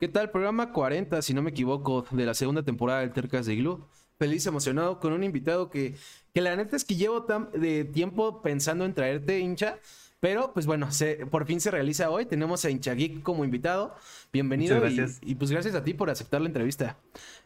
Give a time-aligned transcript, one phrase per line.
[0.00, 0.30] ¿Qué tal?
[0.30, 3.84] Programa 40, si no me equivoco, de la segunda temporada del Tercas de Glue.
[4.18, 5.94] Feliz, emocionado con un invitado que,
[6.32, 9.78] que la neta es que llevo tan de tiempo pensando en traerte, hincha.
[10.20, 12.24] Pero, pues bueno, se, por fin se realiza hoy.
[12.26, 13.94] Tenemos a Hincha Geek como invitado.
[14.32, 14.76] Bienvenido.
[14.76, 15.18] Muchas gracias.
[15.22, 16.96] Y, y, pues gracias a ti por aceptar la entrevista.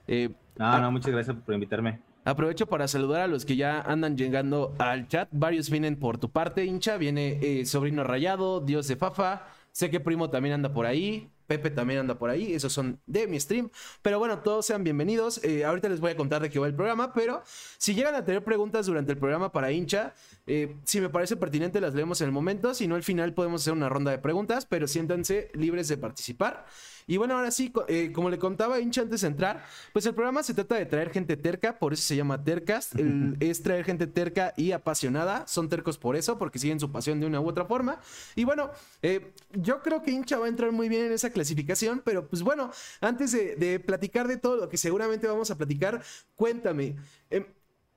[0.07, 2.01] Eh, no, a- no, muchas gracias por invitarme.
[2.25, 5.29] Aprovecho para saludar a los que ya andan llegando al chat.
[5.33, 6.96] Varios vienen por tu parte, hincha.
[6.99, 9.46] Viene eh, Sobrino Rayado, Dios de Fafa.
[9.73, 11.30] Sé que Primo también anda por ahí.
[11.49, 12.53] Pepe también anda por ahí.
[12.53, 13.71] Esos son de mi stream.
[14.02, 15.43] Pero bueno, todos sean bienvenidos.
[15.43, 17.15] Eh, ahorita les voy a contar de qué va el programa.
[17.15, 17.43] Pero
[17.79, 20.15] si llegan a tener preguntas durante el programa para hincha,
[20.47, 22.74] eh, si me parece pertinente, las leemos en el momento.
[22.74, 24.66] Si no, al final podemos hacer una ronda de preguntas.
[24.66, 26.66] Pero siéntanse libres de participar.
[27.09, 30.15] Y bueno, ahora sí, eh, como le contaba a Hincha antes de entrar, pues el
[30.15, 32.95] programa se trata de traer gente terca, por eso se llama Tercast.
[32.95, 35.47] El- es traer gente terca y apasionada.
[35.49, 38.01] Son tercos por eso, porque siguen su pasión de una u otra forma.
[38.37, 38.71] Y bueno,
[39.02, 42.43] eh, yo creo que Hincha va a entrar muy bien en esa clasificación, pero pues
[42.43, 46.02] bueno, antes de, de platicar de todo lo que seguramente vamos a platicar,
[46.37, 46.97] cuéntame.
[47.30, 47.45] em,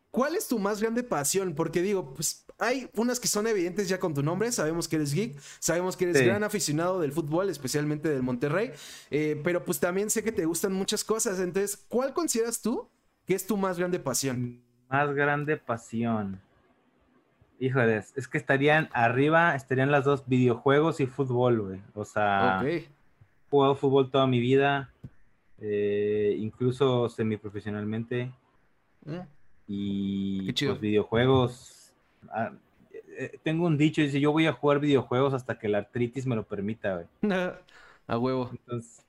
[0.10, 1.56] ¿Cuál es tu más grande pasión?
[1.56, 4.52] Porque digo, pues hay unas que son evidentes ya con tu nombre.
[4.52, 6.26] Sabemos que eres geek, sabemos que eres Sí.
[6.26, 8.72] gran aficionado del fútbol, especialmente del Monterrey.
[9.10, 11.40] eh, pero pues también sé que te gustan muchas cosas.
[11.40, 12.88] Entonces, ¿cuál consideras tú
[13.26, 14.62] que es tu más grande pasión?
[14.90, 16.40] Más grande pasión.
[17.60, 21.82] Híjoles, es que estarían arriba, estarían las dos videojuegos y fútbol, güey.
[21.94, 22.68] O sea, ok.
[22.68, 22.88] he
[23.50, 24.92] jugado fútbol toda mi vida,
[25.60, 28.32] eh, incluso semiprofesionalmente.
[29.06, 29.20] Mm,
[29.68, 31.81] Y los videojuegos.
[32.30, 32.52] Ah,
[33.18, 36.36] eh, tengo un dicho, dice, yo voy a jugar videojuegos hasta que la artritis me
[36.36, 37.08] lo permita, güey.
[38.08, 38.50] A huevo.
[38.52, 39.06] Entonces,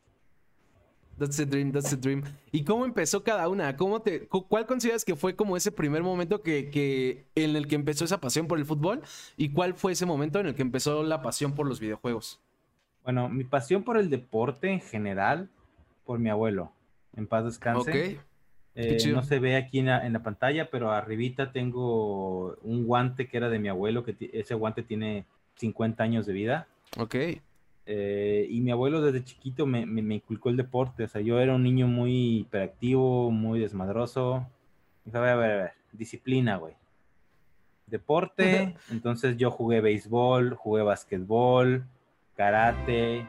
[1.19, 2.23] That's the dream, that's the dream.
[2.51, 3.77] ¿Y cómo empezó cada una?
[3.77, 7.69] ¿Cómo te, cu- ¿Cuál consideras que fue como ese primer momento que, que, en el
[7.69, 9.03] que empezó esa pasión por el fútbol?
[9.37, 12.41] ¿Y cuál fue ese momento en el que empezó la pasión por los videojuegos?
[13.05, 15.49] bueno, mi pasión por el deporte en general,
[16.07, 16.73] por mi abuelo.
[17.15, 18.15] En paz descanse.
[18.17, 18.21] Ok.
[18.75, 23.29] Eh, no se ve aquí en la, en la pantalla, pero arribita tengo un guante
[23.29, 25.27] que era de mi abuelo, que ese guante tiene
[25.57, 26.67] 50 años de vida.
[26.98, 27.14] Ok.
[27.85, 31.05] Eh, y mi abuelo desde chiquito me, me- me inculcó el deporte.
[31.05, 34.47] O sea, yo era un niño muy hiperactivo, muy desmadroso.
[35.05, 36.74] Dijo, a ver, a ver, a ver, disciplina, güey.
[37.86, 41.85] Deporte, entonces yo jugué béisbol, jugué básquetbol,
[42.36, 43.27] karate,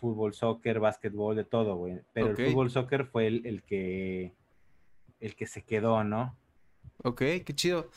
[0.00, 1.98] fútbol, soccer, básquetbol, de todo, güey.
[2.12, 4.32] Pero el fútbol, soccer fue el, el que
[5.20, 6.36] el que se quedó, ¿no?
[7.02, 7.90] Ok, qué chido.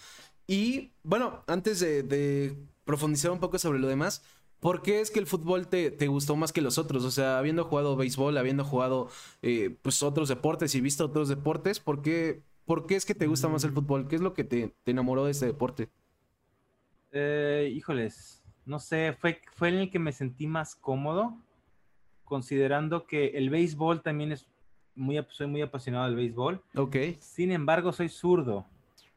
[0.47, 4.23] Y bueno, antes de, de profundizar un poco sobre lo demás,
[4.59, 7.03] ¿por qué es que el fútbol te, te gustó más que los otros?
[7.03, 9.09] O sea, habiendo jugado béisbol, habiendo jugado
[9.41, 13.27] eh, pues otros deportes y visto otros deportes, ¿por qué, por qué es que te
[13.27, 14.07] gusta más el fútbol?
[14.07, 15.89] ¿Qué es lo que te, te enamoró de este deporte?
[17.11, 21.37] Eh, híjoles, no sé, fue, fue en el que me sentí más cómodo,
[22.23, 24.47] considerando que el béisbol también es
[24.95, 26.61] muy, soy muy apasionado del béisbol.
[26.75, 26.95] Ok.
[27.19, 28.65] Sin embargo, soy zurdo.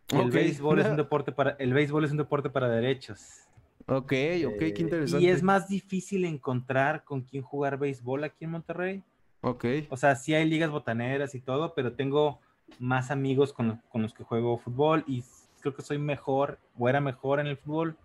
[0.09, 3.43] El béisbol es un deporte para, el béisbol es un deporte para derechos.
[3.89, 5.25] Ok, ok, qué Eh, interesante.
[5.25, 9.03] Y es más difícil encontrar con quién jugar béisbol aquí en Monterrey.
[9.43, 12.41] Ok, O sea, sí hay ligas botaneras y todo, pero tengo
[12.81, 15.23] más amigos con, con los que juego fútbol y
[15.61, 17.97] creo que soy mejor o era mejor en el fútbol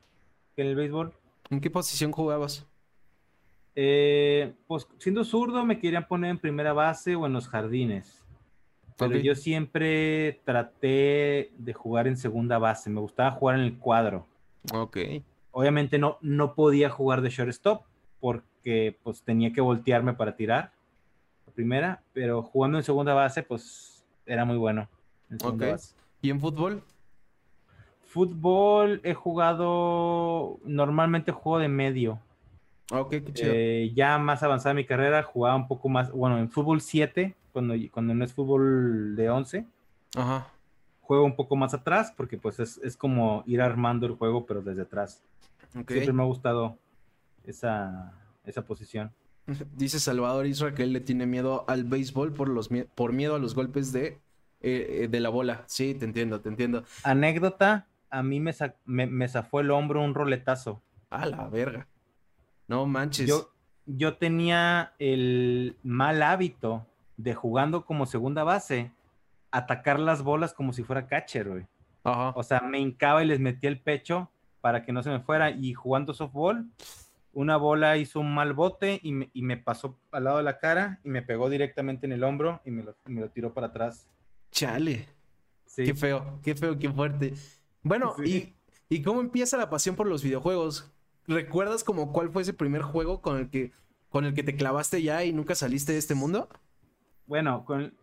[0.55, 1.13] que en el béisbol.
[1.49, 2.67] ¿en qué posición jugabas?
[3.75, 8.23] Eh, pues siendo zurdo me querían poner en primera base o en los jardines.
[8.97, 12.89] Pero yo siempre traté de jugar en segunda base.
[12.89, 14.27] Me gustaba jugar en el cuadro.
[14.73, 14.97] Ok.
[15.51, 17.83] Obviamente no, no podía jugar de shortstop
[18.19, 20.71] porque pues tenía que voltearme para tirar
[21.47, 24.87] la primera, pero jugando en segunda base pues era muy bueno.
[25.29, 25.95] En base.
[26.21, 26.83] ¿Y en fútbol?
[28.05, 32.19] Fútbol he jugado, normalmente juego de medio.
[32.91, 33.51] Ok, qué chido.
[33.53, 37.73] Eh, ya más avanzada mi carrera, jugaba un poco más, bueno, en fútbol 7, cuando,
[37.91, 39.65] cuando no es fútbol de 11,
[40.15, 40.47] Ajá.
[40.99, 44.61] juego un poco más atrás, porque pues es, es como ir armando el juego, pero
[44.61, 45.23] desde atrás.
[45.79, 45.89] Ok.
[45.91, 46.77] Siempre me ha gustado
[47.45, 48.13] esa,
[48.45, 49.11] esa posición.
[49.75, 53.39] Dice Salvador Isra que él le tiene miedo al béisbol por, los, por miedo a
[53.39, 54.19] los golpes de,
[54.61, 55.63] eh, eh, de la bola.
[55.67, 56.83] Sí, te entiendo, te entiendo.
[57.03, 58.53] Anécdota, a mí me,
[58.85, 60.81] me, me zafó el hombro un roletazo.
[61.09, 61.87] A la verga.
[62.71, 63.27] No manches.
[63.27, 63.51] Yo,
[63.85, 66.87] yo tenía el mal hábito
[67.17, 68.93] de jugando como segunda base,
[69.51, 71.67] atacar las bolas como si fuera catcher, güey.
[72.05, 72.29] Ajá.
[72.33, 74.31] O sea, me hincaba y les metía el pecho
[74.61, 75.51] para que no se me fuera.
[75.51, 76.71] Y jugando softball,
[77.33, 80.57] una bola hizo un mal bote y me, y me pasó al lado de la
[80.57, 83.67] cara y me pegó directamente en el hombro y me lo, me lo tiró para
[83.67, 84.07] atrás.
[84.49, 85.09] Chale.
[85.65, 85.83] Sí.
[85.83, 87.33] Qué feo, qué feo, qué fuerte.
[87.83, 88.55] Bueno, Sí.
[88.89, 90.89] ¿y, ¿y cómo empieza la pasión por los videojuegos?
[91.27, 93.71] ¿Recuerdas como cuál fue ese primer juego con el que
[94.09, 96.49] con el que te clavaste ya y nunca saliste de este mundo?
[97.25, 97.93] Bueno, con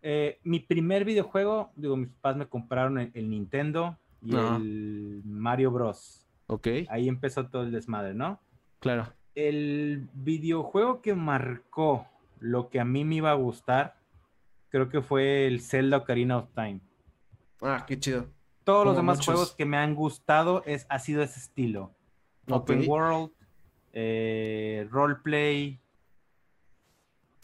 [0.00, 6.26] eh, mi primer videojuego, digo, mis papás me compraron el, Nintendo y el Mario Bros.
[6.46, 6.68] Ok.
[6.88, 8.40] Ahí empezó todo el desmadre, ¿no?
[8.78, 9.12] Claro.
[9.34, 12.06] El videojuego que marcó
[12.38, 13.96] lo que a mí me iba a gustar,
[14.68, 16.80] creo que fue el Zelda Ocarina of Time.
[17.60, 18.26] Ah, qué chido.
[18.64, 21.92] Todos los demás juegos que me han gustado es, ha sido ese estilo.
[22.52, 23.32] Open World,
[23.92, 25.80] eh, roleplay,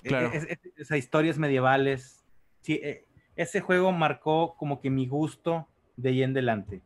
[0.03, 0.31] e, claro.
[0.77, 2.25] esas historias medievales.
[2.61, 3.07] Sí, e,
[3.37, 6.83] ese juego marcó como que mi gusto de ahí en adelante.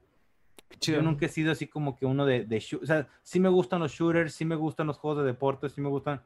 [0.81, 3.81] Yo nunca he sido así como que uno de, de o sea, sí me gustan
[3.81, 6.23] los shooters, sí me gustan los juegos de deportes, sí me gustan,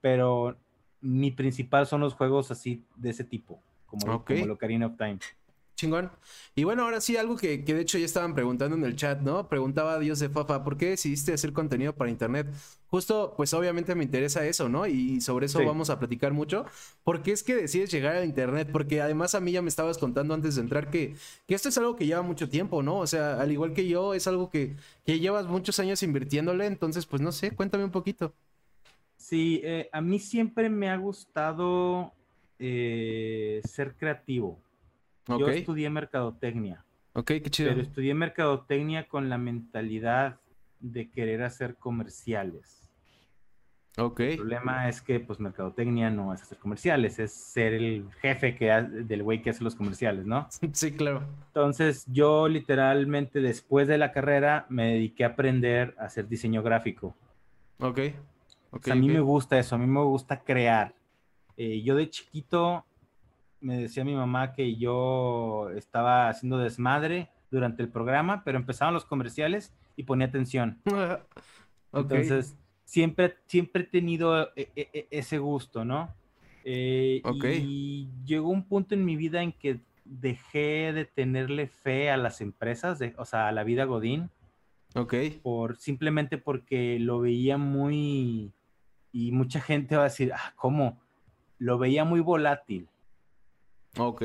[0.00, 0.56] pero
[1.00, 5.18] mi principal son los juegos así de ese tipo, como, como lo Ocarina of Time.
[5.78, 6.10] Chingón.
[6.56, 9.48] Y bueno, ahora sí, algo que, de hecho ya estaban preguntando en el chat, ¿no?
[9.48, 12.48] Preguntaba a Dios de Fafa, ¿por qué decidiste hacer contenido para internet?
[12.88, 14.88] Justo, pues obviamente me interesa eso, ¿no?
[14.88, 16.66] Y sobre eso vamos a platicar mucho.
[17.04, 18.70] ¿Por qué es que decides llegar a internet?
[18.72, 21.14] Porque además a mí ya me estabas contando antes de entrar que,
[21.46, 22.98] que esto es algo que lleva mucho tiempo, ¿no?
[22.98, 24.74] O sea, al igual que yo, es algo que,
[25.06, 28.34] que llevas muchos años invirtiéndole, entonces, pues no sé, cuéntame un poquito.
[29.16, 32.12] Sí, eh, a mí siempre me ha gustado
[32.58, 34.58] eh, ser creativo.
[35.28, 36.84] Yo estudié mercadotecnia.
[37.12, 37.70] Ok, qué chido.
[37.70, 40.40] Pero estudié mercadotecnia con la mentalidad
[40.80, 42.88] de querer hacer comerciales.
[43.98, 44.20] Ok.
[44.20, 48.70] El problema es que, pues, mercadotecnia no es hacer comerciales, es ser el jefe que
[48.70, 50.46] del güey que hace los comerciales, ¿no?
[50.72, 51.24] Sí, claro.
[51.48, 57.16] Entonces, yo literalmente después de la carrera me dediqué a aprender a hacer diseño gráfico.
[57.80, 58.00] Ok.
[58.70, 60.94] okay a mí me gusta eso, a mí me gusta crear.
[61.56, 62.84] Eh, yo de chiquito
[63.60, 69.04] me decía mi mamá que yo estaba haciendo desmadre durante el programa, pero empezaban los
[69.04, 70.80] comerciales y ponía atención.
[71.92, 76.14] Entonces, siempre, siempre he tenido e, e, e, ese gusto, ¿no?
[76.64, 82.16] Eh, y llegó un punto en mi vida en que dejé de tenerle fe a
[82.16, 84.30] las empresas, de, o sea, a la vida Godín.
[84.94, 85.14] Ok.
[85.42, 88.52] Por, simplemente porque lo veía muy...
[89.12, 91.00] Y mucha gente va a decir, ah, ¿cómo?
[91.58, 92.88] Lo veía muy volátil.
[93.98, 94.22] Ok.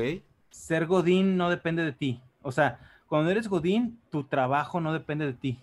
[0.50, 2.20] Ser Godín no depende de ti.
[2.42, 5.60] O sea, cuando eres Godín, tu trabajo no depende de ti.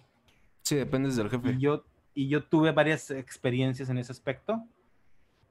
[0.64, 1.54] Sí, dependes del jefe.
[1.54, 4.64] Y yo, y yo tuve varias experiencias en ese aspecto.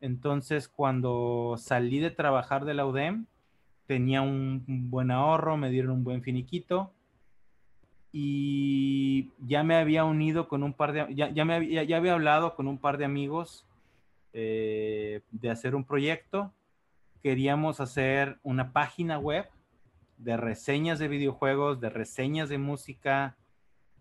[0.00, 3.26] Entonces, cuando salí de trabajar de la UDEM,
[3.86, 6.92] tenía un, buen ahorro, me dieron un buen finiquito
[8.12, 12.54] y ya me había unido con un par de, ya, me había, ya había hablado
[12.54, 13.66] con un par de amigos
[14.32, 16.52] eh, de hacer un proyecto
[17.22, 19.46] queríamos hacer una página web
[20.18, 23.36] de reseñas de videojuegos, de reseñas de música,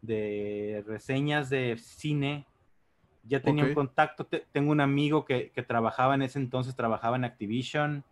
[0.01, 2.45] de reseñas de cine.
[3.23, 8.03] Ya tenía un contacto, tengo un amigo que, trabajaba en ese entonces, trabajaba en Activision.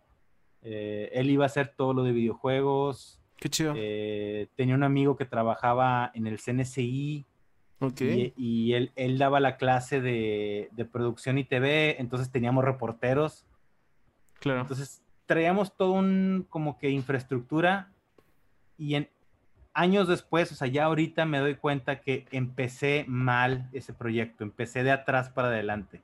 [0.62, 3.20] Eh, él iba a hacer todo lo de videojuegos.
[3.36, 3.74] Qué chido.
[3.76, 7.26] Eh, tenía un amigo que trabajaba en el CNCI.
[7.80, 8.32] Okay.
[8.36, 13.46] Y, él, él, daba la clase de, de producción y TV, entonces teníamos reporteros
[14.40, 14.62] Claro.
[14.62, 17.92] Entonces traíamos todo un como que infraestructura
[18.76, 19.08] y en
[19.74, 24.82] años después, o sea, ya ahorita me doy cuenta que empecé mal ese proyecto, empecé
[24.82, 26.02] de atrás para adelante.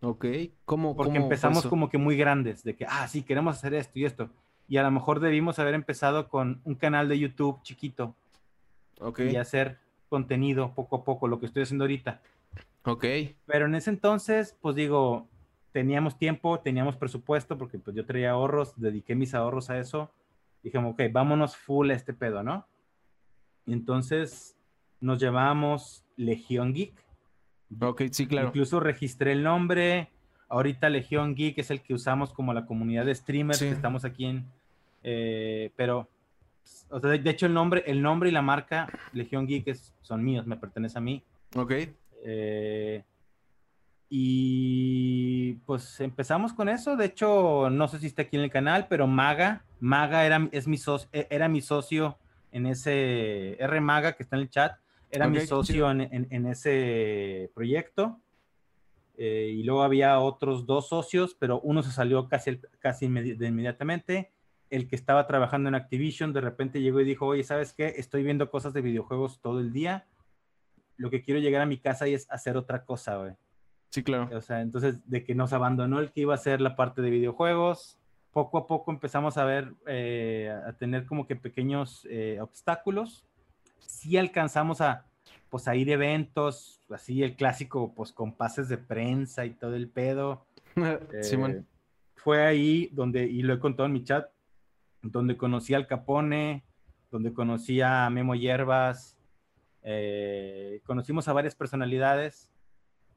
[0.00, 0.26] Ok,
[0.64, 0.94] ¿cómo?
[0.94, 4.30] Porque empezamos como que muy grandes, de que, ah, sí, queremos hacer esto y esto.
[4.68, 8.14] Y a lo mejor debimos haber empezado con un canal de YouTube chiquito.
[9.00, 9.20] Ok.
[9.20, 12.20] Y hacer contenido poco a poco, lo que estoy haciendo ahorita.
[12.84, 13.04] Ok.
[13.46, 15.26] Pero en ese entonces, pues digo,
[15.76, 20.10] teníamos tiempo, teníamos presupuesto, porque pues yo traía ahorros, dediqué mis ahorros a eso.
[20.62, 22.66] Dijimos, ok, vámonos full a este pedo, ¿no?
[23.66, 24.56] Y entonces
[25.02, 26.94] nos llamamos Legión Geek.
[27.78, 28.48] Ok, sí, claro.
[28.48, 30.08] Incluso registré el nombre.
[30.48, 34.24] Ahorita Legión Geek es el que usamos como la comunidad de streamers que estamos aquí
[34.24, 34.46] en.
[35.02, 36.08] Eh, pero,
[36.88, 40.46] o sea, de, hecho, el nombre, el nombre y la marca Legión Geek son míos,
[40.46, 41.22] me pertenece a mí.
[41.54, 41.72] Ok.
[42.24, 43.04] Eh,
[44.08, 46.96] y pues empezamos con eso.
[46.96, 50.68] De hecho, no sé si está aquí en el canal, pero Maga, Maga era, es
[50.68, 52.18] mi socio, e, era mi socio
[52.52, 54.78] en ese, R Maga que está en el chat,
[55.10, 58.20] era mi socio en, ese proyecto.
[59.18, 64.30] Eh, y luego había otros dos socios, pero uno se salió casi, casi de inmediatamente.
[64.68, 67.94] El que estaba trabajando en Activision de repente llegó y dijo, oye, ¿sabes qué?
[67.96, 70.06] Estoy viendo cosas de videojuegos todo el día.
[70.96, 73.34] Lo que quiero llegar a mi casa y es hacer otra cosa, güey.
[73.96, 74.28] Sí, claro.
[74.36, 77.08] O sea, entonces de que nos abandonó el que iba a ser la parte de
[77.08, 77.98] videojuegos,
[78.30, 83.24] poco a poco empezamos a ver, eh, a tener como que pequeños eh, obstáculos.
[83.78, 85.06] Sí alcanzamos a,
[85.48, 89.74] pues a ir a eventos, así el clásico, pues con pases de prensa y todo
[89.74, 90.44] el pedo.
[90.78, 91.62] Eh,
[92.16, 94.28] fue ahí donde, y lo he contado en mi chat,
[95.00, 96.64] donde conocí al Capone,
[97.10, 99.16] donde conocí a Memo Hierbas,
[99.82, 102.52] eh, conocimos a varias personalidades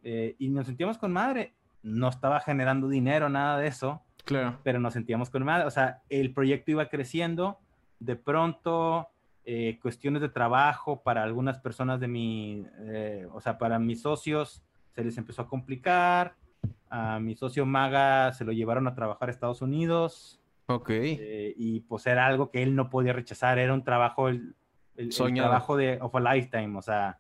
[0.03, 1.53] eh, y nos sentíamos con madre.
[1.81, 4.01] No estaba generando dinero, nada de eso.
[4.25, 4.59] Claro.
[4.63, 5.65] Pero nos sentíamos con madre.
[5.65, 7.59] O sea, el proyecto iba creciendo.
[7.99, 9.09] De pronto,
[9.45, 12.65] eh, cuestiones de trabajo para algunas personas de mi,
[13.33, 14.63] o sea, para mis socios,
[14.95, 16.35] se les empezó a complicar
[16.89, 20.41] a mi socio Maga se lo llevaron a trabajar a Estados Unidos.
[20.67, 20.89] Ok.
[20.91, 24.55] Eh, y pues era algo que él no podía rechazar, era un trabajo, el,
[25.35, 27.19] trabajo de of a lifetime, o sea,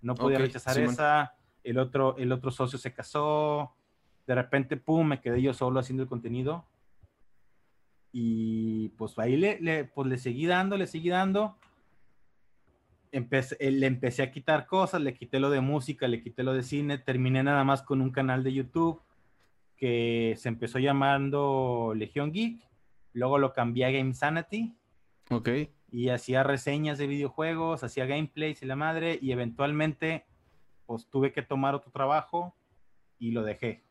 [0.00, 1.34] no podía rechazar esa.
[1.66, 3.74] El otro, el otro socio se casó,
[4.26, 6.64] de repente, pum, me quedé yo solo haciendo el contenido.
[8.12, 11.56] Y pues ahí le, le, pues, le seguí dando, le seguí dando.
[13.12, 16.54] Empecé, eh, le empecé a quitar cosas, le quité lo de música, le quité lo
[16.54, 19.00] de cine, terminé nada más con un canal de YouTube
[19.76, 22.66] que se empezó llamando Legión Geek,
[23.12, 24.74] luego lo cambié a Game Sanity.
[25.30, 25.48] Ok.
[25.90, 30.24] Y hacía reseñas de videojuegos, hacía gameplays y la madre, y eventualmente,
[30.86, 32.54] pues tuve que tomar otro trabajo
[33.18, 33.82] y lo dejé.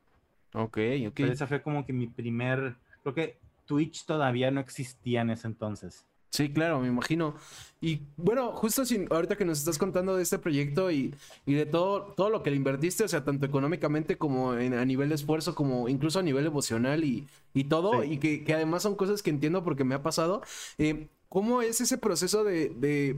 [0.53, 1.13] Ok, ok.
[1.15, 5.47] Pero esa fue como que mi primer, creo que Twitch todavía no existía en ese
[5.47, 6.05] entonces.
[6.35, 7.35] Sí, claro, me imagino.
[7.79, 11.65] Y bueno, justo sin, ahorita que nos estás contando de este proyecto y, y de
[11.65, 15.15] todo, todo lo que le invertiste, o sea, tanto económicamente como en, a nivel de
[15.15, 19.23] esfuerzo, como incluso a nivel emocional y, y todo, y que, que, además son cosas
[19.23, 20.41] que entiendo porque me ha pasado.
[20.77, 23.17] Eh, ¿Cómo es ese proceso de, de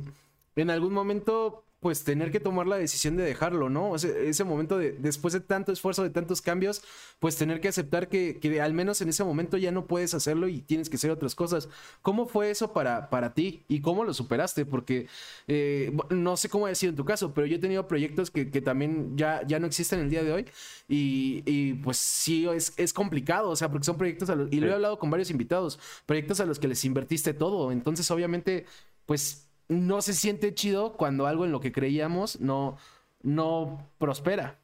[0.55, 3.95] en algún momento pues tener que tomar la decisión de dejarlo, ¿no?
[3.95, 6.81] Ese, ese momento de, después de tanto esfuerzo, de tantos cambios,
[7.19, 10.47] pues tener que aceptar que, que, al menos en ese momento ya no puedes hacerlo
[10.47, 11.69] y tienes que hacer otras cosas.
[12.01, 14.65] ¿Cómo fue eso para, para ti y cómo lo superaste?
[14.65, 15.07] Porque
[15.47, 18.49] eh, no sé cómo ha sido en tu caso, pero yo he tenido proyectos que,
[18.49, 20.45] que también ya, ya no existen el día de hoy
[20.87, 24.59] y, y pues sí, es, es, complicado, o sea, porque son proyectos, a los, y
[24.59, 28.65] lo he hablado con varios invitados, proyectos a los que les invertiste todo, entonces obviamente,
[29.05, 32.77] pues no se siente chido cuando algo en lo que creíamos no,
[33.21, 34.59] no prospera.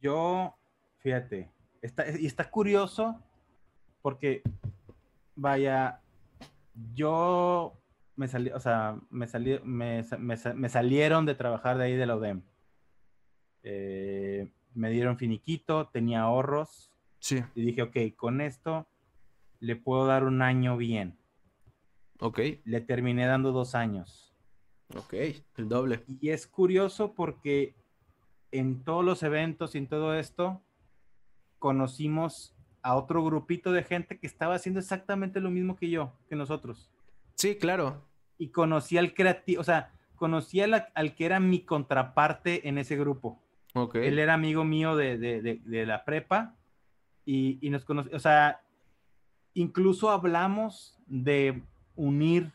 [0.00, 0.54] Yo,
[0.98, 1.50] fíjate,
[1.82, 3.22] está, y está curioso
[4.02, 4.42] porque,
[5.34, 6.00] vaya,
[6.94, 7.80] yo
[8.16, 12.16] me salí, o sea, me, salí, me, me, salieron de trabajar de ahí de la
[12.16, 12.42] UDEM.
[13.62, 16.92] Eh, me dieron finiquito, tenía ahorros.
[17.18, 17.42] Sí.
[17.54, 18.86] Y dije, ok, con esto
[19.58, 21.19] le puedo dar un año bien.
[22.20, 22.40] Ok.
[22.64, 24.34] Le terminé dando dos años.
[24.96, 25.14] Ok,
[25.56, 26.04] el doble.
[26.20, 27.74] Y es curioso porque
[28.50, 30.60] en todos los eventos y en todo esto,
[31.58, 36.36] conocimos a otro grupito de gente que estaba haciendo exactamente lo mismo que yo, que
[36.36, 36.90] nosotros.
[37.36, 38.04] Sí, claro.
[38.38, 42.96] Y conocí al creativo, o sea, conocí al, al, que era mi contraparte en ese
[42.96, 43.40] grupo.
[43.74, 43.96] Ok.
[43.96, 46.56] Él era amigo mío de, de, de, de la prepa
[47.24, 48.62] y, y nos conoció, o sea,
[49.54, 51.62] incluso hablamos de
[52.00, 52.50] unir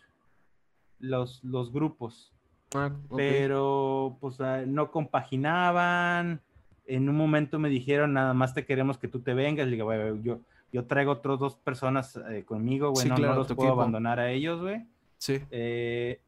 [0.99, 2.33] los, los grupos.
[2.73, 6.41] Ah, Pero pues ah, no compaginaban.
[6.87, 9.67] En un momento me dijeron, nada más te queremos que tú te vengas.
[9.67, 10.39] Le digo, yo,
[10.71, 14.85] yo traigo otras dos personas eh, conmigo, güey, no, los puedo abandonar a ellos, güey.
[15.17, 15.41] Sí.
[15.51, 16.21] Eh,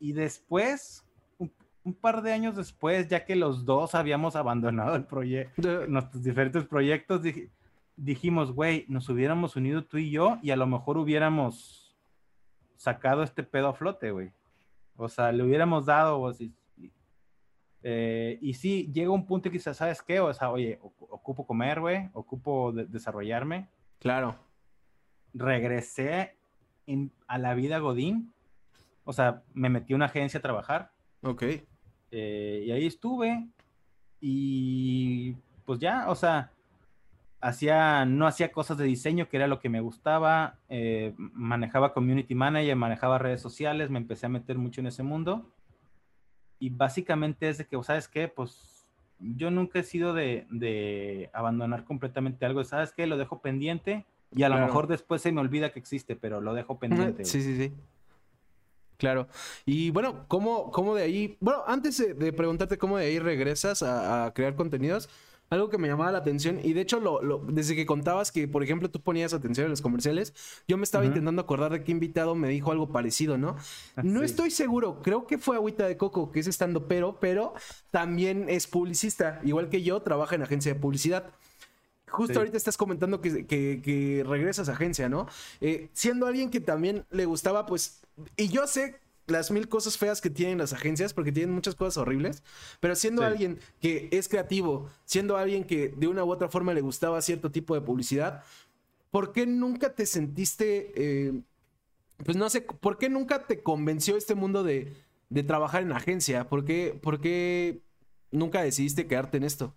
[0.00, 1.04] y después,
[1.38, 1.52] un,
[1.84, 6.64] un, par de años después, ya que los dos habíamos abandonado el proyecto, nuestros diferentes
[6.64, 7.20] proyectos,
[7.96, 11.87] dijimos, güey, nos hubiéramos unido tú y yo y a lo mejor hubiéramos
[12.78, 14.32] sacado este pedo a flote, güey.
[14.96, 16.54] O sea, le hubiéramos dado, o si,
[17.82, 20.20] eh, y sí, llega un punto que quizás, ¿sabes qué?
[20.20, 23.68] O sea, oye, ocupo comer, güey, ocupo de desarrollarme.
[23.98, 24.36] Claro.
[25.34, 26.36] Regresé
[27.26, 28.32] a la vida Godín.
[29.04, 30.92] O sea, me metí a una agencia a trabajar.
[31.22, 31.44] Ok.
[32.10, 33.48] Eh, y ahí estuve.
[34.20, 36.52] Y pues ya, o sea,
[37.40, 42.34] hacía, no hacía cosas de diseño, que era lo que me gustaba, eh, manejaba community
[42.34, 45.50] manager, manejaba redes sociales, me empecé a meter mucho en ese mundo.
[46.58, 48.28] Y básicamente es de que, ¿sabes qué?
[48.28, 48.86] Pues
[49.20, 53.06] yo nunca he sido de, de abandonar completamente algo, ¿sabes qué?
[53.06, 56.54] Lo dejo pendiente y a lo mejor después se me olvida que existe, pero lo
[56.54, 57.24] dejo pendiente.
[57.24, 57.72] Sí, sí, sí.
[58.98, 59.28] Claro.
[59.64, 61.36] Y bueno, ¿cómo, cómo de ahí?
[61.40, 65.08] Bueno, antes de, preguntarte cómo de ahí regresas a, a crear contenidos,
[65.50, 68.62] algo que me llamaba la atención, y de hecho, lo, desde que contabas que, por
[68.62, 70.34] ejemplo, tú ponías atención en los comerciales,
[70.66, 73.56] yo me estaba intentando acordar de qué invitado me dijo algo parecido, ¿no?
[73.96, 77.54] Ah, no estoy seguro, creo que fue Agüita de Coco, que es estando pero, pero
[77.90, 81.30] también es publicista, igual que yo, trabaja en agencia de publicidad.
[82.10, 85.26] Justo ahorita estás comentando que, que, regresas a agencia, ¿no?
[85.60, 88.00] Eh, siendo alguien que también le gustaba, pues,
[88.36, 88.98] y yo sé
[89.28, 92.42] las mil cosas feas que tienen las agencias, porque tienen muchas cosas horribles,
[92.80, 96.80] pero siendo alguien que es creativo, siendo alguien que de una u otra forma le
[96.80, 98.42] gustaba cierto tipo de publicidad,
[99.10, 101.40] ¿por qué nunca te sentiste, eh,
[102.24, 104.92] pues no sé, ¿por qué nunca te convenció este mundo de,
[105.28, 106.48] de trabajar en agencia?
[106.48, 107.82] ¿Por qué, ¿Por qué
[108.30, 109.74] nunca decidiste quedarte en esto?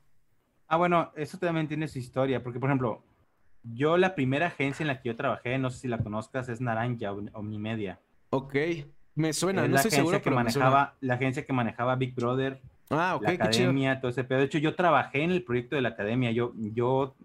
[0.67, 3.03] Ah, bueno, eso también tiene su historia, porque por ejemplo,
[3.63, 6.61] yo la primera agencia en la que yo trabajé, no sé si la conozcas, es
[6.61, 7.99] Naranja Omnimedia.
[8.29, 8.55] Ok,
[9.15, 13.19] me suena, no la estoy seguro, que manejaba, La agencia que manejaba Big Brother, ah,
[13.21, 14.39] la academia, todo ese pedo.
[14.39, 17.15] De hecho, yo trabajé en el proyecto de la academia, yo, yo,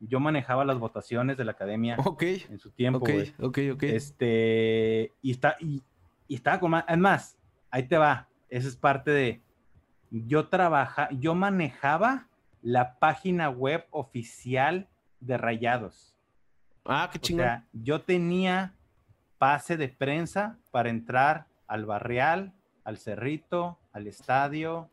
[0.00, 2.98] yo manejaba las votaciones de la academia en su tiempo.
[2.98, 3.82] Ok, ok, ok.
[3.84, 5.82] Este, y, está, y,
[6.26, 7.38] y estaba con más, además,
[7.70, 9.40] ahí te va, esa es parte de,
[10.10, 12.26] yo trabaja, yo manejaba
[12.62, 14.88] la página web oficial
[15.20, 16.16] de Rayados.
[16.84, 17.44] Ah, qué chingón.
[17.44, 18.74] O sea, yo tenía
[19.38, 22.52] pase de prensa para entrar al Barrial,
[22.84, 24.90] al Cerrito, al estadio.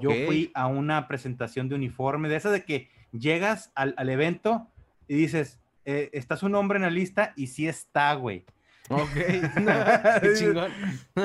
[0.00, 4.68] Yo fui a una presentación de uniforme, de esa de que llegas al, evento
[5.08, 7.34] y dices, eh, ¿estás un hombre en la lista?
[7.36, 8.44] Y sí está, güey.
[8.90, 9.14] Ok.
[10.22, 10.70] qué chingón.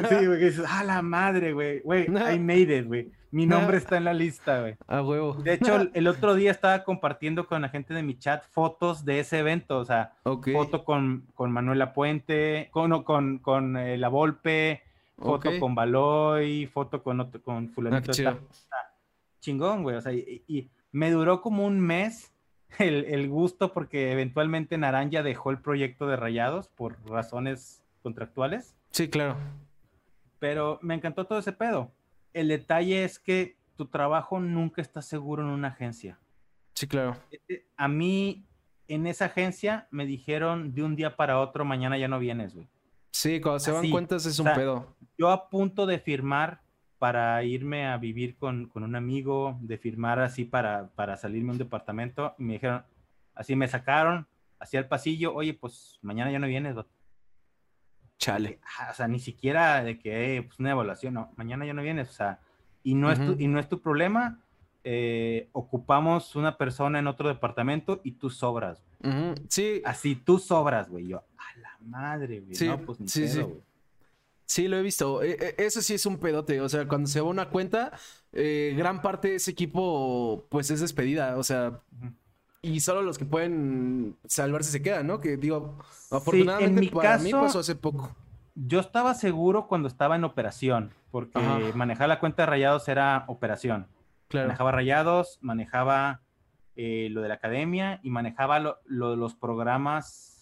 [0.09, 1.79] sí, güey, dices, ah, la madre, güey.
[1.81, 3.11] Güey, I made it, güey.
[3.31, 4.75] Mi nombre está en la lista, güey.
[4.87, 5.33] A huevo.
[5.33, 9.19] De hecho, el otro día estaba compartiendo con la gente de mi chat fotos de
[9.19, 9.77] ese evento.
[9.77, 14.81] O sea, foto con, con Manuela Puente, con, con, con eh, La Volpe,
[15.17, 18.11] foto con Baloy, foto con, otro, con Fulanito.
[18.25, 18.37] Ah,
[19.39, 19.95] chingón, güey.
[19.97, 22.33] O sea, y, me duró como un mes
[22.77, 28.75] el, el, gusto porque eventualmente Naranja dejó el proyecto de Rayados por razones contractuales.
[28.91, 29.35] Sí, claro.
[30.39, 31.91] Pero me encantó todo ese pedo
[32.33, 36.19] el detalle es que tu trabajo nunca está seguro en una agencia.
[36.73, 37.17] Sí, claro.
[37.31, 38.45] E, e, a mí,
[38.87, 42.67] en esa agencia, me dijeron de un día para otro, mañana ya no vienes, güey.
[43.11, 44.95] Sí, cuando se dan cuentas es un pedo.
[45.17, 46.61] Yo a punto de firmar
[46.99, 51.57] para irme a vivir con, un amigo, de firmar así para, para salirme a un
[51.57, 52.83] departamento, y me dijeron,
[53.33, 54.27] así me sacaron
[54.59, 56.75] hacia el pasillo, oye, pues mañana ya no vienes.
[58.17, 58.59] Chale.
[58.91, 62.09] O sea, ni siquiera de que eh, pues una evaluación, no, mañana ya no vienes,
[62.09, 62.41] o sea,
[62.83, 64.39] y no, es, tu, y no es tu problema.
[64.83, 68.83] Eh, ocupamos una persona en otro departamento y tú sobras.
[69.47, 69.81] Sí.
[69.85, 71.07] Así tú sobras, güey.
[71.07, 72.55] Yo, a la madre, güey.
[72.55, 73.45] Sí, no, pues ni sí, sí.
[74.49, 75.21] Sí, lo he visto.
[75.21, 76.59] E, e, eso sí es un pedote.
[76.59, 77.91] O sea, cuando se va una cuenta,
[78.33, 81.37] eh, gran parte de ese equipo, pues es despedida.
[81.37, 81.81] O sea,
[82.63, 85.19] y solo los que pueden salvarse se quedan, ¿no?
[85.19, 85.77] Que digo,
[86.09, 88.15] afortunadamente para mí pasó hace poco.
[88.55, 91.39] Yo estaba seguro cuando estaba en operación, porque
[91.75, 93.85] manejar la cuenta de rayados era operación.
[94.33, 96.21] Manejaba rayados, manejaba
[96.75, 100.38] eh, lo de la academia y manejaba lo, lo de los programas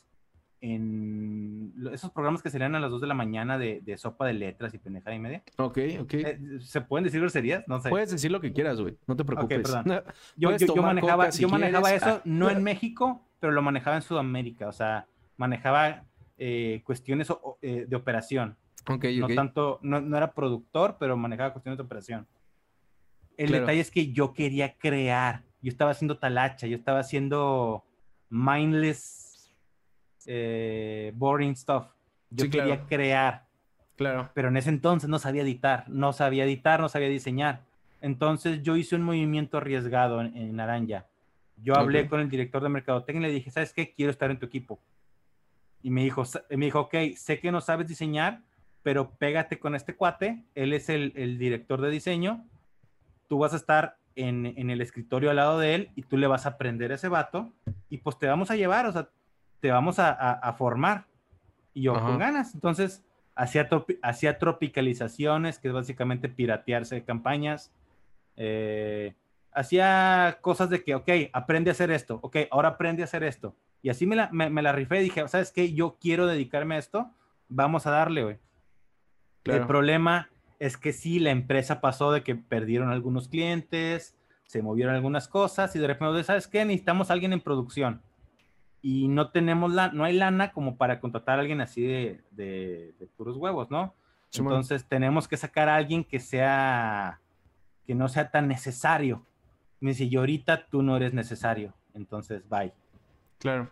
[0.61, 4.73] en esos programas que serían a las 2 de la mañana de, sopa de letras
[4.73, 5.43] y pendejada y media.
[5.57, 6.13] Ok, ok.
[6.13, 7.67] Eh, ¿Se pueden decir groserías?
[7.67, 7.89] No sé.
[7.89, 8.97] Puedes decir lo que quieras, güey.
[9.05, 9.67] No te preocupes.
[10.35, 10.49] yo,
[10.81, 12.21] manejaba, yo manejaba eso, ah.
[12.25, 14.67] no en México, pero lo manejaba en Sudamérica.
[14.67, 15.05] O sea,
[15.37, 16.03] manejaba
[16.37, 18.57] eh, cuestiones eh, de operación.
[18.89, 22.27] Ok, no tanto, no, era productor, pero manejaba cuestiones de operación.
[23.35, 25.43] El detalle es que yo quería crear.
[25.61, 27.83] Yo estaba haciendo talacha, yo estaba haciendo
[28.29, 29.26] mindless
[30.27, 31.87] eh, boring stuff.
[32.29, 33.45] Yo quería crear.
[33.95, 34.29] Claro.
[34.33, 37.61] Pero en ese entonces no sabía editar, no sabía editar, no sabía diseñar.
[38.01, 41.07] Entonces yo hice un movimiento arriesgado en, Naranja.
[41.63, 43.93] Yo hablé con el director de mercadotecnia y le dije, ¿sabes qué?
[43.93, 44.79] Quiero estar en tu equipo.
[45.81, 48.41] Y me dijo, me dijo, ok, sé que no sabes diseñar,
[48.83, 50.43] pero pégate con este cuate.
[50.53, 52.45] Él es el, el director de diseño.
[53.27, 56.27] Tú vas a estar en, en, el escritorio al lado de él y tú le
[56.27, 57.51] vas a aprender a ese vato
[57.89, 58.85] y pues te vamos a llevar.
[58.85, 59.09] O sea,
[59.59, 61.05] te vamos a, formar.
[61.73, 62.53] Y yo con ganas.
[62.53, 63.03] Entonces,
[63.35, 63.69] hacía,
[64.01, 67.71] hacía tropicalizaciones, que es básicamente piratearse de campañas.
[68.35, 69.15] Eh,
[69.51, 73.55] hacía cosas de que, ok, aprende a hacer esto, ok, ahora aprende a hacer esto.
[73.81, 75.73] Y así me la, me, la rifé y dije, ¿sabes qué?
[75.73, 77.11] Yo quiero dedicarme a esto,
[77.47, 78.37] vamos a darle, güey.
[79.45, 84.93] El problema es que sí, la empresa pasó de que perdieron algunos clientes, se movieron
[84.93, 86.65] algunas cosas y de repente, ¿sabes qué?
[86.65, 88.01] Necesitamos a alguien en producción
[88.89, 93.09] y no tenemos la, no hay lana como para contratar a alguien así de, de,
[93.17, 93.93] puros huevos, ¿no?
[94.33, 97.19] Entonces tenemos que sacar a alguien que sea,
[97.85, 99.25] que no sea tan necesario.
[99.81, 102.71] Me dice, y ahorita tú no eres necesario, entonces bye.
[103.39, 103.69] Claro.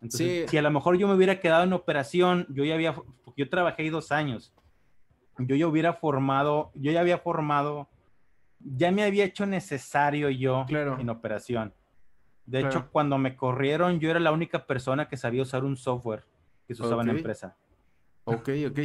[0.00, 2.94] Entonces, si a lo mejor yo me hubiera quedado en operación, yo ya había,
[3.36, 4.54] yo trabajé ahí dos años,
[5.36, 7.88] yo ya hubiera formado, yo ya había formado,
[8.60, 11.74] ya me había hecho necesario yo en operación
[12.46, 16.24] de hecho, cuando me corrieron, yo era la única persona que sabía usar un software
[16.66, 17.56] que se usaba en la empresa.
[18.24, 18.78] Ok, ok.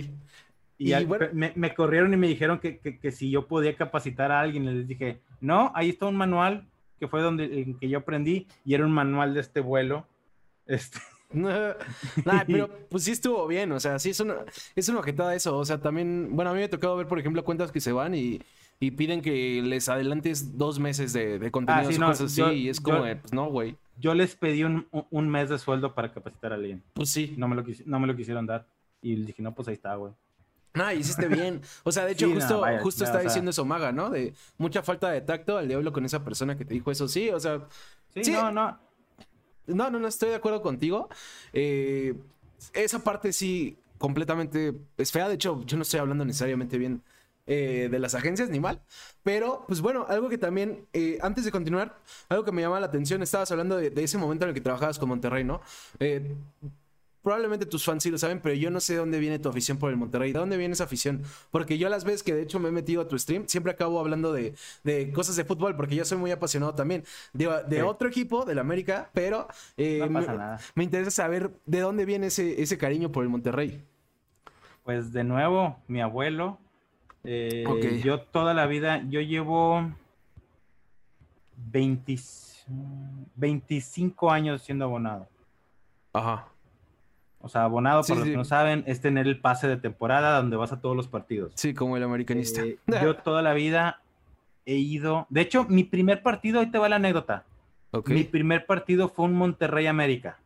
[0.78, 0.94] Y,
[1.34, 4.66] me, corrieron y me dijeron que, que, si yo podía capacitar a alguien.
[4.66, 6.70] Les dije, no, ahí está un manual
[7.00, 10.08] que fue donde en que yo aprendí y era un manual de este vuelo.
[10.70, 11.00] Este.
[12.48, 14.36] pero pues sí estuvo bien, o sea, sí es una,
[14.76, 17.20] es una objetada eso, o sea, también, bueno, a mí me ha tocado ver, por
[17.20, 18.40] ejemplo, cuentas que se van y,
[18.80, 22.80] y piden que les adelantes dos meses de, de contenido ah, cosas así, y es
[22.80, 23.76] como, pues no, güey.
[23.98, 26.82] Yo les pedí un, un, mes de sueldo para capacitar a alguien.
[26.94, 27.34] Pues sí.
[27.38, 28.66] No me lo, no me lo quisieron dar.
[29.02, 30.14] Y dije, no, pues ahí está, güey.
[30.74, 31.62] Ah, hiciste bien.
[31.84, 34.10] O sea, de hecho, justo, justo está diciendo eso Maga, ¿no?
[34.10, 37.10] De mucha falta de tacto al diablo con esa persona que te dijo eso.
[37.10, 37.68] Sí, o sea.
[38.16, 38.80] Sí, no, no.
[39.68, 41.10] No, no, no estoy de acuerdo contigo.
[41.52, 42.16] Eh,
[42.74, 45.28] esa parte sí, completamente es fea.
[45.28, 47.04] De hecho, yo no estoy hablando necesariamente bien
[47.50, 48.82] eh, de las agencias, ni mal.
[49.24, 52.86] Pero, pues bueno, algo que también, eh, antes de continuar, algo que me llama la
[52.86, 55.62] atención, estabas hablando de, de, ese momento en el que trabajabas con Monterrey, ¿no?
[57.22, 59.78] probablemente tus fans sí lo saben, pero yo no sé de dónde viene tu afición
[59.78, 60.32] por el Monterrey.
[60.32, 61.24] ¿De dónde viene esa afición?
[61.52, 64.00] Porque yo las veces que de hecho me he metido a tu stream, siempre acabo
[64.00, 64.56] hablando de,
[65.14, 69.48] cosas de fútbol, porque yo soy muy apasionado también de, otro equipo, del América, pero
[69.78, 70.08] eh,
[70.76, 73.84] me, interesa saber de dónde viene ese, ese cariño por el Monterrey.
[74.84, 76.58] Pues de nuevo, mi abuelo.
[77.24, 79.90] Eh, yo toda la vida, yo llevo
[83.36, 85.28] 25 años siendo abonado.
[86.14, 86.48] Ajá.
[87.42, 90.58] O sea, abonado, para los que no saben, es tener el pase de temporada donde
[90.58, 91.54] vas a todos los partidos.
[91.56, 92.62] Sí, como el americanista.
[92.64, 94.02] Eh, yo toda la vida
[94.66, 95.26] he ido.
[95.30, 97.46] De hecho, mi primer partido, ahí te va la anécdota.
[98.06, 100.38] Mi primer partido fue un Monterrey América.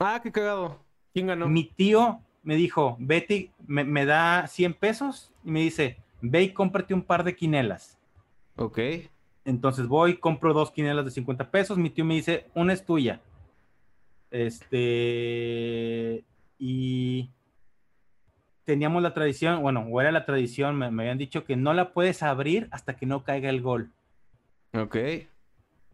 [0.00, 0.80] Ah, qué cagado.
[1.12, 1.48] ¿Quién ganó?
[1.48, 6.94] Mi tío me dijo, Betty, me, da 100 pesos y me dice, ve y cómprate
[6.94, 7.98] un par de quinelas.
[8.56, 8.78] Ok.
[9.44, 11.78] Entonces voy, compro dos quinelas de 50 pesos.
[11.78, 13.20] Mi tío me dice, una es tuya.
[14.30, 16.24] Este,
[16.58, 17.30] y
[18.64, 22.22] teníamos la tradición, bueno, o era la tradición, me, habían dicho que no la puedes
[22.22, 23.90] abrir hasta que no caiga el gol.
[24.74, 24.96] Ok.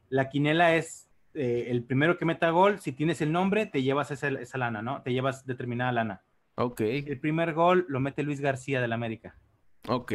[0.08, 4.10] La quinela es eh, el primero que meta gol, si tienes el nombre, te llevas
[4.10, 5.02] esa, esa, lana, ¿no?
[5.02, 6.22] Te llevas determinada lana.
[6.56, 6.80] Ok.
[6.80, 9.36] El primer gol lo mete Luis García del América.
[9.88, 10.12] Ok.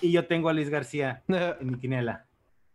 [0.00, 2.26] Y yo tengo a Luis García en mi quinela.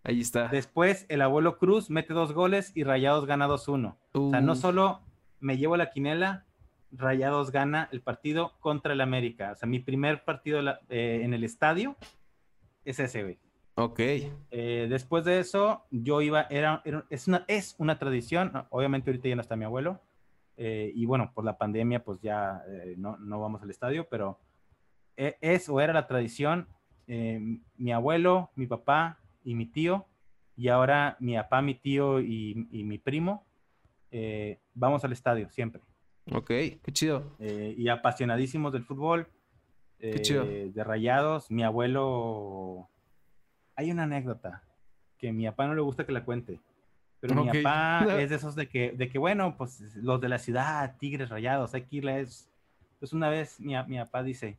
[0.04, 0.48] Ahí está.
[0.48, 3.98] Después, el abuelo Cruz mete dos goles y Rayados gana 2-1.
[4.14, 5.02] O sea, no solo
[5.40, 6.46] me llevo la quinela,
[6.92, 9.52] Rayados gana el partido contra el América.
[9.52, 11.98] O sea, mi primer partido eh, en el estadio
[12.86, 13.40] es ese, güey.
[13.76, 14.00] Ok.
[14.00, 19.36] Eh, después de eso, yo iba, era, es, una, es una tradición, obviamente ahorita ya
[19.36, 20.02] no está mi abuelo,
[20.56, 22.64] eh, y bueno, por la pandemia, pues ya
[22.96, 24.40] no, no, vamos al estadio, pero
[25.18, 26.68] es o era la tradición,
[27.08, 30.06] mi abuelo, mi papá y mi tío,
[30.56, 33.46] y ahora mi papá, mi tío y, y mi primo,
[34.74, 35.82] vamos al estadio siempre.
[36.34, 37.36] Ok, qué chido.
[37.40, 39.28] Eh, y apasionadísimos del fútbol.
[40.00, 40.44] qué chido.
[40.44, 41.50] Eh, de rayados.
[41.52, 42.90] Mi abuelo.
[43.76, 44.64] Hay una anécdota
[45.18, 46.60] que a mi papá no le gusta que la cuente.
[47.20, 50.38] Pero mi papá es de esos de que, de que, bueno, pues los de la
[50.38, 52.50] ciudad, tigres rayados, hay que irles.
[53.00, 54.58] Pues una vez mi, mi papá dice: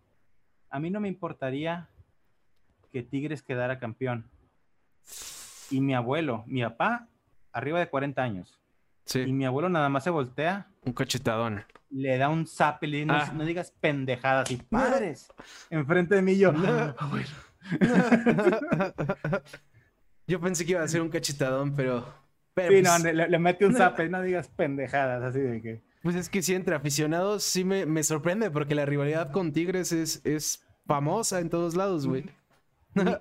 [0.71, 1.89] A mí no me importaría
[2.93, 4.31] que Tigres quedara campeón.
[5.71, 7.09] Y mi abuelo, mi papá,
[7.53, 8.59] arriba de 40 años.
[9.15, 10.67] Y mi abuelo nada más se voltea.
[10.85, 11.65] Un cachetadón.
[11.91, 13.33] Le da un zap y no, ah.
[13.35, 15.33] no, digas pendejadas y padres.
[15.71, 16.53] Enfrente de mí yo.
[20.27, 22.01] yo pensé que iba a ser un cachetadón, pero.
[22.57, 25.88] sí, no, pues le, mete un zap y no digas pendejadas, así de que.
[26.03, 29.93] Pues es que sí, entre aficionados sí me, me sorprende porque la rivalidad con Tigres
[29.93, 32.25] es, es famosa en todos lados, güey.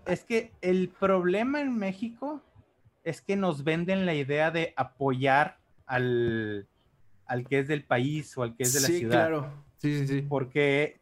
[0.05, 2.41] es que el problema en México
[3.03, 6.67] es que nos venden la idea de apoyar al,
[7.25, 9.01] al que es del país o al que es de la ciudad.
[9.01, 9.53] Sí, claro.
[9.77, 10.21] Sí, sí, sí.
[10.27, 10.99] Porque,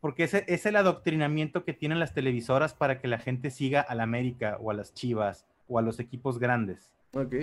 [0.00, 3.94] porque ese es el adoctrinamiento que tienen las televisoras para que la gente siga a
[3.94, 6.90] la América o a las Chivas o a los equipos grandes.
[7.12, 7.34] Ok.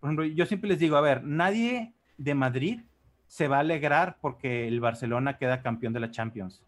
[0.00, 2.80] Por ejemplo, yo siempre les digo, a ver, nadie de Madrid
[3.34, 6.62] se va a alegrar porque el Barcelona queda campeón de la Champions.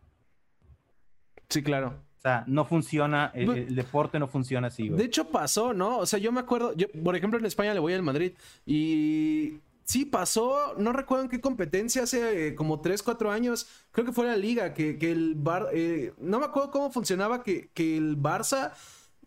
[1.49, 1.95] Sí, claro.
[2.19, 4.89] O sea, no funciona, el, deporte no funciona así.
[4.89, 5.99] De hecho pasó, ¿no?
[5.99, 8.33] O sea, yo me acuerdo, yo, por ejemplo, en España le voy al Madrid
[8.67, 14.05] y Sí, pasó, no recuerdo en qué competencia, hace eh, como 3, 4 años, creo
[14.05, 17.97] que fue la liga, que, el Bar, eh, no me acuerdo cómo funcionaba, que, que,
[17.97, 18.73] el Barça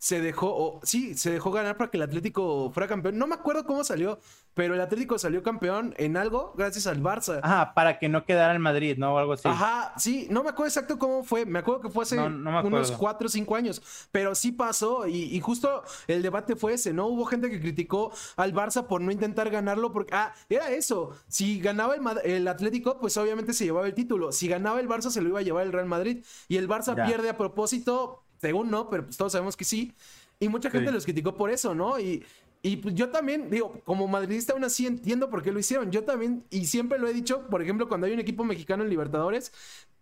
[0.00, 3.18] se dejó, o, sí, se dejó ganar para que el Atlético fuera campeón.
[3.18, 4.18] No me acuerdo cómo salió,
[4.54, 7.40] pero el Atlético salió campeón en algo gracias al Barça.
[7.42, 9.14] Ajá, para que no quedara en Madrid, ¿no?
[9.14, 9.46] O algo así.
[9.46, 11.44] Ajá, sí, no me acuerdo exacto cómo fue.
[11.44, 15.82] Me acuerdo que fue hace unos cuatro o cinco años, pero sí pasó y, justo
[16.06, 17.06] el debate fue ese, ¿no?
[17.06, 21.10] Hubo gente que criticó al Barça por no intentar ganarlo porque, ah, era eso.
[21.28, 24.32] Si ganaba el, el Atlético, pues obviamente se llevaba el título.
[24.32, 26.24] Si ganaba el Barça, se lo iba a llevar el Real Madrid.
[26.48, 29.92] Y el Barça pierde a propósito según no, pero pues todos sabemos que sí.
[30.38, 32.00] Y mucha gente los criticó por eso, ¿no?
[32.00, 32.24] Y,
[32.62, 35.90] y pues yo también, digo, como madridista aún así entiendo por qué lo hicieron.
[35.90, 38.90] Yo también, y siempre lo he dicho, por ejemplo, cuando hay un equipo mexicano en
[38.90, 39.52] Libertadores,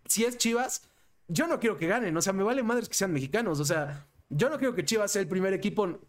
[0.05, 0.89] si es Chivas,
[1.27, 2.15] yo no quiero que ganen.
[2.15, 3.59] O sea, me vale madres que sean mexicanos.
[3.59, 5.99] O sea, yo no quiero que Chivas sea el primer equipo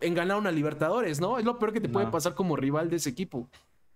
[0.00, 1.38] en ganar una Libertadores, ¿no?
[1.38, 3.48] Es lo peor que te puede pasar como rival de ese equipo.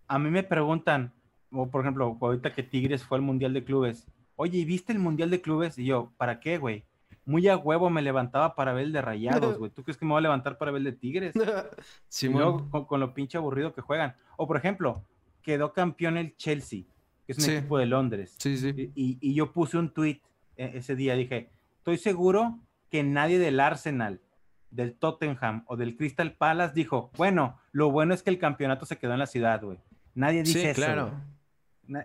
[0.07, 1.12] A mí me preguntan,
[1.51, 4.98] o por ejemplo, ahorita que Tigres fue al Mundial de Clubes, oye, ¿y viste el
[4.98, 5.79] Mundial de Clubes?
[5.79, 6.85] Y yo, ¿para qué, güey?
[7.29, 9.71] Muy a huevo me levantaba para ver el de rayados, güey.
[9.71, 11.35] ¿Tú crees que me voy a levantar para ver el de tigres?
[12.09, 14.17] sí, con, lo pinche aburrido que juegan.
[14.38, 15.05] O por ejemplo,
[15.43, 16.85] quedó campeón el Chelsea,
[17.27, 18.35] que es un equipo de Londres.
[18.38, 18.93] Sí, sí.
[18.95, 20.23] Y, yo puse un tweet
[20.57, 22.59] e, ese día, dije, estoy seguro
[22.91, 24.23] que nadie del Arsenal,
[24.71, 28.97] del Tottenham o del Crystal Palace dijo, bueno, lo bueno es que el campeonato se
[28.97, 29.79] quedó en la ciudad, güey.
[30.14, 30.81] Nadie dice sí, eso.
[30.81, 31.12] Claro.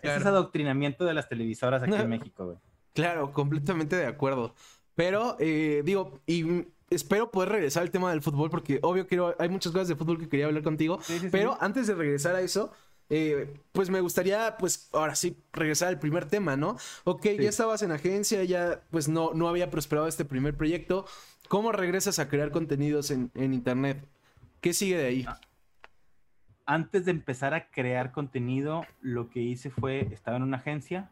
[0.01, 2.57] Ese es adoctrinamiento de las televisoras aquí en México, güey.
[2.93, 4.53] Claro, completamente de acuerdo.
[4.95, 9.49] Pero, eh, digo, y espero poder regresar al tema del fútbol porque obvio quiero, hay
[9.49, 10.99] muchas cosas de fútbol que quería hablar contigo.
[11.31, 12.71] pero antes de regresar a eso,
[13.09, 16.77] eh, pues me gustaría, pues ahora sí, regresar al primer tema, ¿no?
[17.03, 21.05] Ok, ya estabas en agencia, ya pues no, no había prosperado este primer proyecto.
[21.47, 24.07] ¿Cómo regresas a crear contenidos en, Internet?
[24.61, 25.25] ¿Qué sigue de ahí?
[26.65, 31.11] Antes de empezar a crear contenido, lo que hice fue, estaba en una agencia,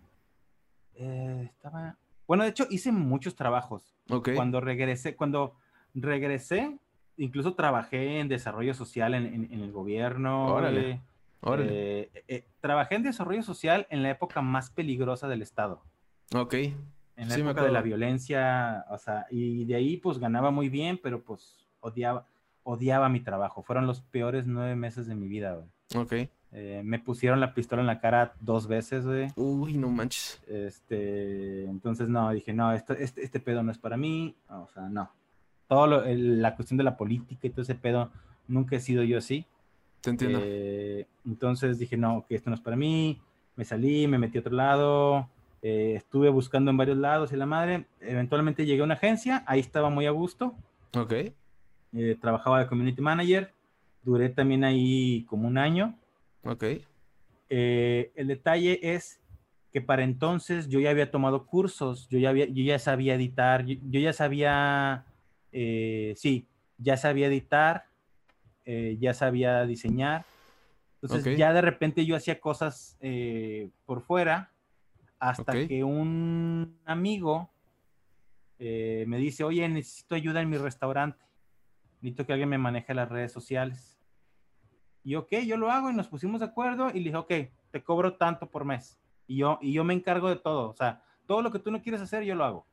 [0.95, 1.97] eh, estaba,
[2.31, 3.93] bueno, de hecho, hice muchos trabajos.
[4.37, 5.57] Cuando regresé, cuando
[5.93, 6.79] regresé,
[7.17, 10.45] incluso trabajé en desarrollo social en, el gobierno.
[10.45, 11.01] Órale.
[11.57, 15.83] Eh, eh, trabajé en desarrollo social en la época más peligrosa del Estado.
[16.33, 16.53] Ok.
[17.17, 21.01] En la época de la violencia, o sea, y de ahí pues ganaba muy bien,
[21.03, 22.27] pero pues odiaba,
[22.63, 23.61] odiaba mi trabajo.
[23.61, 25.67] Fueron los peores nueve meses de mi vida, güey.
[26.01, 26.31] Ok.
[26.53, 29.27] Eh, me pusieron la pistola en la cara dos veces, güey.
[29.35, 30.41] Uy, no manches.
[30.47, 34.35] Este, entonces, no, dije, no, este, este pedo no es para mí.
[34.49, 35.09] O sea, no.
[35.67, 38.11] Todo la cuestión de la política y todo ese pedo,
[38.47, 39.45] nunca he sido yo así.
[40.01, 40.39] Te entiendo.
[40.43, 43.21] Eh, entonces dije, no, que esto no es para mí.
[43.55, 45.29] Me salí, me metí a otro lado.
[45.61, 47.85] Eh, estuve buscando en varios lados y la madre.
[48.01, 50.53] Eventualmente llegué a una agencia, ahí estaba muy a gusto.
[50.97, 51.13] Ok.
[52.19, 53.53] trabajaba de community manager.
[54.03, 55.95] Duré también ahí como un año
[56.43, 56.63] Ok.
[57.49, 59.19] Eh, el detalle es
[59.71, 63.65] que para entonces yo ya había tomado cursos, yo ya, había, yo ya sabía editar,
[63.65, 65.05] yo, ya sabía,
[65.51, 67.85] eh, sí, ya sabía editar,
[68.65, 70.25] eh, ya sabía diseñar.
[71.01, 72.97] Entonces ya de repente yo hacía cosas
[73.85, 74.51] por fuera
[75.19, 77.49] hasta que un amigo
[78.59, 81.23] me dice, oye, necesito ayuda en mi restaurante.
[82.01, 83.90] Necesito que alguien me maneje las redes sociales.
[85.03, 87.33] Y ok, yo lo hago y nos pusimos de acuerdo y le dije, ok,
[87.71, 88.99] te cobro tanto por mes.
[89.27, 90.69] Y yo, y yo me encargo de todo.
[90.69, 92.67] O sea, todo lo que tú no quieres hacer, yo lo hago.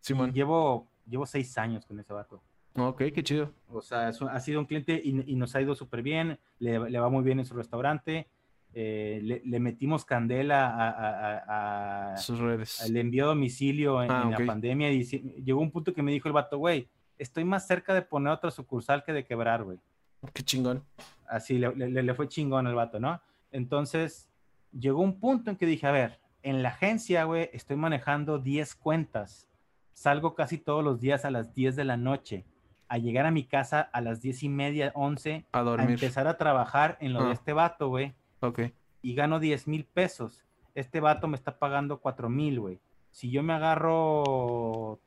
[0.00, 0.32] Simón.
[0.32, 2.42] llevo, llevo seis años con ese vato.
[2.76, 3.52] Ok, qué chido.
[3.68, 6.38] O sea, ha sido un cliente y, nos ha ido súper bien.
[6.58, 8.28] Le, va muy bien en su restaurante.
[8.72, 10.74] Eh, le, metimos candela
[11.46, 12.88] a, sus redes.
[12.90, 16.34] Le envió domicilio en, ah, la pandemia y llegó un punto que me dijo el
[16.34, 19.78] vato, güey, estoy más cerca de poner otra sucursal que de quebrar, güey.
[20.32, 20.82] Qué chingón
[21.34, 23.20] así le, le, fue chingón al vato, ¿no?
[23.50, 24.30] Entonces,
[24.72, 28.74] llegó un punto en que dije, a ver, en la agencia, güey, estoy manejando 10
[28.76, 29.48] cuentas.
[29.92, 32.44] Salgo casi todos los días a las 10 de la noche.
[32.88, 35.46] A llegar a mi casa a las 10 y media, 11.
[35.52, 35.88] A dormir.
[35.88, 37.32] A empezar a trabajar en lo de ah.
[37.32, 38.14] este vato, güey.
[38.40, 38.60] Ok.
[39.02, 40.44] Y gano 10 mil pesos.
[40.74, 42.80] Este vato me está pagando 4 mil, güey.
[43.10, 45.00] Si yo me agarro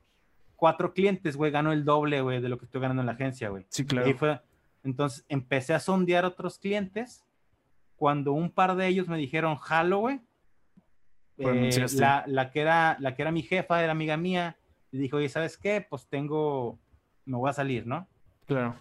[0.55, 3.49] cuatro clientes, güey, gano el doble, güey, de lo que estoy ganando en la agencia,
[3.49, 3.65] güey.
[3.69, 4.09] Sí, claro.
[4.09, 4.41] Y fue,
[4.87, 7.25] entonces empecé a sondear otros clientes.
[7.97, 9.59] Cuando un par de ellos me dijeron,
[9.99, 10.21] güey.
[11.37, 14.57] Eh, la, que era, la que era mi jefa, era amiga mía,
[14.91, 15.85] y dijo, oye, ¿sabes qué?
[15.87, 16.79] Pues tengo,
[17.25, 18.07] me voy a salir, ¿no?
[18.47, 18.75] Claro.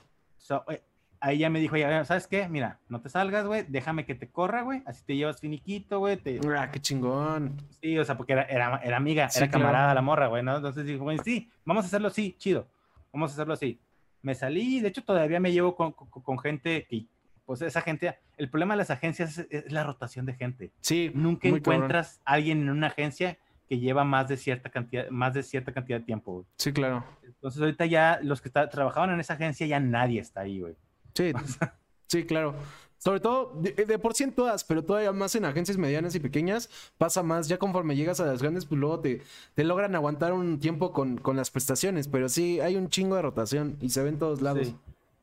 [0.69, 0.83] Eh,
[1.21, 2.49] ahí ya me dijo, ya, ¿sabes qué?
[2.49, 6.16] Mira, no te salgas, güey, déjame que te corra, güey, así te llevas finiquito, güey.
[6.16, 6.40] Te...
[6.57, 7.57] Ah, qué chingón.
[7.81, 10.57] Sí, o sea, porque era, era, amiga, era camarada la morra, güey, ¿no?
[10.57, 12.66] Entonces dijo, güey, sí, vamos a hacerlo así, chido,
[13.12, 13.81] vamos a hacerlo así
[14.26, 17.06] me salí, de hecho todavía me llevo con, gente que,
[17.44, 20.72] pues esa gente, el problema de las agencias es, la rotación de gente.
[20.80, 21.12] Sí.
[21.14, 25.44] Nunca encuentras a alguien en una agencia que lleva más de cierta cantidad, más de
[25.44, 26.46] cierta cantidad de tiempo, güey.
[26.56, 27.04] Sí, claro.
[27.22, 30.74] Entonces ahorita ya los que está- trabajaban en esa agencia ya nadie está ahí, güey.
[31.14, 31.32] Sí,
[32.08, 32.56] sí, claro.
[32.98, 36.20] Sobre todo, de, de por sí en todas, pero todavía más en agencias medianas y
[36.20, 37.46] pequeñas, pasa más.
[37.48, 39.22] Ya conforme llegas a las grandes, pues luego te,
[39.54, 42.09] te logran aguantar un tiempo con, con las prestaciones.
[42.09, 44.66] Pero sí, hay un chingo de rotación y se ve en todos lados.
[44.68, 44.74] Sí.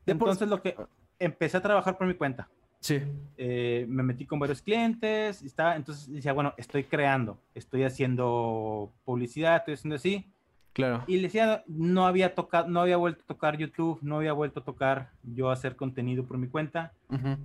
[0.06, 0.76] De por- Entonces lo que
[1.18, 2.48] empecé a trabajar por mi cuenta.
[2.80, 3.00] Sí,
[3.38, 8.90] eh, me metí con varios clientes, y estaba, entonces decía, bueno, estoy creando, estoy haciendo
[9.06, 10.26] publicidad, estoy haciendo así.
[10.74, 11.02] claro.
[11.06, 14.60] Y le decía, no había tocado, no había vuelto a tocar YouTube, no había vuelto
[14.60, 17.38] a tocar yo hacer contenido por mi cuenta, Ujú.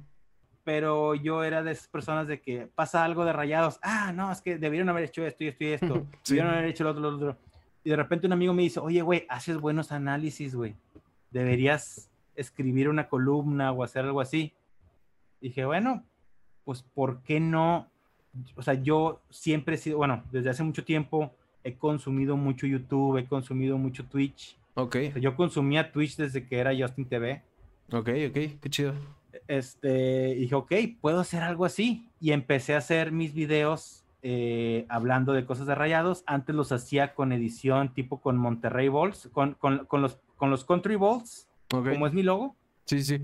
[0.64, 4.42] Pero yo era de esas personas de que pasa algo de rayados, ah, no, es
[4.42, 6.34] que debieron haber hecho esto y esto y esto, Sí.
[6.36, 7.38] debieron haber hecho lo otro, lo otro.
[7.84, 10.76] Y de repente un amigo me dice, oye, güey, haces buenos análisis, güey,
[11.32, 14.54] deberías escribir una columna o hacer algo así.
[15.42, 16.04] Dije, bueno,
[16.66, 17.90] pues ¿por qué no?
[18.56, 23.18] O sea, yo siempre he sido, bueno, desde hace mucho tiempo he consumido mucho YouTube,
[23.18, 24.56] he consumido mucho Twitch.
[24.76, 27.42] Ok, O sea, yo consumía Twitch desde que era Justin TV.
[27.92, 28.94] ok, ok, qué chido.
[29.50, 32.08] Este, dije, ok, puedo hacer algo así.
[32.22, 36.24] Y empecé a hacer mis videos eh, hablando de cosas de rayados.
[36.28, 40.64] Antes los hacía con edición tipo con Monterrey Balls, con, con, con los, con los
[40.66, 41.90] Country Balls, Ok.
[41.90, 42.56] como es mi logo.
[42.86, 43.20] Sí, sí.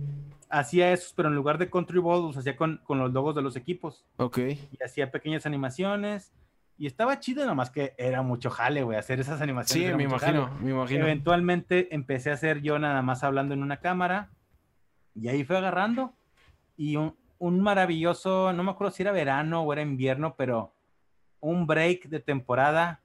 [0.50, 3.42] Hacía esos, pero en lugar de Country Balls los hacía con, con los logos de
[3.44, 4.04] los equipos.
[4.18, 4.38] Ok.
[4.40, 6.34] Y hacía pequeñas animaciones.
[6.78, 9.92] Y estaba chido, nomás que era mucho jale, güey, hacer esas animaciones.
[9.92, 10.38] Sí, me mucho jale.
[10.40, 11.06] imagino, me imagino.
[11.06, 14.30] Eventualmente empecé a hacer yo nada más hablando en una cámara
[15.16, 16.14] y ahí fue agarrando
[16.78, 20.74] y un, un maravilloso, no me acuerdo si era verano o era invierno, pero
[21.40, 23.02] un break de temporada,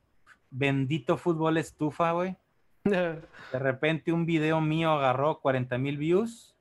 [0.51, 2.37] bendito fútbol estufa, güey.
[2.85, 6.57] De repente un video mío agarró 40 mil views,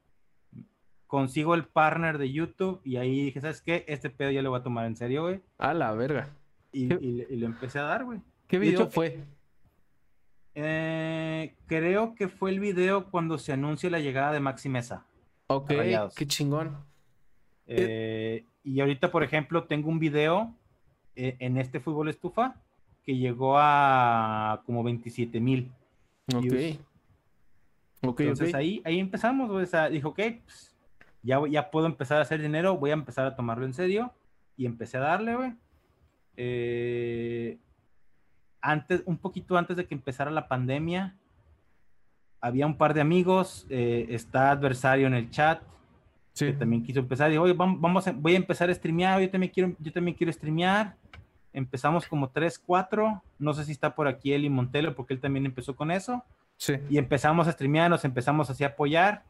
[1.08, 3.86] consigo el partner de YouTube y ahí dije, ¿sabes qué?
[3.88, 5.42] Este pedo ya lo voy a tomar en serio, güey.
[5.58, 6.30] A la verga.
[6.72, 8.22] Y, lo empecé a dar, güey.
[8.48, 9.24] ¿Qué De video hecho, fue?
[10.54, 15.06] Eh, creo que fue el video cuando se anuncia la llegada de Maxi Mesa.
[15.52, 16.14] Ok, Rayados.
[16.14, 16.78] qué chingón.
[17.66, 20.54] Eh, y ahorita, por ejemplo, tengo un video
[21.16, 22.56] eh, en este fútbol estufa
[23.04, 25.72] que llegó a como 27 mil.
[26.34, 26.44] Ok.
[26.44, 26.80] views.
[28.02, 30.76] Ok, Entonces ahí, ahí empezamos, güey, o sea, dijo, ok, pues,
[31.24, 34.14] ya, ya puedo empezar a hacer dinero, voy a empezar a tomarlo en serio.
[34.56, 35.54] Y empecé a darle, güey.
[36.38, 37.58] Eh,
[38.62, 41.18] antes, un poquito antes de que empezara la pandemia,
[42.42, 45.62] había un par de amigos, eh, está adversario en el chat,
[46.34, 46.46] Sí.
[46.48, 47.30] que también quiso empezar.
[47.30, 50.16] Dijo, oye, vam- vamos a, voy a empezar a streamear, yo también quiero, yo también
[50.16, 50.96] quiero streamear.
[51.52, 55.46] Empezamos como 3, 4, no sé si está por aquí Eli Montelo, porque él también
[55.46, 56.24] empezó con eso.
[56.58, 56.76] Sí.
[56.90, 59.24] Y empezamos a streamear, nos empezamos así a apoyar.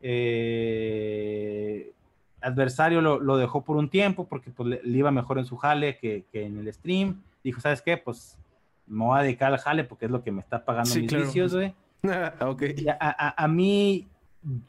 [0.00, 1.92] Eh,
[2.40, 5.56] adversario lo, lo dejó por un tiempo porque pues, le, le iba mejor en su
[5.56, 7.22] jale que, que en el stream.
[7.42, 7.96] Dijo, ¿sabes qué?
[7.96, 8.38] Pues
[8.86, 11.08] me voy a dedicar al jale porque es lo que me está pagando Sí, mis
[11.10, 11.24] claro.
[11.24, 11.74] vicios, güey.
[12.40, 12.62] ok.
[12.76, 14.06] Y a, a- a mí,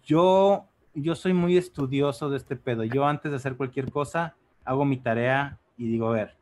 [0.04, 2.84] yo, yo soy muy estudioso de este pedo.
[2.84, 4.36] Yo antes de hacer cualquier cosa,
[4.66, 6.36] hago mi tarea y digo, a ver,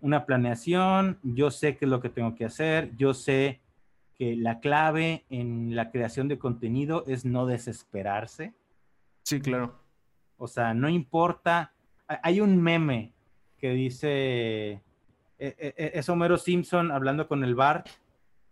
[0.00, 3.60] una planeación, yo sé qué es lo que tengo que hacer, yo sé
[4.18, 8.54] que la clave en la creación de contenido es no desesperarse.
[9.24, 9.74] Sí, claro.
[10.38, 11.72] O sea, no importa.
[12.08, 13.12] ha- Hay un meme
[13.58, 14.80] que dice, e-
[15.38, 17.88] e- e- es Homero Simpson hablando con el Bart,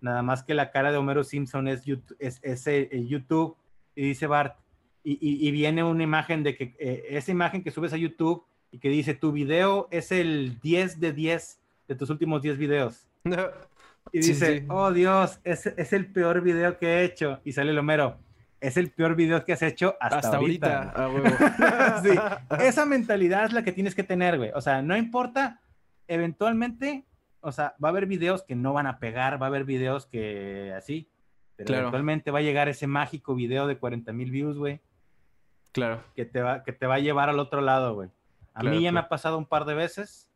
[0.01, 3.57] nada más que la cara de Homero Simpson es YouTube, es, es el- el YouTube
[3.95, 4.57] y dice Bart,
[5.05, 8.45] y, y- y viene una imagen de que eh, esa imagen que subes a YouTube
[8.71, 13.07] y que dice, tu video es el 10 de 10 de tus últimos 10 videos.
[14.11, 14.65] Y Sí, dice, sí.
[14.71, 17.41] oh Dios, es, es el peor video que he hecho.
[17.45, 18.17] Y sale el Homero,
[18.59, 20.93] es el peor video que has hecho hasta, Hasta, ahorita.
[20.93, 21.05] ahorita.
[21.05, 21.29] a huevo.
[22.59, 24.51] Sí, esa mentalidad es la que tienes que tener, güey.
[24.55, 25.61] O sea, no importa,
[26.07, 27.05] eventualmente,
[27.49, 30.07] o sea, va a haber videos que no van a pegar, va a haber videos
[30.07, 31.09] que así,
[31.57, 31.81] pero Claro.
[31.83, 34.81] eventualmente va a llegar ese mágico video de 40 mil views, güey,
[35.73, 36.03] Claro.
[36.15, 38.11] que te va, que te va a llevar al otro lado, güey.
[38.55, 40.31] A Claro, mí ya me ha pasado un par de veces.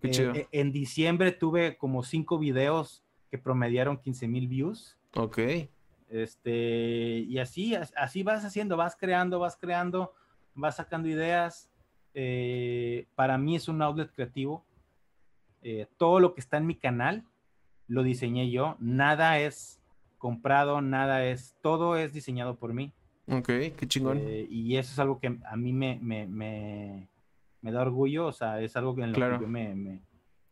[0.00, 0.32] Qué Eh, chido.
[0.34, 4.98] eh, en diciembre tuve como cinco videos que promediaron 15 mil views.
[5.14, 5.38] Ok.
[6.08, 10.12] Este, y así, as- así vas haciendo, vas creando, vas creando,
[10.54, 11.70] vas sacando ideas.
[12.14, 14.64] Eh, para mí es un outlet creativo.
[15.62, 17.24] Eh, todo lo que está en mi canal
[17.88, 18.76] lo diseñé yo.
[18.78, 19.80] Nada es
[20.18, 22.92] comprado, nada es, todo es diseñado por mí.
[23.28, 24.18] Ok, qué chingón.
[24.20, 27.08] Eh, y eso es algo que a mí me, me, me,
[27.62, 29.38] me da orgullo, o sea, es algo que en lo Claro.
[29.38, 30.00] que yo me,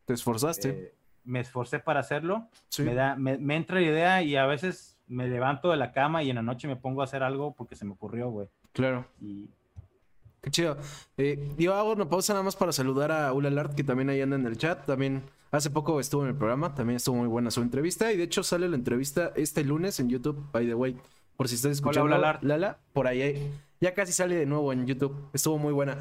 [0.04, 0.68] Te esforzaste.
[0.70, 0.94] eh,
[1.24, 2.82] me esforcé para hacerlo sí.
[2.84, 6.22] me, da, me, me entra la idea y a veces me levanto de la cama
[6.22, 8.48] y en la noche me pongo a hacer algo porque se me ocurrió, güey.
[8.72, 9.06] Claro.
[9.20, 9.50] Y,
[10.48, 10.78] Qué chido.
[11.18, 14.36] Eh, yo hago una pausa nada más para saludar a Ulalart, que también ahí anda
[14.36, 14.86] en el chat.
[14.86, 16.74] También hace poco estuvo en el programa.
[16.74, 18.10] También estuvo muy buena su entrevista.
[18.10, 20.96] Y de hecho sale la entrevista este lunes en YouTube, by the way.
[21.36, 22.06] Por si estás escuchando.
[22.06, 22.42] Hola, Ulalart.
[22.44, 23.52] Lala, por ahí.
[23.78, 25.14] Ya casi sale de nuevo en YouTube.
[25.34, 25.98] Estuvo muy buena.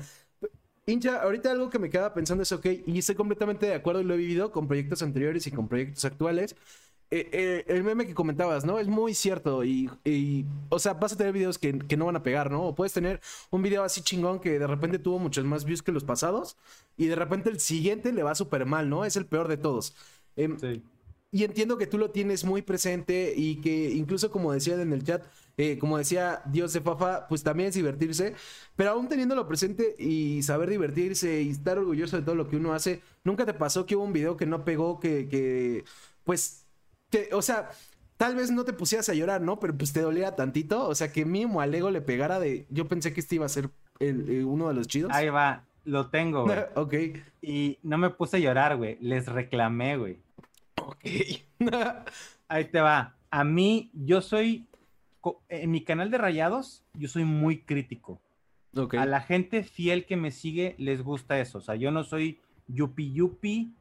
[0.86, 4.06] Hincha, ahorita algo que me queda pensando es, ok, y estoy completamente de acuerdo y
[4.06, 6.56] lo he vivido con proyectos anteriores y con proyectos actuales.
[7.10, 8.80] Eh, eh, el meme que comentabas, ¿no?
[8.80, 12.18] Es muy cierto y, y, o sea, vas a tener videos que, que, no van
[12.18, 12.64] a pegar, ¿no?
[12.64, 15.93] O puedes tener un video así chingón que de repente tuvo muchos más views que
[15.93, 16.58] los pasados
[16.97, 19.05] y de repente el siguiente le va súper mal, ¿no?
[19.05, 19.95] Es el peor de todos.
[20.36, 20.84] Eh, sí.
[21.32, 25.03] Y entiendo que tú lo tienes muy presente y que incluso como decían en el
[25.03, 25.26] chat,
[25.58, 28.34] eh, como decía Dios de Fafa, pues también es divertirse,
[28.76, 32.74] pero aún teniéndolo presente y saber divertirse y estar orgulloso de todo lo que uno
[32.74, 35.84] hace, ¿nunca te pasó que hubo un video que no pegó, que, que
[36.24, 36.66] pues
[37.10, 37.70] que, o sea,
[38.18, 39.60] tal vez no te pusieras a llorar, ¿no?
[39.60, 40.88] Pero pues te dolía tantito.
[40.88, 42.66] O sea, que mínimo al ego le pegara de.
[42.70, 45.12] Yo pensé que este iba a ser el, el, uno de los chidos.
[45.14, 46.60] Ahí va, lo tengo, güey.
[46.76, 46.93] ok.
[47.41, 48.97] Y no me puse a llorar, güey.
[48.99, 50.20] Les reclamé, güey.
[50.82, 51.05] Ok.
[52.49, 53.16] Ahí te va.
[53.30, 54.68] A mí, yo soy.
[55.49, 58.22] En mi canal de rayados, yo soy muy crítico.
[58.74, 58.99] Okay.
[58.99, 61.58] A la gente fiel que me sigue les gusta eso.
[61.58, 63.74] O sea, yo no soy yupi yupi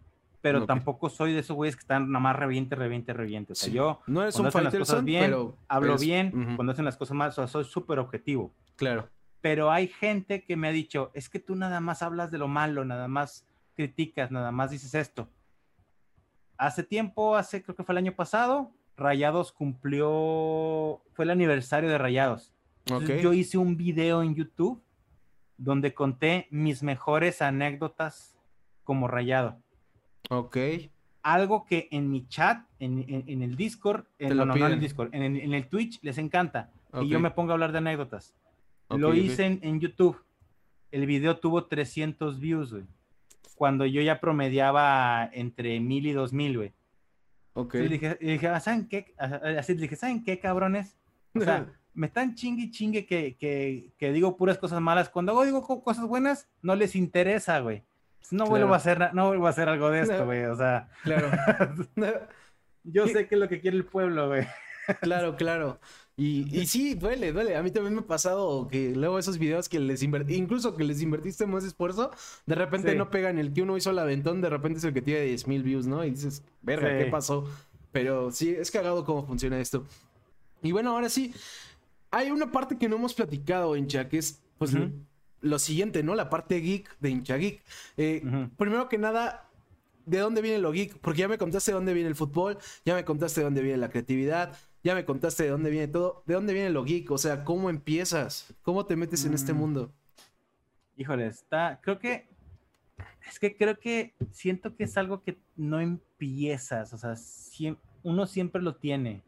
[0.47, 0.69] pero okay.
[0.69, 3.55] tampoco soy de esos güeyes que están nada más reviente, reviente, reviente.
[3.55, 3.75] O sea, sí.
[3.75, 6.55] yo no eres un fighter son, bien, pero hablo bien, uh -huh.
[6.55, 8.55] cuando hacen las cosas mal, o sea, soy súper objetivo.
[8.77, 9.09] Claro.
[9.41, 12.47] Pero hay gente que me ha dicho, es que tú nada más hablas de lo
[12.47, 13.45] malo, nada más
[13.75, 15.29] criticas, nada más dices esto.
[16.59, 21.99] Hace tiempo, hace creo que fue el año pasado, Rayados cumplió, fue el aniversario de
[21.99, 22.55] Rayados.
[22.89, 23.21] Okay.
[23.21, 24.81] Yo hice un video en YouTube
[25.57, 28.39] donde conté mis mejores anécdotas
[28.85, 29.61] como rayado.
[30.31, 30.57] Ok.
[31.23, 34.73] Algo que en mi chat, en, en, en el Discord, en, no, no, no, en
[34.73, 36.71] el Discord, en, en, el Twitch les encanta.
[36.93, 37.07] Okay.
[37.07, 38.35] Y yo me pongo a hablar de anécdotas.
[38.89, 39.59] Okay, Lo hice okay.
[39.63, 40.23] en, YouTube.
[40.93, 42.85] El video tuvo 300 views, güey.
[43.57, 46.73] Cuando yo ya promediaba entre 1000 y 2000, güey.
[47.55, 47.75] Ok.
[47.75, 49.15] Y dije, y dije, ¿saben qué?
[49.19, 50.97] Así dije, ¿saben qué, cabrones?
[51.35, 55.09] O sea, me están chingue y chingue que, que, que, digo puras cosas malas.
[55.09, 57.83] Cuando hago digo cosas buenas, no les interesa, güey.
[58.31, 58.51] No claro.
[58.51, 60.45] vuelvo a hacer, no vuelvo a hacer algo de esto, güey.
[60.45, 61.31] O sea, claro.
[62.85, 64.47] yo sé que es lo que quiere el pueblo, güey.
[65.01, 65.81] Claro, claro.
[66.17, 67.57] Y, y, sí, duele, duele.
[67.57, 70.85] A mí también me ha pasado que luego esos videos que les invertí, incluso que
[70.85, 72.11] les invertiste más esfuerzo,
[72.47, 72.97] de repente sí.
[72.97, 75.47] no pegan el que uno hizo el aventón, de repente es el que tiene 10
[75.47, 76.05] mil views, ¿no?
[76.05, 77.05] Y dices, verga, sí.
[77.05, 77.45] ¿qué pasó?
[77.93, 79.85] Pero sí, es cagado cómo funciona esto.
[80.63, 81.35] Y bueno, ahora sí,
[82.11, 84.93] hay una parte que no hemos platicado, hincha, que es, pues, uh -huh.
[85.47, 86.15] Lo siguiente, ¿no?
[86.15, 87.63] La parte geek de hincha geek.
[87.97, 88.51] Eh, uh -huh.
[88.57, 89.49] Primero que nada,
[90.05, 90.99] ¿de dónde viene lo geek?
[90.99, 93.79] Porque ya me contaste de dónde viene el fútbol, ya me contaste de dónde viene
[93.79, 96.23] la creatividad, ya me contaste de dónde viene todo.
[96.27, 97.11] ¿De dónde viene lo geek?
[97.11, 98.55] O sea, ¿cómo empiezas?
[98.63, 99.93] ¿Cómo te metes en este mundo?
[100.97, 101.81] Híjole, está.
[101.83, 102.29] Creo que.
[103.29, 106.93] Es que creo que siento que es algo que no empiezas.
[106.93, 109.25] O sea, siempre, uno siempre lo tiene.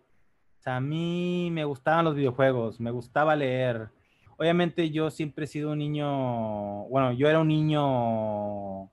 [0.60, 3.90] O sea, a mí me gustaban los videojuegos, me gustaba leer.
[4.38, 6.84] Obviamente, yo siempre he sido un niño.
[6.84, 8.90] Bueno, yo era un niño.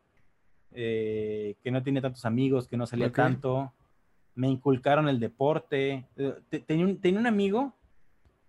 [0.77, 3.23] Eh, que no tenía tantos amigos, que no salía okay.
[3.23, 3.71] tanto
[4.35, 6.05] me inculcaron el deporte.
[6.67, 7.73] Tenía un, tenía un amigo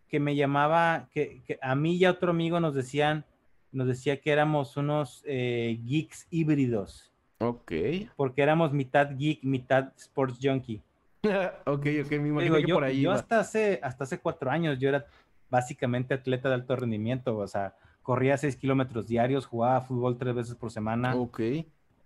[0.09, 3.25] que me llamaba, que, que, a mí y a otro amigo nos decían,
[3.73, 7.13] nos decía que éramos unos eh, geeks híbridos.
[7.39, 7.73] Ok.
[8.17, 10.83] Porque éramos mitad geek, mitad sports junkie.
[11.67, 12.97] ok, ok, me imagino Digo, que yo, por ahí.
[12.97, 13.15] Yo iba.
[13.15, 15.07] hasta hace, hasta hace cuatro años yo era
[15.51, 20.55] básicamente atleta de alto rendimiento, o sea, corría seis kilómetros diarios, jugaba fútbol tres veces
[20.55, 21.15] por semana.
[21.15, 21.41] Ok.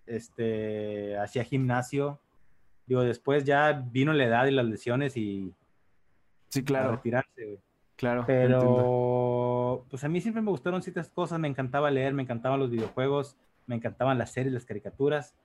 [0.05, 2.19] Este, hacía gimnasio
[2.91, 5.53] Digo, después ya vino la edad y las lesiones y.
[6.49, 6.89] Sí, claro.
[6.89, 7.59] A retirarse, güey.
[7.95, 8.25] Claro.
[8.27, 9.85] Pero, entiendo.
[9.89, 11.39] pues a mí siempre me gustaron ciertas cosas.
[11.39, 15.35] Me encantaba leer, me encantaban los videojuegos, me encantaban las series, las caricaturas.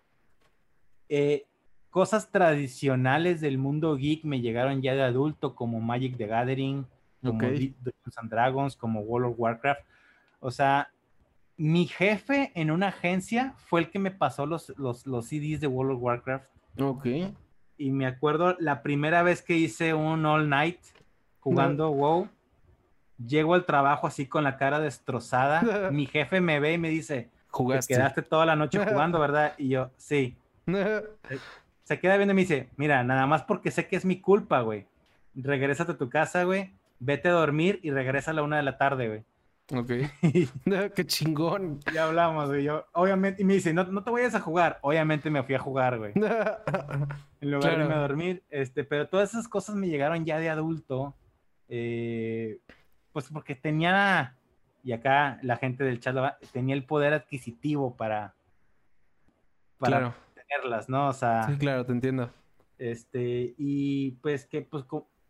[1.09, 1.47] Eh,
[1.91, 6.85] cosas tradicionales del mundo geek me llegaron ya de adulto, como Magic the Gathering,
[7.23, 7.75] como okay.
[7.81, 9.81] Dungeons and Dragons, como World of Warcraft.
[10.41, 10.91] O sea,
[11.57, 15.67] mi jefe en una agencia fue el que me pasó los, los, los CDs de
[15.67, 16.47] World of Warcraft.
[16.81, 17.07] Ok.
[17.79, 20.81] Y me acuerdo la primera vez que hice un all night
[21.41, 21.93] jugando no.
[21.93, 22.29] WoW,
[23.25, 25.63] llego al trabajo así con la cara destrozada.
[25.93, 27.95] Mi jefe me ve y me dice, ¿Jugaste?
[27.95, 29.55] Te quedaste toda la noche jugando, ¿verdad?
[29.57, 30.37] Y yo, sí.
[31.85, 34.61] Se queda viendo y me dice, mira, nada más porque sé que es mi culpa,
[34.61, 34.87] güey.
[35.35, 36.75] Regrésate a tu casa, güey.
[36.99, 39.25] Vete a dormir y regresa a la una de la tarde, güey.
[39.75, 39.91] Ok.
[40.95, 41.81] Qué chingón.
[41.93, 42.65] Ya hablamos, güey.
[42.65, 44.79] Yo, obviamente, y me dice, no, no te vayas a jugar.
[44.83, 46.13] Obviamente me fui a jugar, güey.
[46.15, 47.79] en lugar claro.
[47.79, 48.45] de irme a dormir.
[48.51, 51.15] Este, pero todas esas cosas me llegaron ya de adulto.
[51.69, 52.61] Eh,
[53.13, 54.37] pues porque tenía,
[54.85, 56.17] y acá la gente del chat
[56.53, 58.35] tenía el poder adquisitivo para,
[59.79, 61.09] para tenerlas, ¿no?
[61.09, 62.31] O sea, sí, claro, te entiendo.
[62.79, 64.85] Este, y pues que pues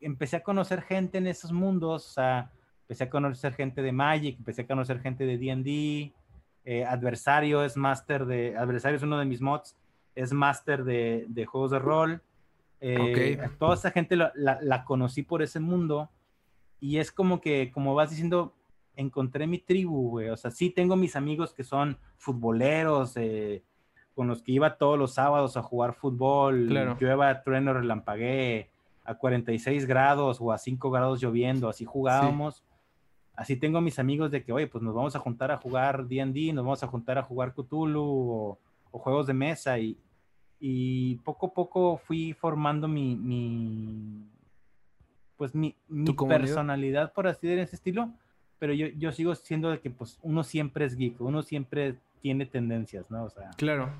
[0.06, 2.52] empecé a conocer gente en esos mundos, o sea,
[2.82, 6.12] empecé a conocer gente de Magic, empecé a conocer gente de D&D,
[6.64, 9.76] eh, Adversario es máster de, Adversario es uno de mis mods,
[10.14, 12.22] es máster de, de, juegos de rol.
[12.80, 16.08] Eh, toda esa gente la, la, conocí por ese mundo
[16.78, 18.54] y es como que, como vas diciendo,
[18.94, 20.28] encontré mi tribu, güey.
[20.28, 23.64] O sea, sí tengo mis amigos que son futboleros, eh,
[24.14, 26.66] con los que iba todos los sábados a jugar fútbol.
[26.68, 26.96] Claro.
[27.00, 28.70] Llueva, trueno, relampagué
[29.06, 32.62] a 46 grados o a 5 grados lloviendo, así jugábamos.
[33.34, 36.52] Así tengo mis amigos de que, oye, pues nos vamos a juntar a jugar D&D,
[36.52, 38.58] nos vamos a juntar a jugar Cthulhu o,
[38.90, 39.98] juegos de mesa y,
[40.58, 44.24] y, poco a poco fui formando mi, mi
[45.36, 48.10] pues mi, mi personalidad, por así decirlo, en ese estilo,
[48.58, 52.46] pero yo, yo sigo siendo de que pues uno siempre es geek, uno siempre tiene
[52.46, 53.24] tendencias, ¿no?
[53.24, 53.50] O sea.
[53.58, 53.92] Claro.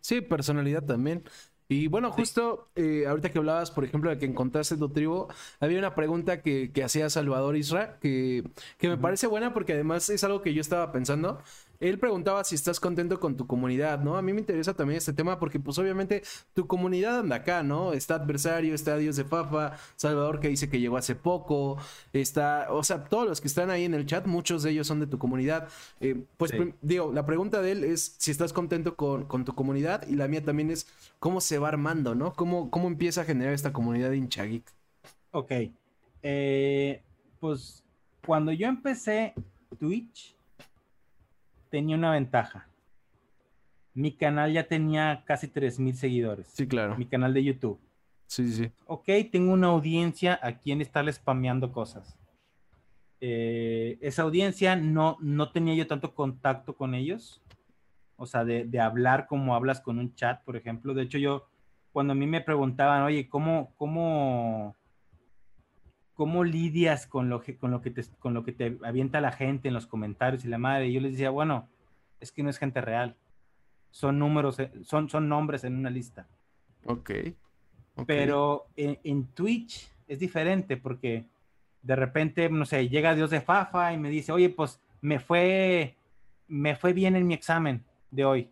[0.00, 1.24] Sí, personalidad también.
[1.70, 5.28] Y bueno, justo eh, ahorita que hablabas, por ejemplo, de que encontraste tu tribu,
[5.60, 8.42] había una pregunta que, que hacía Salvador Isra, que,
[8.78, 11.42] que me parece buena porque además es algo que yo estaba pensando.
[11.80, 14.16] Él preguntaba si estás contento con tu comunidad, ¿no?
[14.16, 16.22] A mí me interesa también este tema porque pues obviamente
[16.52, 17.92] tu comunidad anda acá, ¿no?
[17.92, 21.78] Está Adversario, está Dios de Fafa, Salvador que dice que llegó hace poco,
[22.12, 24.98] está, o sea, todos los que están ahí en el chat, muchos de ellos son
[24.98, 25.68] de tu comunidad.
[26.00, 26.52] Eh, pues
[26.82, 30.26] digo, la pregunta de él es si estás contento con, con, tu comunidad y la
[30.26, 30.88] mía también es
[31.20, 32.32] cómo se va armando, ¿no?
[32.32, 34.64] ¿Cómo, cómo empieza a generar esta comunidad de hinchageek?
[35.30, 35.52] Ok.
[36.22, 37.02] Eh,
[37.38, 37.84] pues
[38.26, 39.34] cuando yo empecé
[39.78, 40.37] Twitch,
[41.70, 42.68] tenía una ventaja.
[43.94, 46.48] Mi canal ya tenía casi 3.000 seguidores.
[46.48, 46.96] Sí, claro.
[46.96, 47.80] Mi canal de YouTube.
[48.26, 48.70] Sí, sí.
[48.86, 52.16] Ok, tengo una audiencia a quien estarle spameando cosas.
[53.20, 57.42] Eh, esa audiencia no, no tenía yo tanto contacto con ellos.
[58.16, 60.92] O sea, de, de, hablar como hablas con un chat, por ejemplo.
[60.92, 61.48] De hecho, yo,
[61.92, 64.76] cuando a mí me preguntaban, oye, ¿cómo, cómo,
[66.18, 69.30] cómo lidias con lo que, con lo que, te, con lo que te avienta la
[69.30, 70.88] gente en los comentarios y la madre.
[70.88, 71.68] Y yo les decía, bueno,
[72.18, 73.14] es que no es gente real.
[73.92, 76.26] Son números, eh, son, son nombres en una lista.
[76.86, 77.12] Ok.
[78.04, 81.24] Pero en, Twitch es diferente porque
[81.82, 85.94] de repente, no sé, llega Dios de Fafa y me dice, oye, pues me fue,
[86.48, 88.50] me fue bien en mi examen de hoy.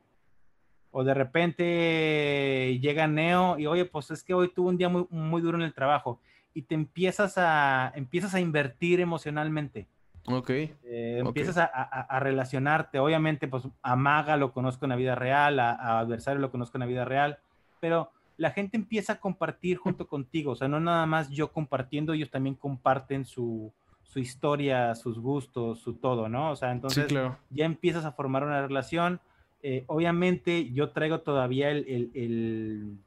[0.93, 5.05] O de repente llega Neo y, oye, pues es que hoy tuve un día muy,
[5.11, 6.21] muy duro en el trabajo
[6.57, 9.89] y te empiezas a, empiezas a invertir emocionalmente.
[10.27, 10.49] Ok.
[10.49, 12.99] Eh, empiezas A, relacionarte.
[12.99, 16.81] Obviamente, pues a Maga lo conozco en la vida real, a, Adversario lo conozco en
[16.81, 17.41] la vida real,
[17.79, 20.53] pero la gente empieza a compartir junto contigo.
[20.53, 23.71] O sea, no nada más yo compartiendo, ellos también comparten su,
[24.03, 26.53] su historia, sus gustos, su todo, ¿no?
[26.53, 27.13] O sea, entonces
[27.51, 29.21] ya empiezas a formar una relación.
[29.63, 32.99] Eh, obviamente, yo traigo todavía el, el, el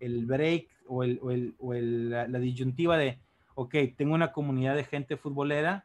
[0.00, 3.18] break o, el, o, el, o la, disyuntiva de,
[3.54, 5.84] ok, tengo una comunidad de gente futbolera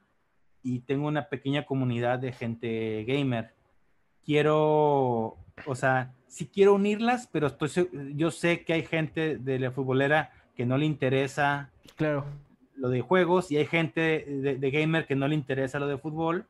[0.64, 3.54] y tengo una pequeña comunidad de gente gamer.
[4.24, 9.72] Quiero, o sea, sí quiero unirlas, pero estoy, yo sé que hay gente de la
[9.72, 12.26] futbolera que no le interesa claro.
[12.76, 14.26] lo de juegos y hay gente
[14.60, 16.46] de, gamer que no le interesa lo de fútbol.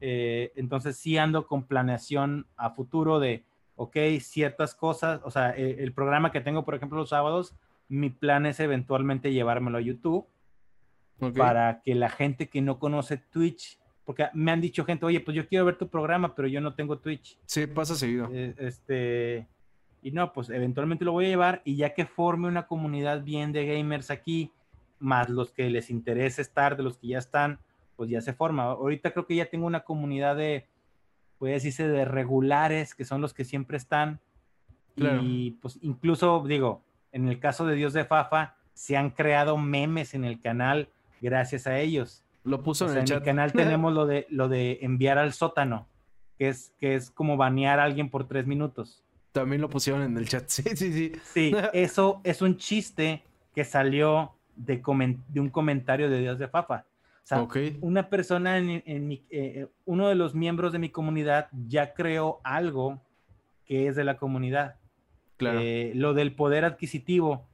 [0.00, 3.44] Eh, entonces sí ando con planeación a futuro de,
[3.78, 7.54] ok, ciertas cosas, o sea, e, el, programa que tengo, por ejemplo, los sábados,
[7.88, 10.26] mi plan es eventualmente llevármelo a YouTube
[11.36, 15.36] para que la gente que no conoce Twitch, porque me han dicho gente, oye, pues
[15.36, 17.38] yo quiero ver tu programa, pero yo no tengo Twitch.
[17.46, 18.28] Sí, pasa seguido.
[18.32, 19.46] Eh, este,
[20.02, 23.52] y no, pues eventualmente lo voy a llevar y ya que forme una comunidad bien
[23.52, 24.52] de gamers aquí,
[24.98, 27.60] más los que les interese estar, de los que ya están,
[27.94, 28.64] pues ya se forma.
[28.64, 30.66] Ahorita creo que ya tengo una comunidad de
[31.38, 34.20] puede decirse de regulares, que son los que siempre están.
[35.22, 36.82] Y pues incluso, digo,
[37.12, 40.88] en el caso de Dios de Fafa, se han creado memes en el canal
[41.20, 42.24] gracias a ellos.
[42.42, 43.18] Lo puso en el chat.
[43.18, 45.86] En el canal tenemos lo de, lo de enviar al sótano,
[46.36, 49.04] que es, que es como banear a alguien por tres minutos.
[49.30, 51.12] También lo pusieron en el chat, sí, sí, sí.
[51.22, 53.22] Sí, eso es un chiste
[53.54, 54.82] que salió de,
[55.28, 56.87] de un comentario de Dios de Fafa
[57.80, 63.02] una persona en, mi, eh, uno de los miembros de mi comunidad ya creó algo
[63.64, 64.76] que es de la comunidad.
[65.36, 65.60] Claro.
[65.60, 67.46] Eh, lo del poder adquisitivo,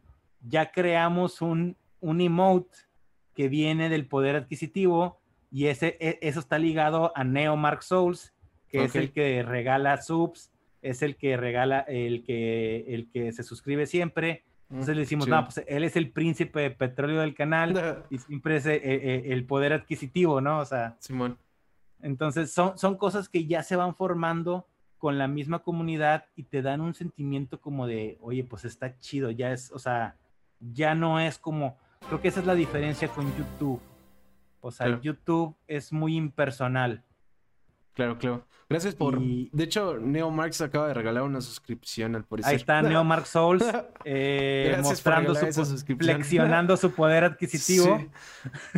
[0.43, 2.79] ya creamos un, un emote
[3.35, 5.19] que viene del poder adquisitivo
[5.51, 8.33] y ese, e, eso está ligado a Neo Mark Souls,
[8.69, 10.51] que es el que regala subs,
[10.83, 14.45] es el que regala, el que, el que se suscribe siempre
[14.75, 18.57] entonces le decimos, no, pues él es el príncipe de petróleo del canal y siempre
[18.57, 20.59] es eh, eh, el poder adquisitivo, ¿no?
[20.59, 20.97] O sea.
[20.99, 21.39] Simón.
[22.03, 24.67] Entonces, son, son cosas que ya se van formando
[24.99, 29.31] con la misma comunidad y te dan un sentimiento como de, oye, pues está chido,
[29.31, 30.17] ya es, o sea,
[30.59, 33.81] ya no es como, creo que esa es la diferencia con YouTube.
[34.61, 37.05] O sea, YouTube es muy impersonal.
[37.95, 38.45] Claro, claro.
[38.69, 39.21] Gracias por.
[39.21, 42.51] De hecho, Neo Marx acaba de regalar una suscripción al parecer.
[42.51, 43.65] Ahí está Neo Marx Souls
[44.05, 48.05] eh, mostrando su flexionando su poder adquisitivo.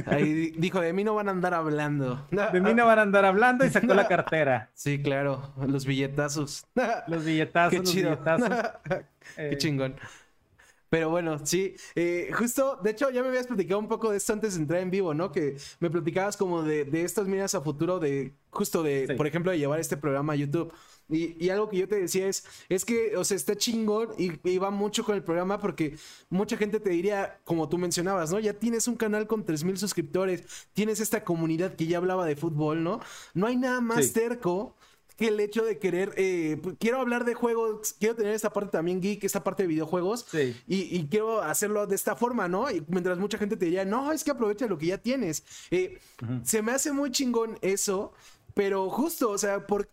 [0.07, 2.27] Ahí dijo: De mí no van a andar hablando.
[2.53, 4.71] De mí no van a andar hablando y sacó la cartera.
[4.75, 5.53] Sí, claro.
[5.67, 6.67] Los billetazos.
[7.07, 8.51] Los billetazos, Qué los billetazos.
[9.37, 9.95] Qué chingón.
[10.97, 14.33] Pero bueno, sí, eh, justo, de hecho ya me habías platicado un poco de esto
[14.33, 15.31] antes de entrar en vivo, ¿no?
[15.31, 19.53] Que me platicabas como de, de estas miras a futuro, de justo de, por ejemplo,
[19.53, 20.73] de llevar este programa a YouTube.
[21.11, 24.57] Y, y, algo que yo te decía es, es que, o sea, está chingón y,
[24.57, 25.99] va mucho con el programa porque
[26.31, 28.39] mucha gente te diría, como tú mencionabas, ¿no?
[28.41, 32.83] Ya tienes un canal con 3000 suscriptores, tienes esta comunidad que ya hablaba de fútbol,
[32.83, 33.01] ¿no?
[33.35, 34.75] No hay nada más terco
[35.17, 38.73] que el hecho de querer, eh, pues, quiero hablar de juegos, quiero tener esta parte
[38.73, 40.27] también geek, esta parte de videojuegos,
[40.67, 42.71] y, quiero hacerlo de esta forma, ¿no?
[42.71, 45.45] Y mientras mucha gente te diría, no, es que aprovecha lo que ya tienes.
[45.71, 45.99] Eh,
[46.43, 48.12] se me hace muy chingón eso,
[48.55, 49.89] pero justo, o sea, por,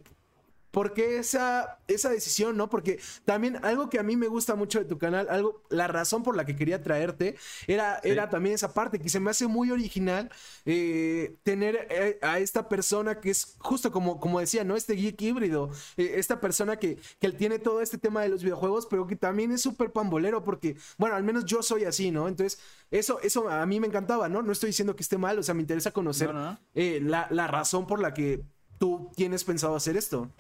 [0.74, 2.68] ¿Por qué esa, esa decisión, no?
[2.68, 6.24] Porque también algo que a mí me gusta mucho de tu canal, algo, la razón
[6.24, 7.36] por la que quería traerte,
[7.68, 10.32] era, era también esa parte que se me hace muy original
[10.66, 14.76] eh, tener eh, a esta persona que es justo como, como decía, ¿no?
[14.76, 18.88] Este geek híbrido, eh, esta persona que, que tiene todo este tema de los videojuegos,
[18.88, 22.28] pero que también es súper pambolero, porque, bueno, al menos yo soy así, ¿no?
[22.28, 22.60] Entonces,
[22.90, 24.42] eso, eso a mí me encantaba, ¿no?
[24.42, 28.00] No estoy diciendo que esté mal, o sea, me interesa conocer la, la razón por
[28.00, 28.44] la que
[28.80, 30.32] tú tienes pensado hacer esto.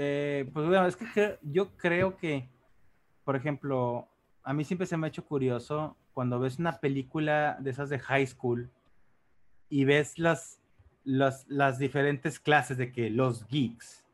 [0.00, 2.48] Eh, pues bueno, es que yo creo que,
[3.24, 4.08] por ejemplo,
[4.44, 7.98] a mí siempre se me ha hecho curioso cuando ves una película de esas de
[7.98, 8.70] high school
[9.68, 10.60] y ves las,
[11.02, 14.04] las, las diferentes clases de que los geeks,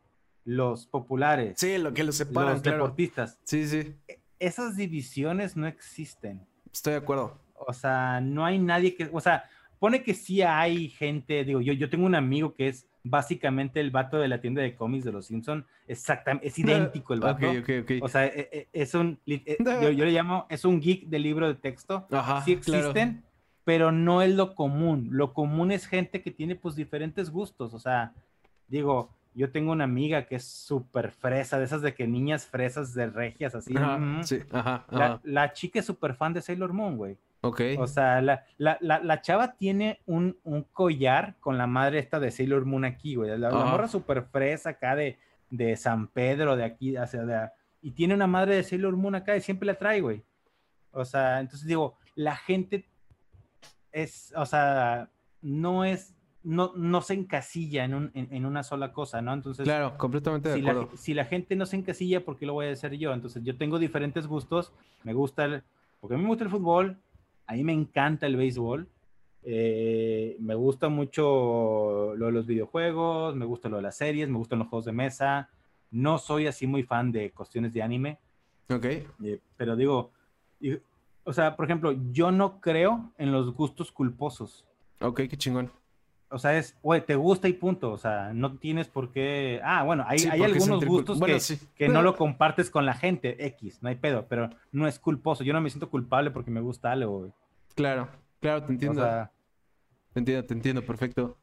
[0.46, 3.38] los populares, sí, lo que los separan, los deportistas.
[3.44, 3.94] Sí, sí.
[4.08, 6.46] E, esas divisiones no existen.
[6.72, 7.38] Estoy de acuerdo.
[7.56, 11.74] O sea, no hay nadie que, o sea, pone que sí hay gente, digo, yo,
[11.74, 15.12] yo tengo un amigo que es básicamente el vato de la tienda de cómics de
[15.12, 17.46] los Simpson, exactamente, es idéntico el vato.
[18.00, 21.46] O sea, e, e, es un, eh, yo, le llamo, es un geek de libro
[21.46, 22.06] de texto.
[22.10, 23.22] Ajá, sí existen,
[23.64, 25.08] pero no es lo común.
[25.12, 27.74] Lo común es gente que tiene pues diferentes gustos.
[27.74, 28.12] O sea,
[28.68, 32.94] digo, yo tengo una amiga que es súper fresa, de esas de que niñas fresas
[32.94, 33.74] de regias, así.
[34.22, 37.18] sí, ajá, La, la, chica es súper fan de Sailor Moon, güey.
[37.44, 37.60] Ok.
[37.78, 42.30] O sea, la, la, la, chava tiene un, un, collar con la madre esta de
[42.30, 43.36] Sailor Moon aquí, güey.
[43.38, 45.18] La, morra súper fresa acá de,
[45.50, 47.50] de San Pedro, de aquí, hacia de,
[47.82, 50.24] y tiene una madre de Sailor Moon acá y siempre la trae, güey.
[50.90, 52.88] O sea, entonces digo, la gente
[53.92, 55.10] es, o sea,
[55.42, 59.34] no es, no, no se encasilla en, un, en, una sola cosa, ¿no?
[59.34, 60.88] Entonces, claro, completamente de si acuerdo.
[60.92, 63.12] La, si la gente no se encasilla, ¿por qué lo voy a hacer yo?
[63.12, 64.72] Entonces, yo tengo diferentes gustos,
[65.02, 65.62] me gusta el,
[66.00, 66.98] porque a mí me gusta el fútbol,
[67.46, 68.88] a mí me encanta el béisbol.
[69.42, 74.38] Eh, me gusta mucho lo de los videojuegos, me gusta lo de las series, me
[74.38, 75.50] gustan los juegos de mesa.
[75.90, 78.18] No soy así muy fan de cuestiones de anime.
[78.70, 78.84] Ok.
[78.84, 80.12] Eh, pero digo,
[81.24, 84.64] o sea, por ejemplo, yo no creo en los gustos culposos.
[85.00, 85.70] Ok, qué chingón.
[86.30, 87.92] O sea, es, oye, te gusta y punto.
[87.92, 89.60] O sea, no tienes por qué.
[89.62, 93.78] Ah, bueno, hay, hay algunos gustos que, que, no lo compartes con la gente, X,
[93.82, 95.44] no hay pedo, pero no es culposo.
[95.44, 97.32] Yo no me siento culpable porque me gusta algo,
[97.74, 98.08] Claro,
[98.40, 99.02] claro, te entiendo.
[100.12, 101.36] Te entiendo, te entiendo, perfecto.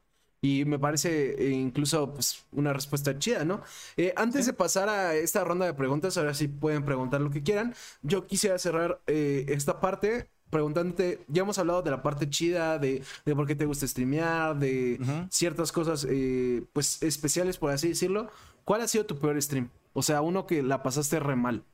[0.44, 3.62] Y me parece eh, incluso pues, una respuesta chida, ¿no?
[3.96, 7.44] Eh, antes de pasar a esta ronda de preguntas, ahora sí pueden preguntar lo que
[7.44, 7.74] quieran.
[8.02, 13.02] Yo quisiera cerrar eh, esta parte preguntándote, ya hemos hablado de la parte chida, de,
[13.24, 15.00] de por qué te gusta streamear, de
[15.30, 18.30] ciertas cosas, eh, pues, especiales, por así decirlo.
[18.66, 19.70] ¿Cuál ha sido tu peor stream?
[19.94, 21.64] O sea, uno que la pasaste re mal.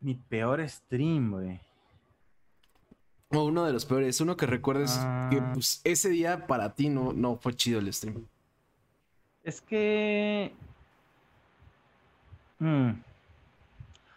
[0.00, 1.60] Mi peor stream, güey.
[3.30, 4.90] O uno de los peores, uno que recuerdes
[5.30, 5.50] que ah.
[5.54, 8.26] pues, ese día para ti no, no fue chido el stream.
[9.44, 10.52] Es que...
[12.58, 12.90] Mm.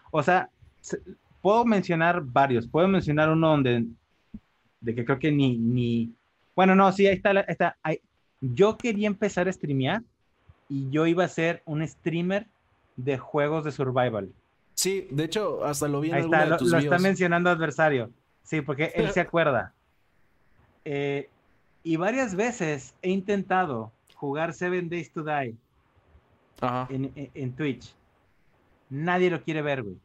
[0.09, 0.49] O sea,
[1.41, 2.67] puedo mencionar varios.
[2.67, 3.85] Puedo mencionar uno donde,
[4.81, 6.11] de que creo que ni, ni,
[6.55, 7.77] bueno, no, sí, ahí está, está
[8.41, 10.03] yo quería empezar a streamear
[10.69, 12.47] y yo iba a ser un streamer
[12.95, 14.29] de juegos de survival.
[14.73, 18.11] Sí, de hecho, hasta lo vi en Ahí está, lo, está mencionando adversario.
[18.43, 19.73] Sí, porque él se acuerda.
[20.85, 21.29] Eh,
[21.83, 25.55] y varias veces he intentado jugar Seven Days to Die
[26.89, 27.93] En, en, en, Twitch.
[28.89, 29.97] Nadie lo quiere ver, güey.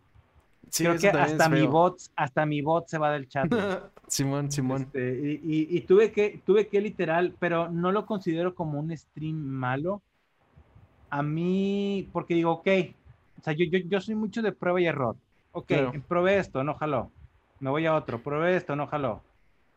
[0.73, 3.51] Sí, Creo que hasta mi bot, hasta mi bot se va del chat.
[4.09, 4.83] Simón, Simón.
[4.85, 8.97] Este, y, y- y tuve que, tuve que literal, pero no lo considero como un
[8.97, 10.01] stream malo.
[11.11, 12.69] A mí, porque digo, ok,
[13.39, 15.15] o sea, yo, yo, yo soy mucho de prueba y error.
[15.53, 15.93] Ok, Claro.
[16.09, 17.11] probé esto, no jaló.
[17.61, 19.21] Me voy a otro, probé esto, no jaló.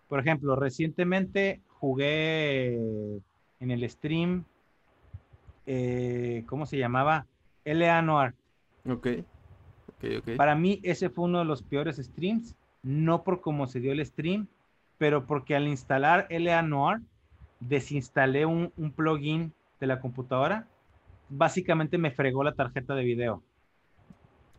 [0.08, 2.76] Por ejemplo, recientemente jugué
[3.60, 4.46] en el stream,
[5.66, 7.26] eh, ¿cómo se llamaba?
[7.66, 8.34] LA Noir.
[8.88, 9.08] Ok.
[10.38, 14.06] Para mí ese fue uno de los peores streams, no por cómo se dio el
[14.06, 14.48] stream,
[14.98, 17.02] pero porque al instalar LA Noir,
[17.60, 20.68] desinstalé un, un plugin de la computadora,
[21.30, 23.42] básicamente me fregó la tarjeta de video.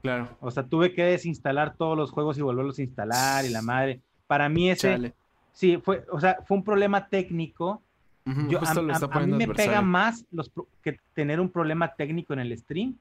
[0.03, 0.29] Claro.
[0.41, 4.01] O sea, tuve que desinstalar todos los juegos y volverlos a instalar y la madre.
[4.27, 5.15] Para mí ese, Chale.
[5.53, 7.83] sí, fue, o sea, fue un problema técnico.
[8.27, 10.51] Ujú, Yo, a, a- a mí me pega más los,
[10.83, 12.97] que tener un problema técnico en el stream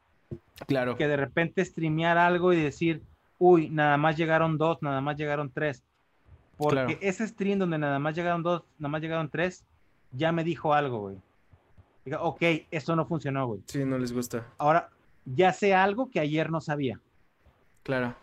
[0.68, 0.96] Claro.
[0.96, 3.02] que de repente streamear algo y decir,
[3.40, 5.84] uy, nada más llegaron dos, nada más llegaron tres.
[6.58, 6.98] Porque Claro.
[7.02, 9.66] ese stream donde nada más llegaron dos, nada más llegaron tres,
[10.14, 11.18] ya me dijo algo, güey.
[12.06, 13.62] Diga, ok, eso no funcionó, güey.
[13.68, 14.46] Sí, no les gusta.
[14.58, 14.90] Ahora,
[15.26, 17.00] ya sé algo que ayer no sabía.
[17.84, 18.16] Claro.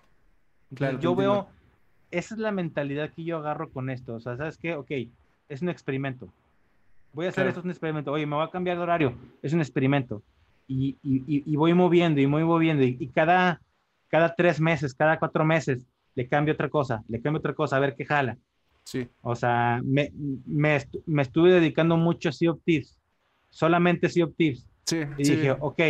[0.74, 1.16] Claro, yo entiendo.
[1.16, 1.48] veo,
[2.10, 4.14] esa es la mentalidad que yo agarro con esto.
[4.14, 4.74] O sea, ¿sabes qué?
[4.74, 4.90] Ok,
[5.50, 6.32] es un experimento.
[7.12, 7.48] Voy a hacer Claro.
[7.50, 8.10] esto, es un experimento.
[8.12, 9.14] Oye, me voy a cambiar de horario.
[9.42, 10.22] Es un experimento.
[10.72, 12.82] Y, y- y- voy moviendo y voy moviendo.
[12.84, 13.60] Y, y cada,
[14.08, 17.80] cada tres meses, cada cuatro meses, le cambio otra cosa, le cambio otra cosa, a
[17.80, 18.36] ver qué jala.
[18.84, 19.06] Sí.
[19.22, 20.12] O sea, me,
[20.46, 22.98] me, estu- me estuve dedicando mucho a Sea of Thieves.
[23.50, 24.66] Solamente Sea of Thieves.
[24.84, 25.00] Sí.
[25.18, 25.36] Y sí.
[25.36, 25.80] dije, ok,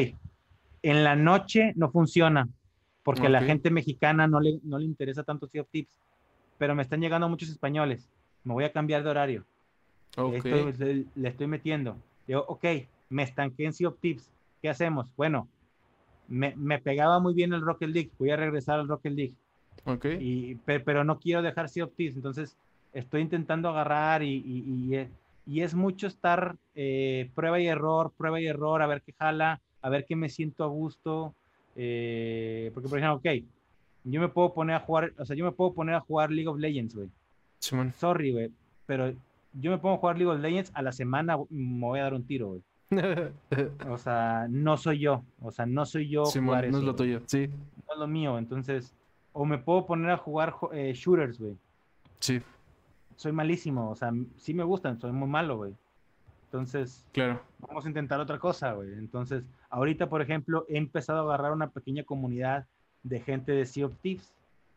[0.83, 2.49] en la noche no funciona,
[3.03, 3.47] porque a la Ok.
[3.47, 5.97] gente mexicana no le, no le interesa tanto Sea of Tips,
[6.59, 8.09] pero me están llegando muchos españoles,
[8.45, 9.45] me voy a cambiar de horario,
[10.17, 10.35] Ok.
[10.45, 11.97] Esto le, le estoy metiendo.
[12.27, 12.65] Digo, ok,
[13.09, 14.31] me estanqué en Sea of Tips,
[14.63, 15.07] ¿qué hacemos?
[15.17, 15.49] Bueno,
[16.29, 19.35] me, me pegaba muy bien el Rocket League, voy a regresar al Rocket League,
[19.85, 20.07] Ok.
[20.21, 22.57] y, pe- pero no quiero dejar Sea of Thieves, entonces
[22.93, 25.11] estoy intentando agarrar y, y- y, eh,
[25.47, 29.61] y es mucho estar eh, prueba y error, prueba y error, a ver qué jala,
[29.83, 31.35] a ver qué me siento a gusto,
[31.75, 33.43] eh, porque por ejemplo, ok,
[34.05, 36.49] yo me puedo poner a jugar, o sea, yo me puedo poner a jugar League
[36.49, 37.09] of Legends, güey,
[37.99, 38.51] sorry, güey,
[38.87, 39.13] pero
[39.55, 42.15] yo me pongo a jugar League of Legends, a la semana me voy a dar
[42.15, 42.63] un tiro, güey.
[43.89, 46.85] O sea, no soy yo, o sea, no soy yo Simón, jugar no eso, es
[46.85, 47.21] lo tuyo.
[47.27, 47.49] Sí.
[47.87, 48.39] no es lo mío.
[48.39, 48.95] Entonces,
[49.33, 51.57] o me puedo poner a jugar eh, shooters, güey.
[52.21, 52.41] Sí.
[53.17, 55.75] Soy malísimo, o sea, sí me gustan, soy muy malo, güey.
[56.47, 57.41] Entonces, Claro.
[57.61, 58.93] vamos a intentar otra cosa, güey.
[58.95, 62.67] Entonces, ahorita, por ejemplo, he empezado a agarrar una pequeña comunidad
[63.03, 64.33] de gente de Sea of Thieves.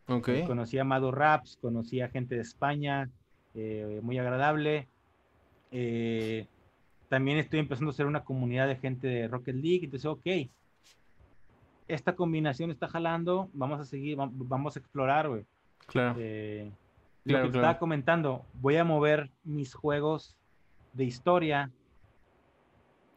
[0.07, 0.27] Ok.
[0.29, 3.09] Eh, Conocí a Mado Raps, conocí a gente de España,
[3.55, 4.87] eh, muy agradable.
[5.71, 6.47] Eh,
[7.09, 9.81] también estoy empezando a hacer una comunidad de gente de Rocket League.
[9.85, 10.25] Entonces, ok,
[11.87, 15.45] esta combinación está jalando, vamos a seguir, vam- vamos a explorar, güey.
[15.87, 16.15] Claro.
[16.19, 16.71] Eh,
[17.27, 17.67] Claro, lo que claro.
[17.69, 20.35] estaba comentando, voy a mover mis juegos
[20.93, 21.71] de historia,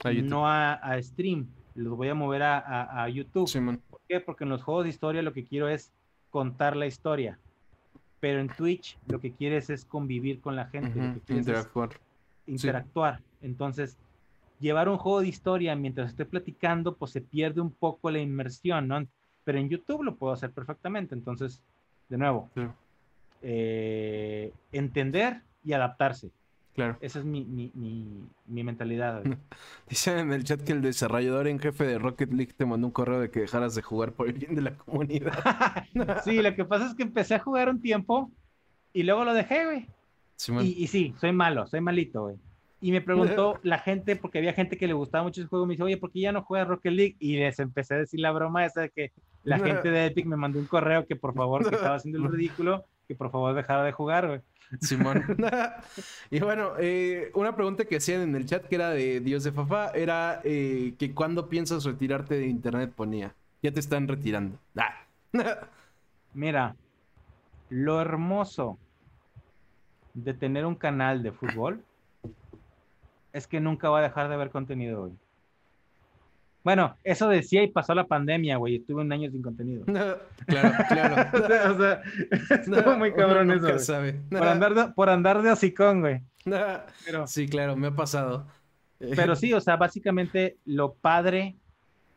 [0.03, 3.51] A no a, a stream, los voy a mover a, a- YouTube.
[3.91, 4.20] ¿Por qué?
[4.20, 5.93] Porque en los juegos de historia lo que quiero es
[6.30, 7.39] contar la historia.
[8.18, 11.43] Pero en Twitch lo que quieres es convivir con la gente, lo Ujú, que quieres
[11.47, 11.91] es Interactuar.
[12.47, 13.20] interactuar.
[13.43, 13.97] Entonces,
[14.61, 18.89] llevar un juego de historia mientras estoy platicando, pues se pierde un poco la inmersión,
[18.89, 19.07] ¿no?
[19.45, 21.14] Pero en YouTube lo puedo hacer perfectamente.
[21.14, 21.62] Entonces,
[22.09, 22.74] de nuevo, Claro.
[23.43, 26.30] eh, entender y adaptarse.
[26.74, 26.97] Claro.
[27.01, 28.07] Esa es mi, mi, mi,
[28.47, 29.22] mi mentalidad.
[29.24, 29.36] güey.
[29.89, 32.93] Dicen en el chat que el desarrollador en jefe de Rocket League te mandó un
[32.93, 35.32] correo de que dejaras de jugar por el bien de la comunidad.
[36.24, 38.30] sí, lo que pasa es que empecé a jugar un tiempo
[38.93, 39.86] y luego lo dejé, güey.
[40.64, 42.36] Y, y sí, soy malo, soy malito, güey.
[42.81, 45.74] Y me preguntó la gente, porque había gente que le gustaba mucho ese juego, me
[45.74, 47.16] dice, oye, ¿por qué ya no juegas Rocket League?
[47.18, 49.12] Y les empecé a decir la broma esa de que
[49.43, 52.24] la gente de Epic me mandó un correo que por favor, que estaba haciendo el
[52.33, 54.41] ridículo, que por favor dejara de jugar, güey.
[54.81, 55.24] Simón.
[56.31, 59.51] y bueno, eh, una pregunta que hacían en el chat que era de Dios de
[59.51, 63.35] Fafá era eh, que cuando piensas retirarte de internet ponía.
[63.62, 64.59] Ya te están retirando.
[64.76, 64.95] Ah.
[66.35, 66.76] Mira,
[67.70, 68.79] lo hermoso
[70.14, 71.83] de tener un canal de fútbol
[73.33, 75.12] es que nunca va a dejar de haber contenido, güey.
[76.64, 78.76] Bueno, eso decía y pasó la pandemia, güey.
[78.76, 79.85] Estuve un año sin contenido.
[79.87, 80.20] claro,
[80.89, 81.14] claro.
[81.39, 82.03] o sea, o sea,
[82.57, 83.61] estuvo muy cabrón eso.
[83.61, 83.85] nunca güey.
[83.85, 84.12] sabe.
[84.31, 86.20] Por andar de, por andar de hocicón, güey.
[87.05, 88.47] Pero, Sí, claro, me ha pasado.
[88.99, 91.57] pero sí, o sea, básicamente lo padre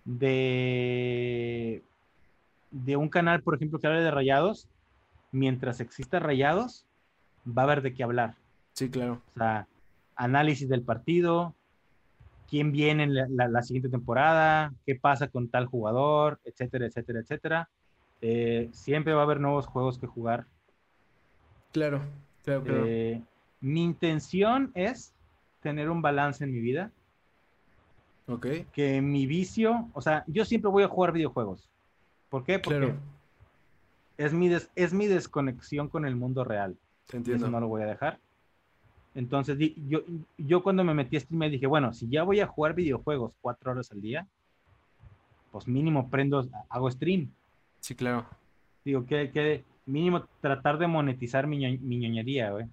[0.06, 1.82] de,
[2.72, 4.68] de un canal, por ejemplo, que hable de rayados,
[5.32, 6.86] mientras exista rayados,
[7.48, 8.36] va a haber de qué hablar.
[8.74, 9.22] Sí, claro.
[9.36, 9.68] O sea,
[10.24, 11.56] análisis del partido,
[12.50, 17.20] quién viene en la, la- la siguiente temporada, qué pasa con tal jugador, etcétera, etcétera,
[17.22, 17.70] etcétera.
[18.22, 20.46] Eh, siempre va a haber nuevos juegos que jugar.
[21.72, 22.02] Claro,
[22.44, 22.84] claro, claro.
[22.88, 23.22] Eh,
[23.62, 25.14] mi intención es
[25.62, 26.92] tener un balance en mi vida.
[28.28, 28.46] ok.
[28.74, 31.70] Que mi vicio, o sea, yo siempre voy a jugar videojuegos.
[32.30, 32.60] ¿Por qué?
[32.60, 32.96] Porque Claro.
[34.18, 36.78] es, mi des- es mi desconexión con el mundo real.
[37.08, 37.46] Te entiendo.
[37.46, 38.20] Eso no lo voy a dejar.
[39.14, 39.58] Entonces,
[39.88, 40.02] yo,
[40.38, 43.72] yo cuando me metí a stream dije, bueno, si ya voy a jugar videojuegos cuatro
[43.72, 44.28] horas al día,
[45.52, 47.30] pues mínimo prendo, hago stream.
[47.82, 48.26] Sí, claro.
[48.86, 52.68] Digo, que, que mínimo tratar de monetizar mi, mi ñoñería, güey.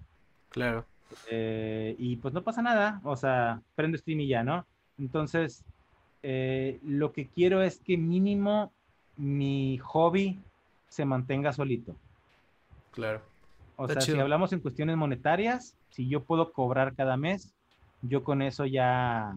[0.49, 0.85] Claro.
[1.29, 4.65] Eh, y pues no pasa nada, o sea, prendo stream y ya, ¿no?
[4.97, 5.63] Entonces,
[6.23, 8.71] eh, lo que quiero es que mínimo
[9.17, 10.39] mi hobby
[10.87, 11.95] se mantenga solito.
[12.91, 13.21] Claro.
[13.75, 17.53] O Está sea, si hablamos en cuestiones monetarias, si yo puedo cobrar cada mes,
[18.01, 19.35] yo con eso ya,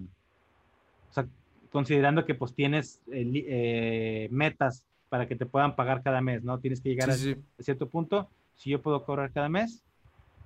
[1.11, 1.26] o sea,
[1.70, 6.59] considerando que pues tienes eh, eh, metas para que te puedan pagar cada mes, ¿no?
[6.59, 7.40] Tienes que llegar a, Sí, sí.
[7.59, 9.82] a cierto punto, si yo puedo cobrar cada mes,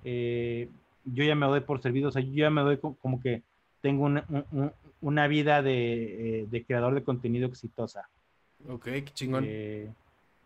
[0.04, 0.68] eh,
[1.04, 3.42] yo ya me doy por servido, o sea, yo ya me doy co- como que
[3.80, 8.08] tengo una, un- un- una vida de, eh, de creador de contenido exitosa.
[8.68, 9.44] Ok, qué chingón.
[9.46, 9.92] Eh,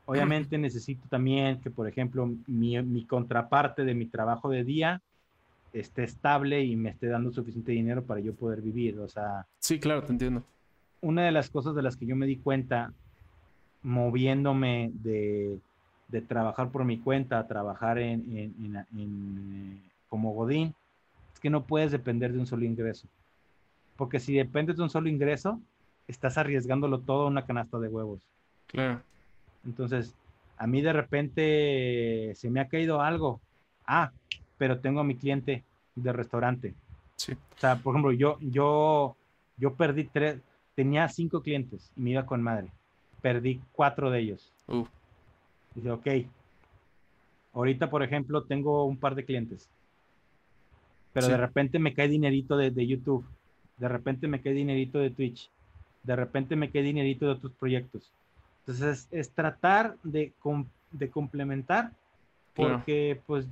[0.07, 5.01] obviamente necesito también que, por ejemplo, mi, mi contraparte de mi trabajo de día
[5.73, 8.99] esté estable y me esté dando suficiente dinero para yo poder vivir.
[8.99, 10.45] O sea, Sí, claro, te entiendo.
[11.01, 12.93] una de las cosas de las que yo me di cuenta
[13.83, 15.59] moviéndome de,
[16.09, 20.75] de trabajar por mi cuenta a trabajar en, en- en- en, eh, como Godín,
[21.33, 23.07] es que no puedes depender de un solo ingreso.
[23.97, 25.61] Porque si dependes de un solo ingreso,
[26.09, 28.21] estás arriesgándolo todo a una canasta de huevos.
[28.67, 29.01] Claro.
[29.65, 30.15] Entonces,
[30.57, 33.41] a mí de repente se me ha caído algo.
[33.87, 34.11] Ah,
[34.61, 35.65] pero tengo a mi cliente
[35.97, 36.75] de restaurante.
[37.17, 37.33] Sí.
[37.33, 39.17] O sea, por ejemplo, yo, yo,
[39.57, 40.39] yo perdí tres,
[40.75, 42.69] tenía cinco clientes y me iba con madre.
[43.23, 44.53] Perdí cuatro de ellos.
[44.67, 44.87] Uf.
[45.75, 46.07] Dice, ok.
[47.55, 49.67] Ahorita, por ejemplo, tengo un par de clientes.
[51.15, 51.33] Pero Sí.
[51.33, 53.25] de repente me cae dinerito de, de YouTube.
[53.79, 55.49] De repente me cae dinerito de Twitch.
[56.03, 58.13] De repente me cae dinerito de otros proyectos.
[58.61, 61.93] Entonces, es, es tratar de, com- de complementar
[62.55, 62.75] Claro.
[62.77, 63.47] porque, pues,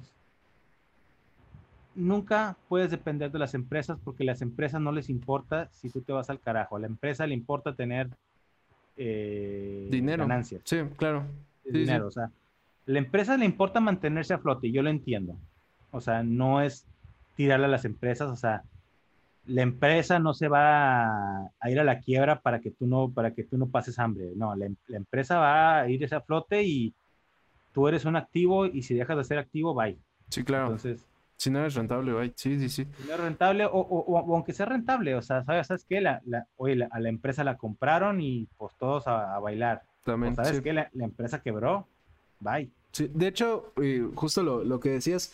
[1.95, 6.13] nunca puedes depender de las empresas porque las empresas no les importa si tú te
[6.13, 6.77] vas al carajo.
[6.77, 8.09] A la empresa le importa tener
[8.97, 10.25] eh, Dinero.
[10.25, 11.25] ganancias Sí, claro.
[11.65, 11.71] sí.
[11.73, 12.07] dinero.
[12.09, 12.31] O sea,
[12.87, 15.37] la empresa le importa mantenerse a flote, yo lo entiendo.
[15.91, 16.87] O sea, no es
[17.37, 18.63] tirarle a las empresas, o sea,
[19.47, 21.05] la empresa no se va
[21.45, 23.99] a, a ir a la quiebra para que tú no, para que tú no pases
[23.99, 24.33] hambre.
[24.37, 26.93] No, la, em- la empresa va a ir a flote y
[27.73, 29.97] tú eres un activo y si dejas de ser activo, bye.
[30.29, 30.65] Sí, claro.
[30.67, 31.07] Entonces,
[31.39, 32.33] si no eres rentable, bye.
[32.37, 32.87] Sí, sí, sí.
[33.01, 35.87] si no es rentable o, o- o- o aunque sea rentable, o sea, ¿sabes, ¿sabes
[35.89, 36.01] qué?
[36.03, 39.83] La, la- oye, la- a la empresa la compraron y pues todos a, a bailar.
[40.03, 40.37] O, También.
[40.37, 40.63] ¿Sabes sí.
[40.63, 40.73] qué?
[40.75, 41.87] La, la empresa quebró,
[42.41, 42.69] bye.
[42.93, 45.33] Sí, de hecho, eh, justo lo, lo que decías,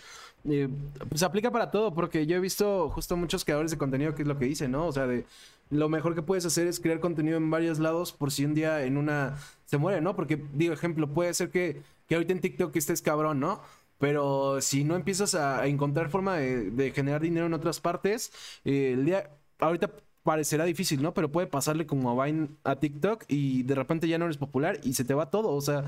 [0.48, 0.68] eh,
[1.08, 4.28] pues aplica para todo, porque yo he visto justo muchos creadores de contenido que es
[4.28, 4.86] lo que dicen, ¿no?
[4.86, 5.24] O sea, de
[5.70, 8.84] lo mejor que puedes hacer es crear contenido en varios lados por si un día
[8.84, 10.14] en una se muere, ¿no?
[10.14, 13.60] Porque, digo, ejemplo, puede ser que, que ahorita en TikTok estés cabrón, ¿no?
[14.04, 18.32] Pero si no empiezas a, encontrar forma de, de generar dinero en otras partes,
[18.62, 19.90] eh, el día, ahorita
[20.22, 21.14] parecerá difícil, ¿no?
[21.14, 24.78] Pero puede pasarle como a Vine a TikTok y de repente ya no eres popular
[24.82, 25.84] y se te va todo, o sea...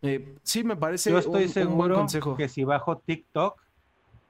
[0.00, 2.36] eh, sí, me parece Yo estoy un- un, buen seguro consejo.
[2.36, 3.60] que si bajo TikTok,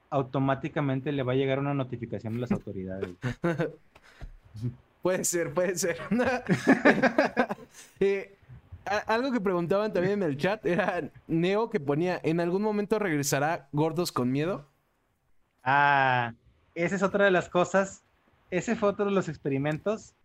[0.09, 3.09] automáticamente le va a llegar una notificación a las autoridades.
[5.01, 5.97] Puede ser, puede ser.
[8.01, 8.35] Eh,
[9.07, 13.67] algo que preguntaban también en el chat era Neo que ponía, ¿en algún momento regresará
[13.71, 14.65] Gordos con Miedo?
[15.63, 16.33] Ah,
[16.75, 18.03] esa es otra de las cosas.
[18.51, 20.15] Ese fue otro de los experimentos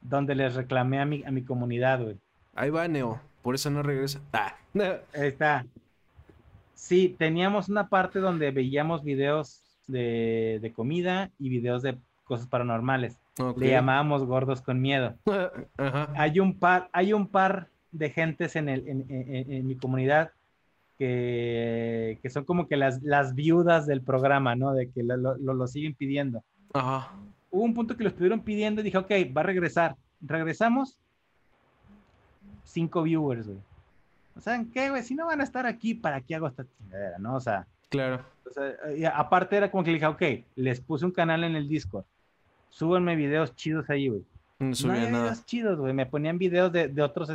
[0.00, 2.18] donde les reclamé a mi, a mi comunidad, güey.
[2.54, 4.20] Ahí va Neo, por eso no regresa.
[4.32, 4.54] Ah.
[4.74, 5.66] Ahí está.
[6.74, 13.18] Sí, teníamos una parte donde veíamos videos de, de comida y videos de cosas paranormales.
[13.38, 13.58] Ok.
[13.58, 15.14] Le llamábamos gordos con miedo.
[15.78, 16.08] Ajá.
[16.16, 20.30] hay un par, hay un par de gentes en, el, en, en- en mi comunidad
[20.98, 24.72] que, que son como que las, las viudas del programa, ¿no?
[24.74, 26.42] De que lo, lo- lo- siguen pidiendo.
[26.72, 27.10] Ajá.
[27.50, 29.96] Hubo un punto que lo estuvieron pidiendo y dije, ok, va a regresar.
[30.20, 30.98] Regresamos.
[32.64, 33.58] Cinco viewers, güey.
[34.36, 35.02] O sea, ¿en qué, güey?
[35.02, 37.36] Si no van a estar aquí, ¿para qué hago esta chingadera, no?
[37.36, 38.24] O sea, Claro.
[38.48, 38.72] o sea,
[39.16, 40.22] aparte era como que le dije, ok,
[40.56, 42.04] les puse un canal en el Discord.
[42.70, 44.24] Súbanme videos chidos ahí, güey.
[44.58, 45.24] No subía nada.
[45.24, 45.92] videos chidos, güey.
[45.92, 47.30] Me ponían videos de, de otros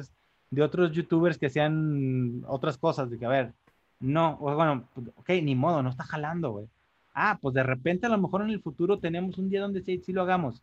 [0.52, 3.10] de otros youtubers que hacían otras cosas.
[3.10, 3.54] De que, a ver,
[4.00, 4.86] no, bueno,
[5.16, 6.68] ok, ni modo, no está jalando, güey.
[7.14, 10.00] Ah, pues de repente a lo mejor en el futuro tenemos un día donde sí,
[10.06, 10.62] sí lo hagamos.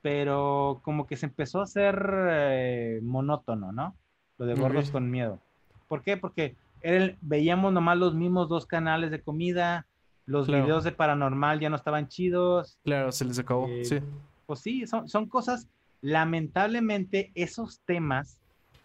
[0.00, 3.94] Pero como que se empezó a hacer eh, monótono, ¿no?
[4.38, 5.38] Lo de gordos con miedo.
[5.86, 6.16] ¿Por qué?
[6.16, 9.86] Porque el- veíamos nomás los mismos dos canales de comida,
[10.26, 10.64] los Claro.
[10.64, 12.78] videos de paranormal ya no estaban chidos.
[12.82, 13.68] Claro, se les acabó.
[13.68, 13.98] Eh, sí.
[14.46, 15.68] Pues sí, son, son cosas,
[16.00, 18.38] lamentablemente esos temas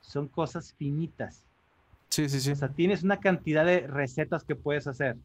[0.08, 1.43] son cosas finitas.
[2.10, 2.51] Sí, sí, sí.
[2.51, 5.18] O sea, tienes una cantidad de recetas que puedes hacer.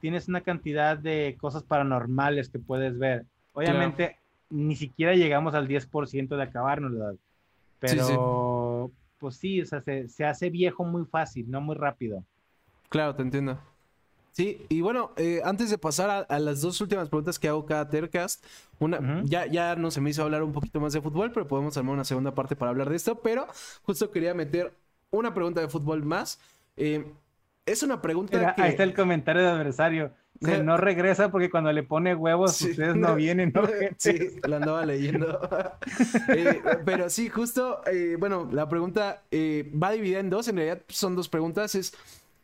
[0.00, 3.26] Tienes una cantidad de cosas paranormales que puedes ver.
[3.52, 4.16] Obviamente,
[4.50, 7.14] ni siquiera llegamos al 10% de acabarnos, ¿verdad?
[7.82, 7.96] Sí, sí.
[7.98, 12.24] Pero, pues sí, o sea, se, se hace viejo muy fácil, no muy rápido.
[12.88, 13.60] Claro, te entiendo.
[14.34, 17.64] Sí, y bueno, eh, antes de pasar a, a las dos últimas preguntas que hago
[17.66, 18.44] cada Tercast,
[18.80, 21.76] una, ya, ya no se me hizo hablar un poquito más de fútbol, pero podemos
[21.76, 23.46] armar una segunda parte para hablar de esto, pero
[23.84, 24.72] justo quería meter
[25.10, 26.40] una pregunta de fútbol más.
[26.76, 27.04] Eh,
[27.64, 28.62] es una pregunta Mira, que...
[28.62, 30.10] Ahí está el comentario de adversario.
[30.40, 32.70] Dice, no regresa porque cuando le pone huevos, Sí.
[32.72, 33.62] ustedes no vienen, ¿no?
[33.98, 34.18] Sí,
[34.48, 35.40] la andaba leyendo.
[36.34, 40.82] Eh, pero sí, justo, eh, bueno, la pregunta eh, va dividida en dos, en realidad
[40.88, 41.94] son dos preguntas, es...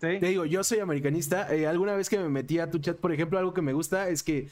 [0.01, 0.18] Sí.
[0.18, 1.55] Te digo, yo soy americanista.
[1.55, 4.09] eh, alguna vez que me metí a tu chat, por ejemplo, algo que me gusta
[4.09, 4.48] es que,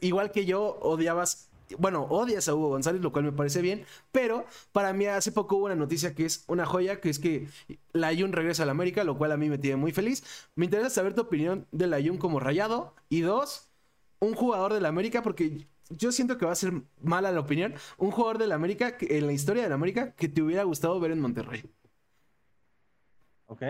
[0.00, 1.48] igual que yo, odiabas.
[1.78, 3.86] Bueno, odias a Hugo González, lo cual me parece bien.
[4.10, 7.46] Pero para mí, hace poco hubo una noticia que es una joya, que es que
[7.92, 10.24] la regresa a la América, lo cual a mí me tiene muy feliz.
[10.56, 12.94] Me interesa saber tu opinión de la Jun como rayado.
[13.08, 13.70] Y dos,
[14.18, 17.74] un jugador de la América, porque yo siento que va a ser mala la opinión.
[17.96, 20.98] Un jugador de la América, en la historia de la América, que te hubiera gustado
[21.00, 21.62] ver en Monterrey.
[23.46, 23.62] Ok.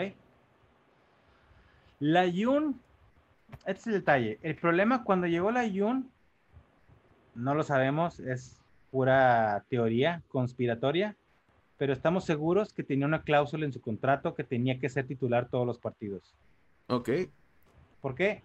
[2.02, 2.80] La Yun,
[3.64, 4.38] este es el detalle.
[4.42, 6.10] El problema cuando llegó la Yun,
[7.36, 11.14] no lo sabemos, es pura teoría conspiratoria,
[11.78, 15.46] pero estamos seguros que tenía una cláusula en su contrato que tenía que ser titular
[15.48, 16.34] todos los partidos.
[16.88, 17.08] Ok.
[18.00, 18.42] ¿Por qué?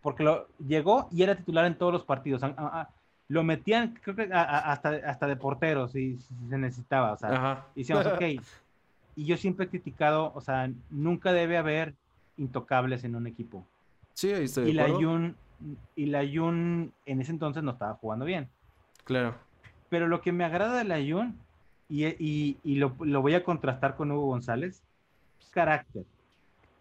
[0.00, 2.44] Porque lo, llegó y era titular en todos los partidos.
[2.44, 2.90] A- a- a-
[3.26, 7.14] lo metían, creo que a- hasta, hasta de portero, si, si se necesitaba.
[7.14, 7.66] O sea, Ajá.
[7.74, 8.22] y decíamos, ok.
[9.16, 11.94] Y yo siempre he criticado, o sea, nunca debe haber
[12.36, 13.66] intocables en un equipo.
[14.12, 14.88] Sí, ahí estoy de Y la.
[14.90, 15.36] Jun,
[15.96, 18.48] y la Jun en ese entonces no estaba jugando bien.
[19.04, 19.34] Claro.
[19.88, 21.38] Pero lo que me agrada de la Jun,
[21.88, 24.82] y, y, y lo, lo voy a contrastar con Hugo González,
[25.50, 26.04] carácter.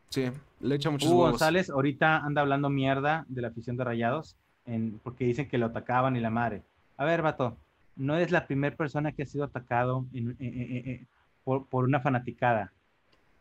[0.10, 0.30] Sí,
[0.60, 1.32] le echa muchos Hugo huevos.
[1.34, 4.36] González ahorita anda hablando mierda de la afición de Rayados,
[4.66, 6.62] en, porque dicen que lo atacaban y la madre.
[6.98, 7.58] A ver, vato,
[7.96, 11.08] no es la primera persona que ha sido atacado en- en-
[11.44, 12.72] por, por una fanaticada.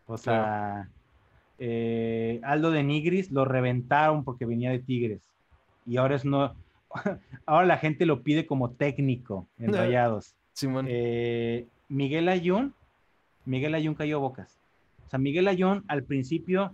[0.06, 0.88] O sea,
[1.64, 5.22] eh, Aldo de Nigris lo reventaron porque venía de Tigres.
[5.86, 6.54] Y ahora es no.
[7.46, 10.34] Ahora la gente lo pide como técnico en Rayados.
[10.54, 10.86] Simón.
[10.88, 12.74] Eh, Miguel Ayun,
[13.44, 14.58] Miguel Ayun cayó bocas.
[15.06, 16.72] O sea, Miguel Ayun al principio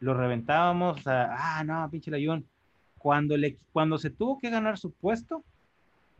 [0.00, 2.46] lo reventábamos, o sea, ah, no, pinche Ayun.
[2.98, 5.44] Cuando, le, cuando se tuvo que ganar su puesto,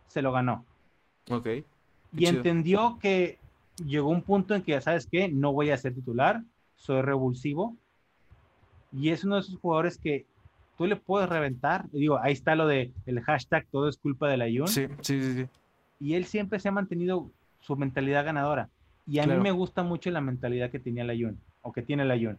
[0.09, 0.65] se lo ganó.
[1.31, 1.45] ok.
[1.45, 1.65] Qué
[2.13, 2.37] Y chido.
[2.37, 3.39] entendió que
[3.85, 5.29] llegó un punto en que, ¿sabes qué?
[5.29, 6.43] No voy a ser titular,
[6.77, 7.77] soy revulsivo.
[8.93, 10.27] Y es uno de esos jugadores que
[10.79, 11.87] tú le puedes reventar.
[11.93, 15.35] Digo, ahí está lo de el hashtag todo es culpa del Ayun Sí, sí, sí,
[15.35, 15.47] sí.
[16.01, 17.31] y él siempre se ha mantenido
[17.61, 18.69] su mentalidad ganadora.
[19.07, 19.39] Y a Claro.
[19.39, 22.39] mí me gusta mucho la mentalidad que tenía la Jun, o que tiene la Jun.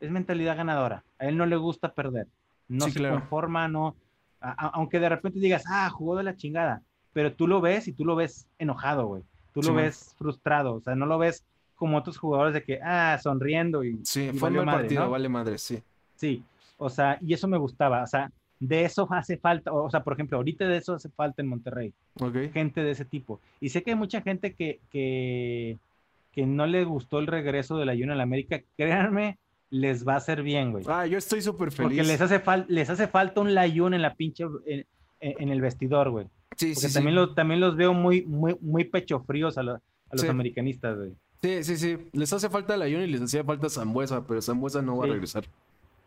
[0.00, 1.02] Es mentalidad ganadora.
[1.18, 2.26] A él no le gusta perder.
[2.68, 3.20] No Sí, se claro.
[3.20, 3.94] conforma, no.
[4.40, 6.80] a- a- aunque de repente digas, ah, jugó de la chingada.
[7.12, 9.24] Pero tú lo ves y tú lo ves enojado, güey.
[9.52, 10.74] Tú lo ves frustrado.
[10.76, 11.44] O sea, no lo ves
[11.78, 13.98] como otros jugadores de que, ah, sonriendo y.
[14.04, 15.10] Sí, y fue un valió mal madre, partido, ¿no?
[15.10, 15.78] vale madre, sí.
[16.16, 16.42] Sí,
[16.76, 18.02] o sea, y eso me gustaba.
[18.02, 19.72] O sea, de eso hace falta.
[19.72, 22.52] O sea, por ejemplo, ahorita de eso hace falta en Monterrey Ok.
[22.52, 23.40] gente de ese tipo.
[23.60, 25.78] Y sé que hay mucha gente que, que,
[26.32, 28.60] que no le gustó el regreso de la Jun a la América.
[28.76, 29.38] Créanme,
[29.70, 30.84] les va a hacer bien, güey.
[30.88, 32.06] Ah, yo estoy súper Porque feliz.
[32.08, 34.84] les hace, les hace falta un Layun en la pinche, en,
[35.20, 36.26] en- el vestidor, güey.
[36.56, 37.20] Sí, Porque sí, también, sí.
[37.20, 39.80] Los, también los veo muy, muy, muy pecho fríos a, lo- a
[40.12, 41.12] los americanistas, güey.
[41.42, 41.98] Sí, sí, sí.
[42.12, 45.10] Les hace falta la Jun y les hacía falta Zambuesa, pero Zambuesa no va Sí.
[45.10, 45.44] a regresar.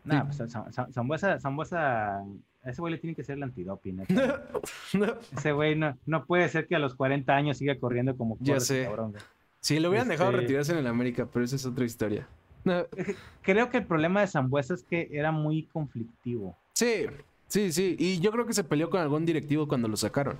[0.04, 2.24] Nah, pues Sam- Sam- Sambuesa, Sambuesa, a
[2.70, 4.44] ese güey le tiene que ser el antidoping, neta.
[5.36, 8.58] Ese güey no, no puede ser que a los 40 años siga corriendo como Ya
[8.60, 8.84] sé.
[8.84, 9.22] cabrón, güey.
[9.60, 12.26] Sí, lo hubieran dejado Este- retirarse en el América, pero esa es otra historia.
[13.42, 16.56] Creo que el problema de Sambuesa es que era muy conflictivo.
[16.74, 17.06] Sí,
[17.46, 17.96] sí, sí.
[17.98, 20.36] Y yo creo que se peleó con algún directivo cuando lo sacaron.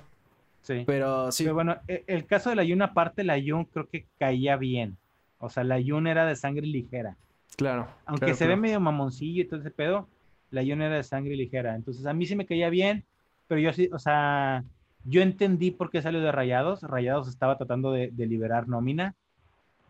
[0.63, 0.83] Sí.
[0.87, 4.05] Pero sí, Pero bueno, e- el caso de la Yun, aparte, la Yun creo que
[4.17, 4.97] caía bien.
[5.39, 7.15] O sea, la Yun era de sangre ligera.
[7.57, 7.87] claro.
[8.05, 8.61] Aunque claro, se ve claro.
[8.61, 10.07] medio mamoncillo y todo ese pedo,
[10.49, 11.75] la Yun era de sangre ligera.
[11.75, 13.03] Entonces, a mí sí me caía bien,
[13.47, 14.63] pero yo sí, o sea,
[15.03, 16.81] yo entendí por qué salió de Rayados.
[16.81, 19.13] Rayados estaba tratando de, de liberar nómina.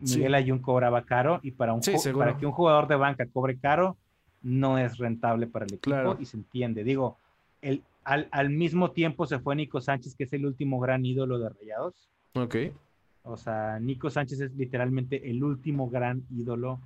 [0.02, 0.16] Sí.
[0.16, 3.56] Miguel Ayun cobraba caro y para, un Sí, para que un jugador de banca cobre
[3.56, 3.96] caro,
[4.42, 6.16] no es rentable para el equipo Claro.
[6.20, 6.82] y se entiende.
[6.82, 7.16] Digo,
[7.62, 11.38] el, al, al mismo tiempo se fue Nico Sánchez, que es el último gran ídolo
[11.38, 12.08] de Rayados.
[12.34, 12.56] Ok.
[13.24, 16.80] O sea, Nico Sánchez es literalmente el último gran ídolo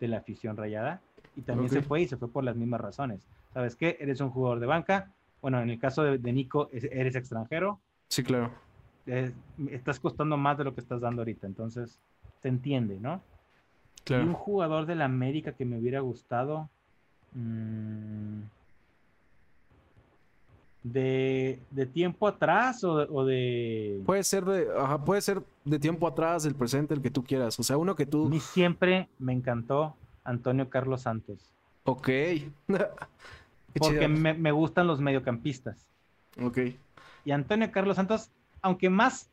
[0.00, 1.00] de la afición rayada
[1.36, 3.26] y también se fue y se fue por las mismas razones.
[3.52, 3.96] ¿Sabes qué?
[4.00, 5.12] Eres un jugador de banca.
[5.40, 7.80] Bueno, en el caso de, de Nico, es- eres extranjero.
[8.08, 8.50] Sí, claro.
[9.70, 11.46] estás costando más de lo que estás dando ahorita.
[11.46, 12.00] Entonces,
[12.42, 13.22] se entiende, ¿no?
[14.08, 14.34] Y un Claro.
[14.34, 16.68] jugador de la América que me hubiera gustado.
[17.32, 18.42] mm,
[20.84, 24.00] de, de tiempo atrás o, de- o de.
[24.06, 27.58] Puede ser de, ajá, puede ser de tiempo atrás, del presente, el que tú quieras.
[27.58, 28.28] O sea, uno que A tú.
[28.28, 31.50] mí siempre me encantó Antonio Carlos Santos.
[31.84, 32.08] Ok.
[33.78, 35.88] Porque me, me gustan los mediocampistas.
[36.40, 36.58] Ok.
[37.24, 38.30] Y Antonio Carlos Santos,
[38.62, 39.30] aunque más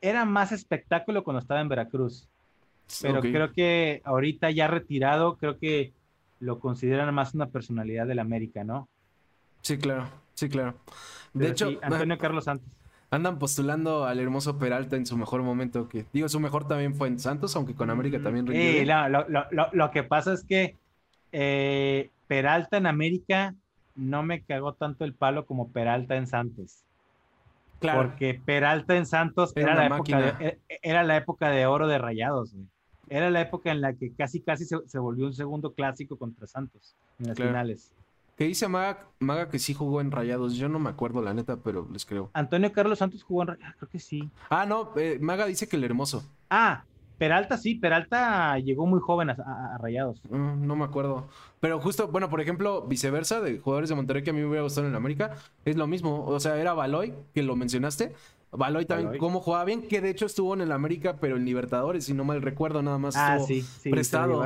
[0.00, 2.28] era más espectáculo cuando estaba en Veracruz.
[3.02, 5.92] Pero creo que ahorita ya retirado, creo que
[6.40, 8.88] lo consideran más una personalidad del América, ¿no?
[9.62, 10.06] Sí, claro.
[10.36, 10.74] Sí, claro.
[11.32, 12.68] De Pero hecho, sí, Antonio Carlos Santos.
[13.10, 15.88] andan postulando al hermoso Peralta en su mejor momento.
[15.88, 19.08] Que digo, su mejor también fue en Santos, aunque con América también rindió Sí, no,
[19.08, 20.76] lo, lo- lo- lo que pasa es que
[21.32, 23.54] eh, Peralta en América
[23.94, 26.82] no me cagó tanto el palo como Peralta en Santos.
[27.80, 28.02] Claro.
[28.02, 31.86] Porque Peralta en Santos Era era, la época de, e- era la época de oro
[31.88, 32.52] de Rayados.
[32.54, 32.66] güey.
[33.08, 36.46] Era la época en la que casi casi se, se volvió un segundo clásico contra
[36.46, 37.50] Santos en las Claro.
[37.52, 37.92] finales.
[38.36, 40.54] Que dice Maga, Maga que sí jugó en Rayados.
[40.56, 42.30] Yo no me acuerdo, la neta, pero les creo.
[42.34, 44.28] Antonio Carlos Santos jugó en Rayados, creo que sí.
[44.50, 46.22] Ah, no, eh, Maga dice que el hermoso.
[46.50, 46.84] Ah,
[47.18, 50.20] Peralta sí, Peralta llegó muy joven a, a- a Rayados.
[50.28, 51.28] Mm, no me acuerdo.
[51.60, 54.62] Pero justo, bueno, por ejemplo, viceversa, de jugadores de Monterrey que a mí me hubiera
[54.64, 55.34] gustado en el América,
[55.64, 56.26] es lo mismo.
[56.26, 58.14] O sea, era Baloy, que lo mencionaste.
[58.56, 59.18] Baloy también, Baloy.
[59.20, 62.24] cómo jugaba bien, que de hecho estuvo en el América, pero en Libertadores, si no
[62.24, 63.90] mal recuerdo, nada más Ah, estuvo sí, sí.
[63.90, 64.42] prestado.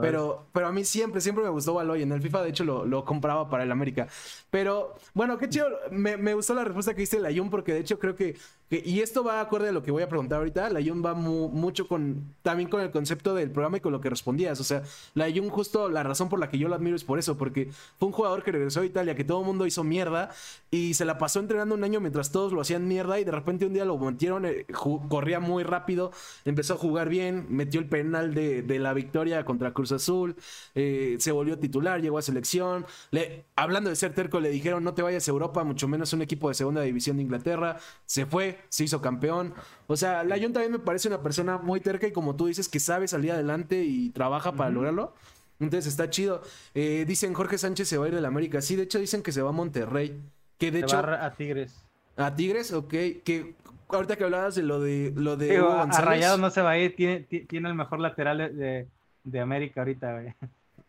[0.00, 2.02] Pero, pero a mí siempre, siempre me gustó Baloy.
[2.02, 4.08] En el FIFA, de hecho, lo, lo compraba para el América.
[4.50, 5.68] Pero, bueno, qué chido.
[5.90, 8.36] Me, me gustó la respuesta que diste de la Jun, porque de hecho creo que-
[8.84, 10.70] Y esto va acorde a lo que voy a preguntar ahorita.
[10.70, 12.34] La Jun va mu- mucho con.
[12.42, 14.58] También con el concepto del programa y con lo que respondías.
[14.60, 14.82] O sea,
[15.14, 17.36] la Jun, justo la razón por la que yo lo admiro es por eso.
[17.36, 20.30] Porque fue un jugador que regresó a Italia, que todo el mundo hizo mierda.
[20.70, 23.20] Y se la pasó entrenando un año mientras todos lo hacían mierda.
[23.20, 24.66] Y de repente un día lo metieron, eh,
[25.08, 26.10] corría muy rápido.
[26.44, 27.46] Empezó a jugar bien.
[27.50, 30.34] Metió el penal de, de la victoria contra Cruz Azul.
[30.74, 32.86] eh, se volvió titular, llegó a selección.
[33.10, 36.22] Le, hablando de ser terco, le dijeron no te vayas a Europa, mucho menos un
[36.22, 37.76] equipo de segunda división de Inglaterra.
[38.06, 39.54] Se fue, se hizo campeón.
[39.86, 42.80] O sea, Jun también me parece una persona muy terca y como tú dices, que
[42.80, 45.14] sabe salir adelante y trabaja para lograrlo.
[45.60, 46.42] Entonces está chido.
[46.74, 48.60] Eh, dicen Jorge Sánchez se va a ir del América.
[48.60, 50.20] Sí, de hecho dicen que se va a Monterrey.
[50.58, 51.74] Que de Se hecho, va a Tigres.
[52.16, 52.88] a Tigres, ok.
[53.24, 53.54] Que
[53.88, 56.00] ahorita que hablabas de lo de lo de Digo, Hugo a.
[56.00, 58.88] Rayados no se va a ir, tiene, ti- tiene el mejor lateral de, de-
[59.24, 60.34] de América ahorita, güey.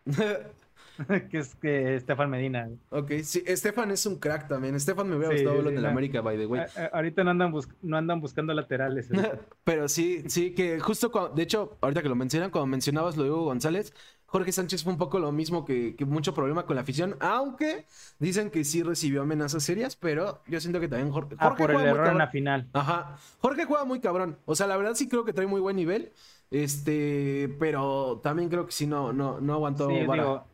[1.31, 2.69] que es que Estefan Medina.
[2.89, 4.75] ok, sí, Estefan es un crack también.
[4.75, 5.91] Estefan me hubiera Sí, gustado sí, verlo sí, en el.
[5.91, 6.61] América, by the way.
[6.61, 9.09] A- a- ahorita no andan, bus- no andan buscando laterales.
[9.11, 9.39] ahorita.
[9.63, 13.23] Pero sí, sí, que justo cuando, de hecho, ahorita que lo mencionan, cuando mencionabas lo
[13.23, 13.93] de Hugo González,
[14.25, 17.85] Jorge Sánchez fue un poco lo mismo que, que mucho problema con la afición, aunque
[18.17, 21.69] dicen que sí recibió amenazas serias, pero yo siento que también Jorge, ah, Jorge por
[21.69, 22.67] el juega muy error en la final.
[22.73, 23.17] Ajá.
[23.39, 24.39] Jorge juega muy cabrón.
[24.45, 26.11] O sea, la verdad sí creo que trae muy buen nivel.
[26.49, 30.45] Este, pero también creo que sí no, no, no aguantó Sí, digo,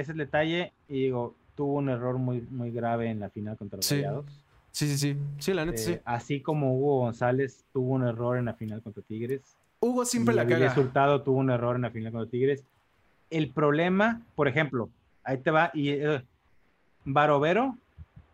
[0.00, 0.72] es el detalle.
[0.88, 4.26] Y digo, tuvo un error muy, muy grave en la final contra los Sí, Rayados.
[4.72, 5.16] Sí, sí, sí.
[5.38, 5.98] Sí, la neta, Eh, sí.
[6.04, 9.56] Así como Hugo González tuvo un error en la final contra Tigres.
[9.80, 10.74] Hugo siempre y la caga.
[10.78, 12.64] Hurtado tuvo un error en la final contra Tigres.
[13.30, 14.90] El problema, por ejemplo,
[15.24, 16.22] ahí te va, y eh,
[17.04, 17.76] Barovero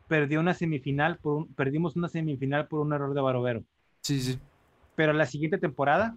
[0.09, 3.63] perdió una semifinal, por un- perdimos una semifinal por un error de Barovero,
[4.03, 4.39] Sí, sí.
[4.95, 6.15] pero la siguiente temporada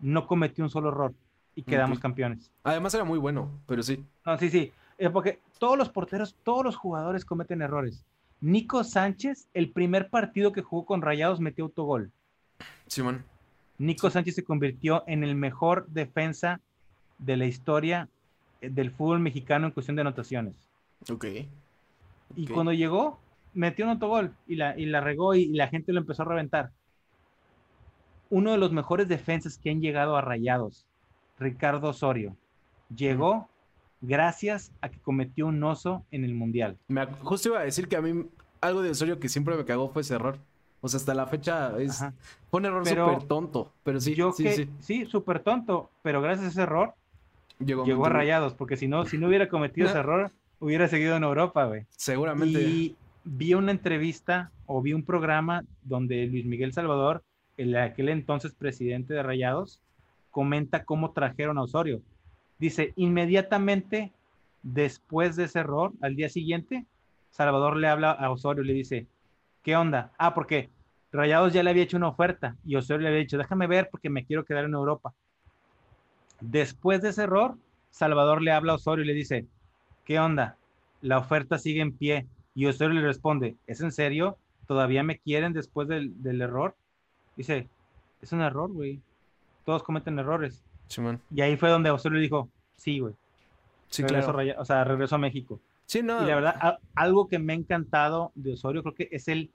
[0.00, 1.14] no cometió un solo error
[1.54, 2.02] y quedamos Ok.
[2.02, 2.50] campeones.
[2.64, 4.04] Además era muy bueno, pero sí.
[4.24, 8.04] No, sí, sí, eh, porque todos los porteros, todos los jugadores cometen errores.
[8.40, 12.10] Nico Sánchez, el primer partido que jugó con Rayados, metió autogol.
[12.86, 13.24] Simón.
[13.78, 16.60] Nico Sánchez se convirtió en el mejor defensa
[17.18, 18.08] de la historia
[18.60, 20.54] eh, del fútbol mexicano en cuestión de anotaciones.
[21.10, 21.24] Ok.
[22.36, 22.52] Y Ok.
[22.52, 23.18] cuando llegó,
[23.54, 26.26] metió un autogol y la, y la regó y, y la gente lo empezó a
[26.26, 26.70] reventar.
[28.30, 30.86] Uno de los mejores defensas que han llegado a Rayados,
[31.42, 32.36] Ricardo Osorio,
[32.94, 33.48] llegó
[34.00, 36.78] gracias a que cometió un oso en el Mundial.
[36.88, 38.26] Me justo iba a decir que a mí
[38.60, 40.38] algo de Osorio que siempre me cagó fue ese error.
[40.80, 42.14] O sea, hasta la fecha es Ajá.
[42.50, 43.72] fue un error súper tonto.
[43.84, 44.68] Pero sí, Yo sí, que, sí.
[44.80, 46.94] sí, súper tonto, pero gracias a ese error
[47.64, 48.08] Llegó, llegó a.
[48.08, 51.86] Rayados, porque si no, si no hubiera cometido ese error, hubiera seguido en Europa, güey.
[51.90, 52.60] Seguramente.
[52.60, 57.22] Y vi una entrevista o vi un programa donde Luis Miguel Salvador,
[57.56, 59.80] el aquel entonces presidente de Rayados,
[60.32, 62.02] comenta cómo trajeron a Osorio.
[62.58, 64.12] Dice, inmediatamente
[64.62, 66.86] después de ese error, al día siguiente,
[67.30, 69.06] Salvador le habla a Osorio y le dice,
[69.62, 70.12] ¿qué onda?
[70.18, 70.68] Ah, porque
[71.12, 74.10] Rayados ya le había hecho una oferta y Osorio le había dicho, déjame ver porque
[74.10, 75.12] me quiero quedar en Europa.
[76.40, 77.56] Después de ese error,
[77.90, 79.46] Salvador le habla a Osorio y le dice,
[80.04, 80.56] ¿qué onda?
[81.02, 82.26] La oferta sigue en pie.
[82.54, 84.36] Y Osorio le responde, ¿es en serio?
[84.66, 86.74] ¿Todavía me quieren después del, error?
[87.36, 87.68] Dice,
[88.20, 89.00] es un error, güey.
[89.64, 90.62] Todos cometen errores.
[91.30, 93.14] y ahí fue donde Osorio dijo, sí, güey.
[93.88, 94.34] Sí, claro.
[94.58, 95.60] o sea, regreso a México.
[95.86, 96.22] Sí, no.
[96.22, 99.50] Y la verdad, algo que me ha encantado de Osorio, creo que es el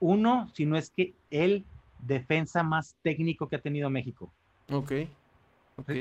[0.00, 1.64] uno, si no es que el
[1.98, 4.32] defensa más técnico que ha tenido México.
[4.70, 4.92] Ok.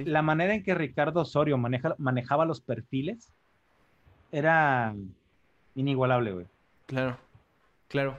[0.05, 3.31] La manera en que Ricardo Osorio maneja, manejaba los perfiles
[4.31, 4.95] era
[5.75, 6.45] inigualable, güey.
[6.87, 7.17] Claro,
[7.87, 8.17] claro.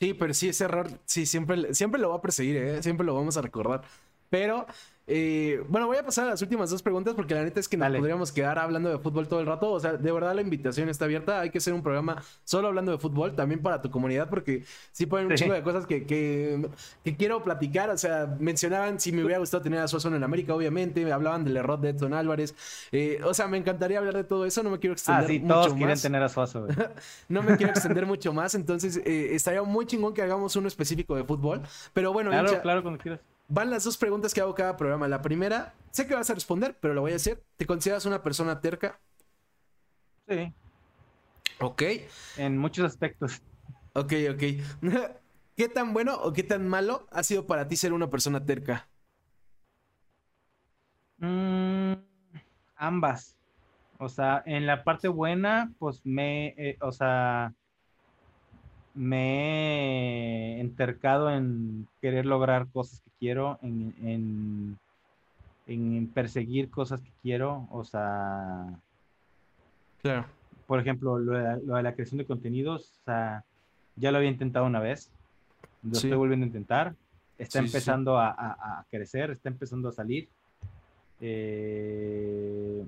[0.00, 2.82] Sí, pero sí, ese error, sí, siempre, siempre lo va a perseguir, ¿eh?
[2.82, 3.82] siempre lo vamos a recordar.
[4.30, 4.66] Pero
[5.12, 7.76] eh, bueno, voy a pasar a las últimas dos preguntas porque la neta es que
[7.76, 9.72] nos podríamos quedar hablando de fútbol todo el rato.
[9.72, 11.40] O sea, de verdad la invitación está abierta.
[11.40, 14.62] Hay que hacer un programa solo hablando de fútbol, también para tu comunidad, porque
[14.92, 17.90] sí ponen un chingo de cosas que, que, quiero platicar.
[17.90, 21.04] O sea, mencionaban si me hubiera gustado tener a Suazo en América, obviamente.
[21.04, 22.54] Me hablaban del error de Edson Álvarez.
[22.92, 24.62] Eh, o sea, me encantaría hablar de todo eso.
[24.62, 26.68] No me quiero extender ah, sí, mucho todos quieren tener a Suazo.
[27.28, 28.54] no me quiero extender mucho más.
[28.54, 31.62] Entonces, eh, estaría muy chingón que hagamos uno específico de fútbol.
[31.92, 33.20] Pero bueno, claro, claro, cuando quieras.
[33.52, 35.08] Van las dos preguntas que hago cada programa.
[35.08, 37.42] La primera, sé que vas a responder, pero lo voy a hacer.
[37.56, 39.00] ¿Te consideras una persona terca?
[40.28, 40.54] Sí.
[41.58, 41.82] Ok.
[42.36, 43.42] En muchos aspectos.
[43.94, 44.42] Ok, ok.
[45.56, 48.88] ¿Qué tan bueno o qué tan malo ha sido para ti ser una persona terca?
[51.18, 51.94] Mm,
[52.76, 53.36] ambas.
[53.98, 57.52] O sea, en la parte buena, pues me, eh, o sea,
[58.94, 64.76] me he entercado en querer lograr cosas que quiero, en,
[65.66, 68.66] en, perseguir cosas que quiero, o sea...
[70.02, 70.26] Claro.
[70.66, 73.44] Por ejemplo, lo de, la, creación de contenidos, o sea,
[73.96, 75.10] ya lo había intentado una vez,
[75.82, 76.94] lo estoy volviendo a intentar,
[77.38, 80.28] está empezando A, crecer, está empezando a salir.
[81.20, 82.84] Eh,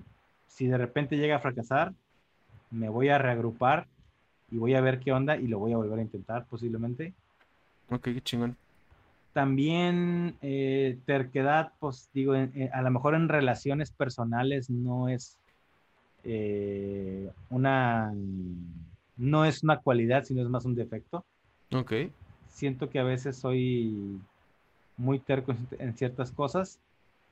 [0.47, 1.93] si de repente llega a fracasar,
[2.71, 3.87] me voy a reagrupar
[4.53, 7.15] y voy a ver qué onda y lo voy a volver a intentar posiblemente.
[7.89, 8.57] Ok, qué chingón.
[9.33, 15.39] También eh, terquedad, pues digo, a lo mejor en relaciones personales no es
[16.25, 18.13] eh, una
[19.17, 21.25] no es una cualidad, sino es más un defecto.
[21.73, 21.93] Ok.
[22.49, 24.21] Siento que a veces soy
[24.99, 26.79] muy terco en ciertas cosas,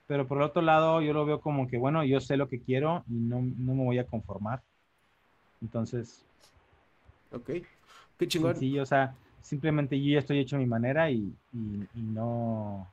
[0.07, 2.61] pero por el otro lado yo lo veo como que, bueno, yo sé lo que
[2.61, 4.63] quiero y no, no me voy a conformar.
[5.61, 6.25] Entonces,
[7.33, 7.51] Ok.
[8.19, 8.57] Qué chingón.
[8.57, 11.33] Sí, o sea, simplemente yo ya estoy hecho a mi manera y,
[11.95, 12.89] no.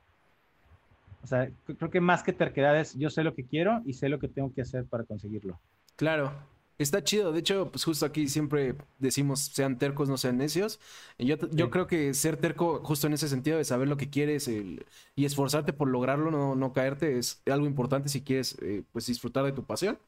[1.22, 4.08] O sea, creo que más que terquedad es yo sé lo que quiero y sé
[4.08, 5.58] lo que tengo que hacer para conseguirlo.
[5.96, 6.32] Claro.
[6.78, 7.32] Está chido.
[7.32, 10.78] De hecho, pues justo aquí siempre decimos sean tercos, no sean necios.
[11.18, 14.46] Yo, yo creo que ser terco, justo en ese sentido, de saber lo que quieres
[14.46, 14.84] y
[15.16, 19.50] esforzarte por lograrlo, no, no caerte, es algo importante si quieres eh, pues disfrutar de
[19.50, 19.98] tu pasión.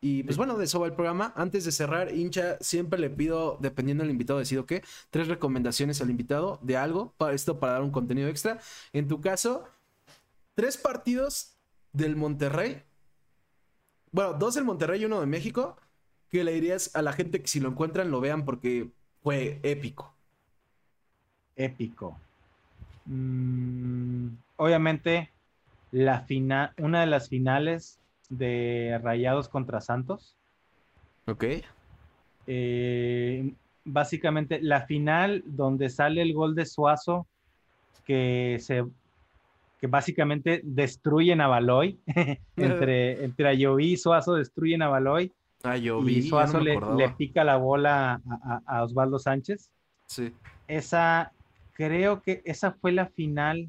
[0.00, 1.32] Y pues bueno, de eso va el programa.
[1.34, 6.10] Antes de cerrar, hincha, siempre le pido, dependiendo del invitado, decido qué, tres recomendaciones al
[6.10, 8.60] invitado de algo, para esto para dar un contenido extra.
[8.92, 9.64] En tu caso,
[10.54, 11.56] tres partidos
[11.92, 12.82] del Monterrey.
[14.12, 15.76] Bueno, dos del Monterrey y uno de México.
[16.30, 18.90] Que le dirías a la gente que si lo encuentran lo vean porque
[19.22, 20.12] fue épico.
[21.56, 22.18] Épico.
[23.06, 25.30] Mm, obviamente,
[25.90, 26.26] la
[26.76, 30.36] una de las finales de Rayados contra Santos.
[31.26, 31.44] Ok.
[32.46, 33.52] Eh,
[33.84, 37.26] básicamente la final donde sale el gol de Suazo
[38.04, 38.84] que se
[39.80, 42.00] que básicamente destruyen a Baloy
[42.56, 45.32] entre, entre Ayoví y Suazo destruyen a Baloy
[46.06, 46.78] y Suazo le,
[47.16, 48.20] pica la bola
[48.66, 49.70] a, Osvaldo Sánchez.
[50.06, 50.32] Sí.
[50.68, 51.32] Esa
[51.72, 53.68] creo que esa fue la final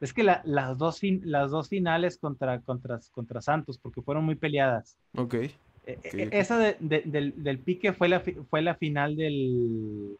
[0.00, 4.96] es que las, dos las dos finales contra, contra, contra Santos, porque fueron muy peleadas.
[5.14, 5.34] Ok.
[5.34, 5.52] E,
[5.84, 10.16] e, esa del, pique fue la, fue la final del.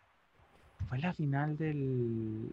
[0.88, 2.50] Fue la final del.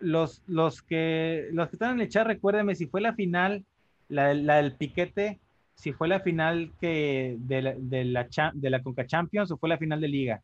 [0.00, 3.64] Los, los, que, los que están en el chat, recuérdenme si fue la final,
[4.10, 5.38] la, del piquete,
[5.76, 9.70] si fue la final que de la, de la, de la Conca Champions o fue
[9.70, 10.42] la final de Liga.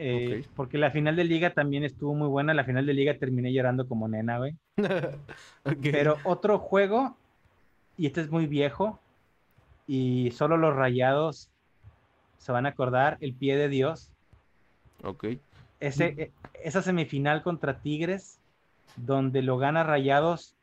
[0.00, 2.54] Eh, porque la final de liga también estuvo muy buena.
[2.54, 4.54] La final de liga terminé llorando como nena, güey.
[5.82, 7.16] Pero otro juego,
[7.96, 9.00] y este es muy viejo,
[9.86, 11.50] y solo los rayados
[12.38, 14.12] se van a acordar, el pie de Dios.
[15.02, 15.26] Ok.
[15.80, 18.38] Ese, e, esa semifinal contra Tigres,
[18.96, 20.56] donde lo gana Rayados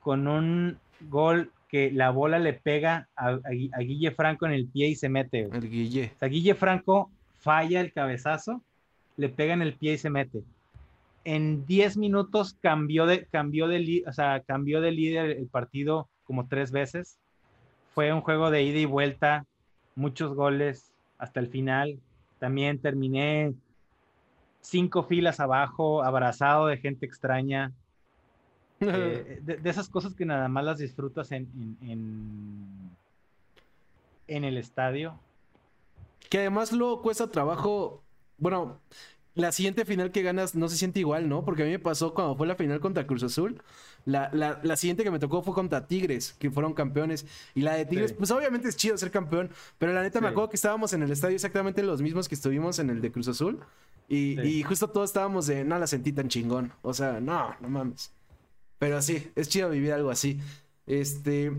[0.00, 0.78] con un
[1.08, 3.38] gol que la bola le pega a,
[3.80, 5.48] Guille Franco en el pie y se mete.
[5.52, 6.12] El Guille.
[6.14, 7.10] O sea, Guille Franco
[7.44, 8.62] falla el cabezazo,
[9.16, 10.42] le pega en el pie y se mete.
[11.24, 16.48] en 10 minutos cambió de, cambió de, o sea, cambió de líder el partido como
[16.48, 17.18] tres veces.
[17.94, 19.46] Fue un juego de ida y vuelta,
[19.94, 22.00] muchos goles hasta el final.
[22.38, 23.54] También terminé
[24.60, 27.72] cinco filas abajo, abrazado de gente extraña.
[28.80, 31.48] Eh, de, esas cosas que nada más las disfrutas en,
[31.80, 32.90] en,
[34.26, 35.18] en, el estadio.
[36.28, 38.02] Que además luego cuesta trabajo.
[38.38, 38.80] Bueno,
[39.34, 41.44] la siguiente final que ganas no se siente igual, ¿no?
[41.44, 43.60] Porque a mí me pasó cuando fue la final contra Cruz Azul.
[44.04, 47.26] La, la, siguiente que me tocó fue contra Tigres, que fueron campeones.
[47.54, 49.50] Y la de Tigres, pues obviamente es chido ser campeón.
[49.78, 52.78] Pero la neta me acuerdo que estábamos en el estadio exactamente los mismos que estuvimos
[52.78, 53.60] en el de Cruz Azul.
[54.08, 56.72] Y, y justo todos estábamos de, no la sentí tan chingón.
[56.82, 58.12] O sea, no, no mames.
[58.78, 60.40] Pero sí, es chido vivir algo así.
[60.86, 61.52] Este.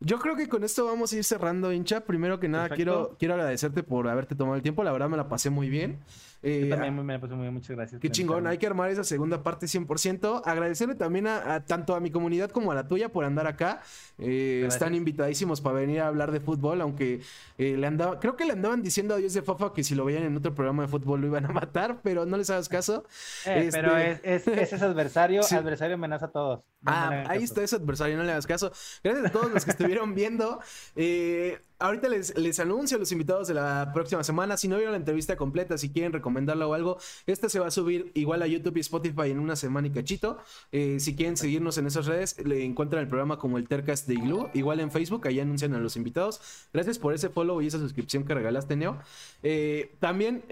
[0.00, 2.00] Yo creo que con esto vamos a ir cerrando, hincha.
[2.00, 4.84] Primero que nada, quiero, quiero agradecerte por haberte tomado el tiempo.
[4.84, 5.98] La verdad me la pasé muy bien.
[6.42, 8.00] Eh, también me pasó muy bien, muchas gracias.
[8.00, 10.42] Qué chingón, hay que armar esa segunda parte 100%.
[10.44, 13.82] Agradecerle también a, tanto a mi comunidad como a la tuya por andar acá.
[14.18, 17.20] Eh, están invitadísimos para venir a hablar de fútbol, aunque
[17.58, 20.04] eh, le andaba, creo que le andaban diciendo a Dios de Fafa que si lo
[20.04, 23.04] veían en otro programa de fútbol lo iban a matar, pero no les hagas caso.
[23.44, 26.60] Pero este, es, es, ese adversario, adversario amenaza a todos.
[26.86, 28.72] Ah, ahí está ese adversario, no le hagas caso.
[29.02, 30.60] Gracias a todos los que estuvieron viendo.
[30.98, 34.56] Eh, Ahorita les, les, anuncio a los invitados de la próxima semana.
[34.56, 37.70] Si no vieron la entrevista completa, si quieren recomendarla o algo, esta se va a
[37.70, 40.38] subir igual a YouTube y Spotify en una semana y cachito.
[40.72, 44.14] Eh, si quieren seguirnos en esas redes, le encuentran el programa como el Tercast de
[44.14, 44.48] Igloo.
[44.54, 46.40] Igual en Facebook, ahí anuncian a los invitados.
[46.72, 48.98] Gracias por ese follow y esa suscripción que regalaste, Neo.
[49.42, 50.44] Eh, también.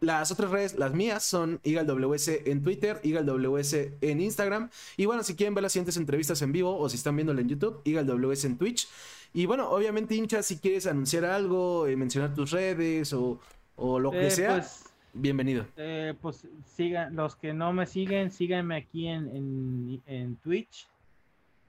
[0.00, 4.70] Las otras redes, las mías, son IgalWS en Twitter, IgalWS en Instagram.
[4.96, 7.48] Y bueno, si quieren ver las siguientes entrevistas en vivo o si están viéndolo en
[7.48, 8.88] YouTube, IgalWS en Twitch.
[9.34, 13.40] Y bueno, obviamente, hincha, si quieres anunciar algo, eh, mencionar tus redes o,
[13.76, 15.66] lo que eh, sea, pues, bienvenido.
[15.76, 20.88] Eh, pues sigan, los que no me siguen, síganme aquí en, en, Twitch.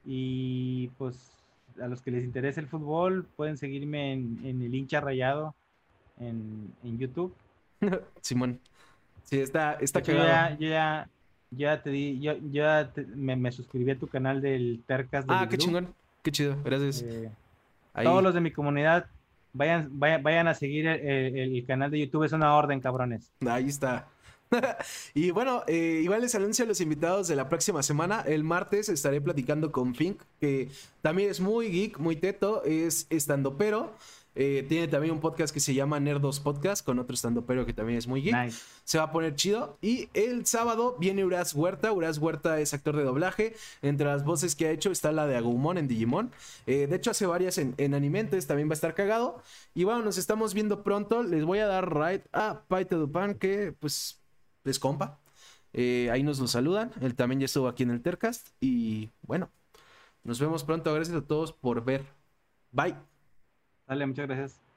[0.05, 1.31] Y pues
[1.81, 5.53] a los que les interese el fútbol, pueden seguirme en, el hincha rayado
[6.19, 7.33] en, YouTube.
[8.21, 8.59] Simón.
[9.23, 11.09] Sí, está, está yo ya, ya,
[11.51, 15.25] ya, te di, yo, ya me, suscribí a tu canal del Tercas.
[15.27, 15.93] ah, qué chingón.
[16.23, 17.05] Qué chido, gracias.
[17.93, 19.05] Todos los de mi comunidad,
[19.53, 23.31] vayan, vayan, a seguir el, canal de YouTube, es una orden, cabrones.
[23.45, 24.07] Ahí está.
[25.13, 28.21] y bueno, eh, igual les anuncio a los invitados de la próxima semana.
[28.21, 30.69] El martes estaré platicando con Fink, que
[31.01, 33.93] también es muy geek, muy teto, es estando pero.
[34.41, 37.73] Eh, tiene también un podcast que se llama Nerdos Podcast con otro estando pero que
[37.73, 38.53] también es muy geek.
[38.85, 39.77] Se va a poner chido.
[39.81, 41.91] Y el sábado viene Uras Huerta.
[41.91, 43.53] Uras Huerta es actor de doblaje.
[43.81, 46.31] Entre las voces que ha hecho está la de Agumon en Digimon.
[46.67, 48.47] Eh, de hecho, hace varias en, en Animentes.
[48.47, 49.43] También va a estar cagado.
[49.73, 51.21] Y bueno, nos estamos viendo pronto.
[51.21, 54.21] Les voy a dar right a Paite Dupan, que pues
[54.63, 55.19] es compa.
[55.73, 56.93] Eh, ahí nos lo saludan.
[57.01, 58.47] Él también ya estuvo aquí en el Tercast.
[58.61, 59.49] Y bueno,
[60.23, 60.93] nos vemos pronto.
[60.93, 62.05] Gracias a todos por ver.
[62.71, 63.18] Bye.
[63.89, 64.68] Dale, muchas gracias.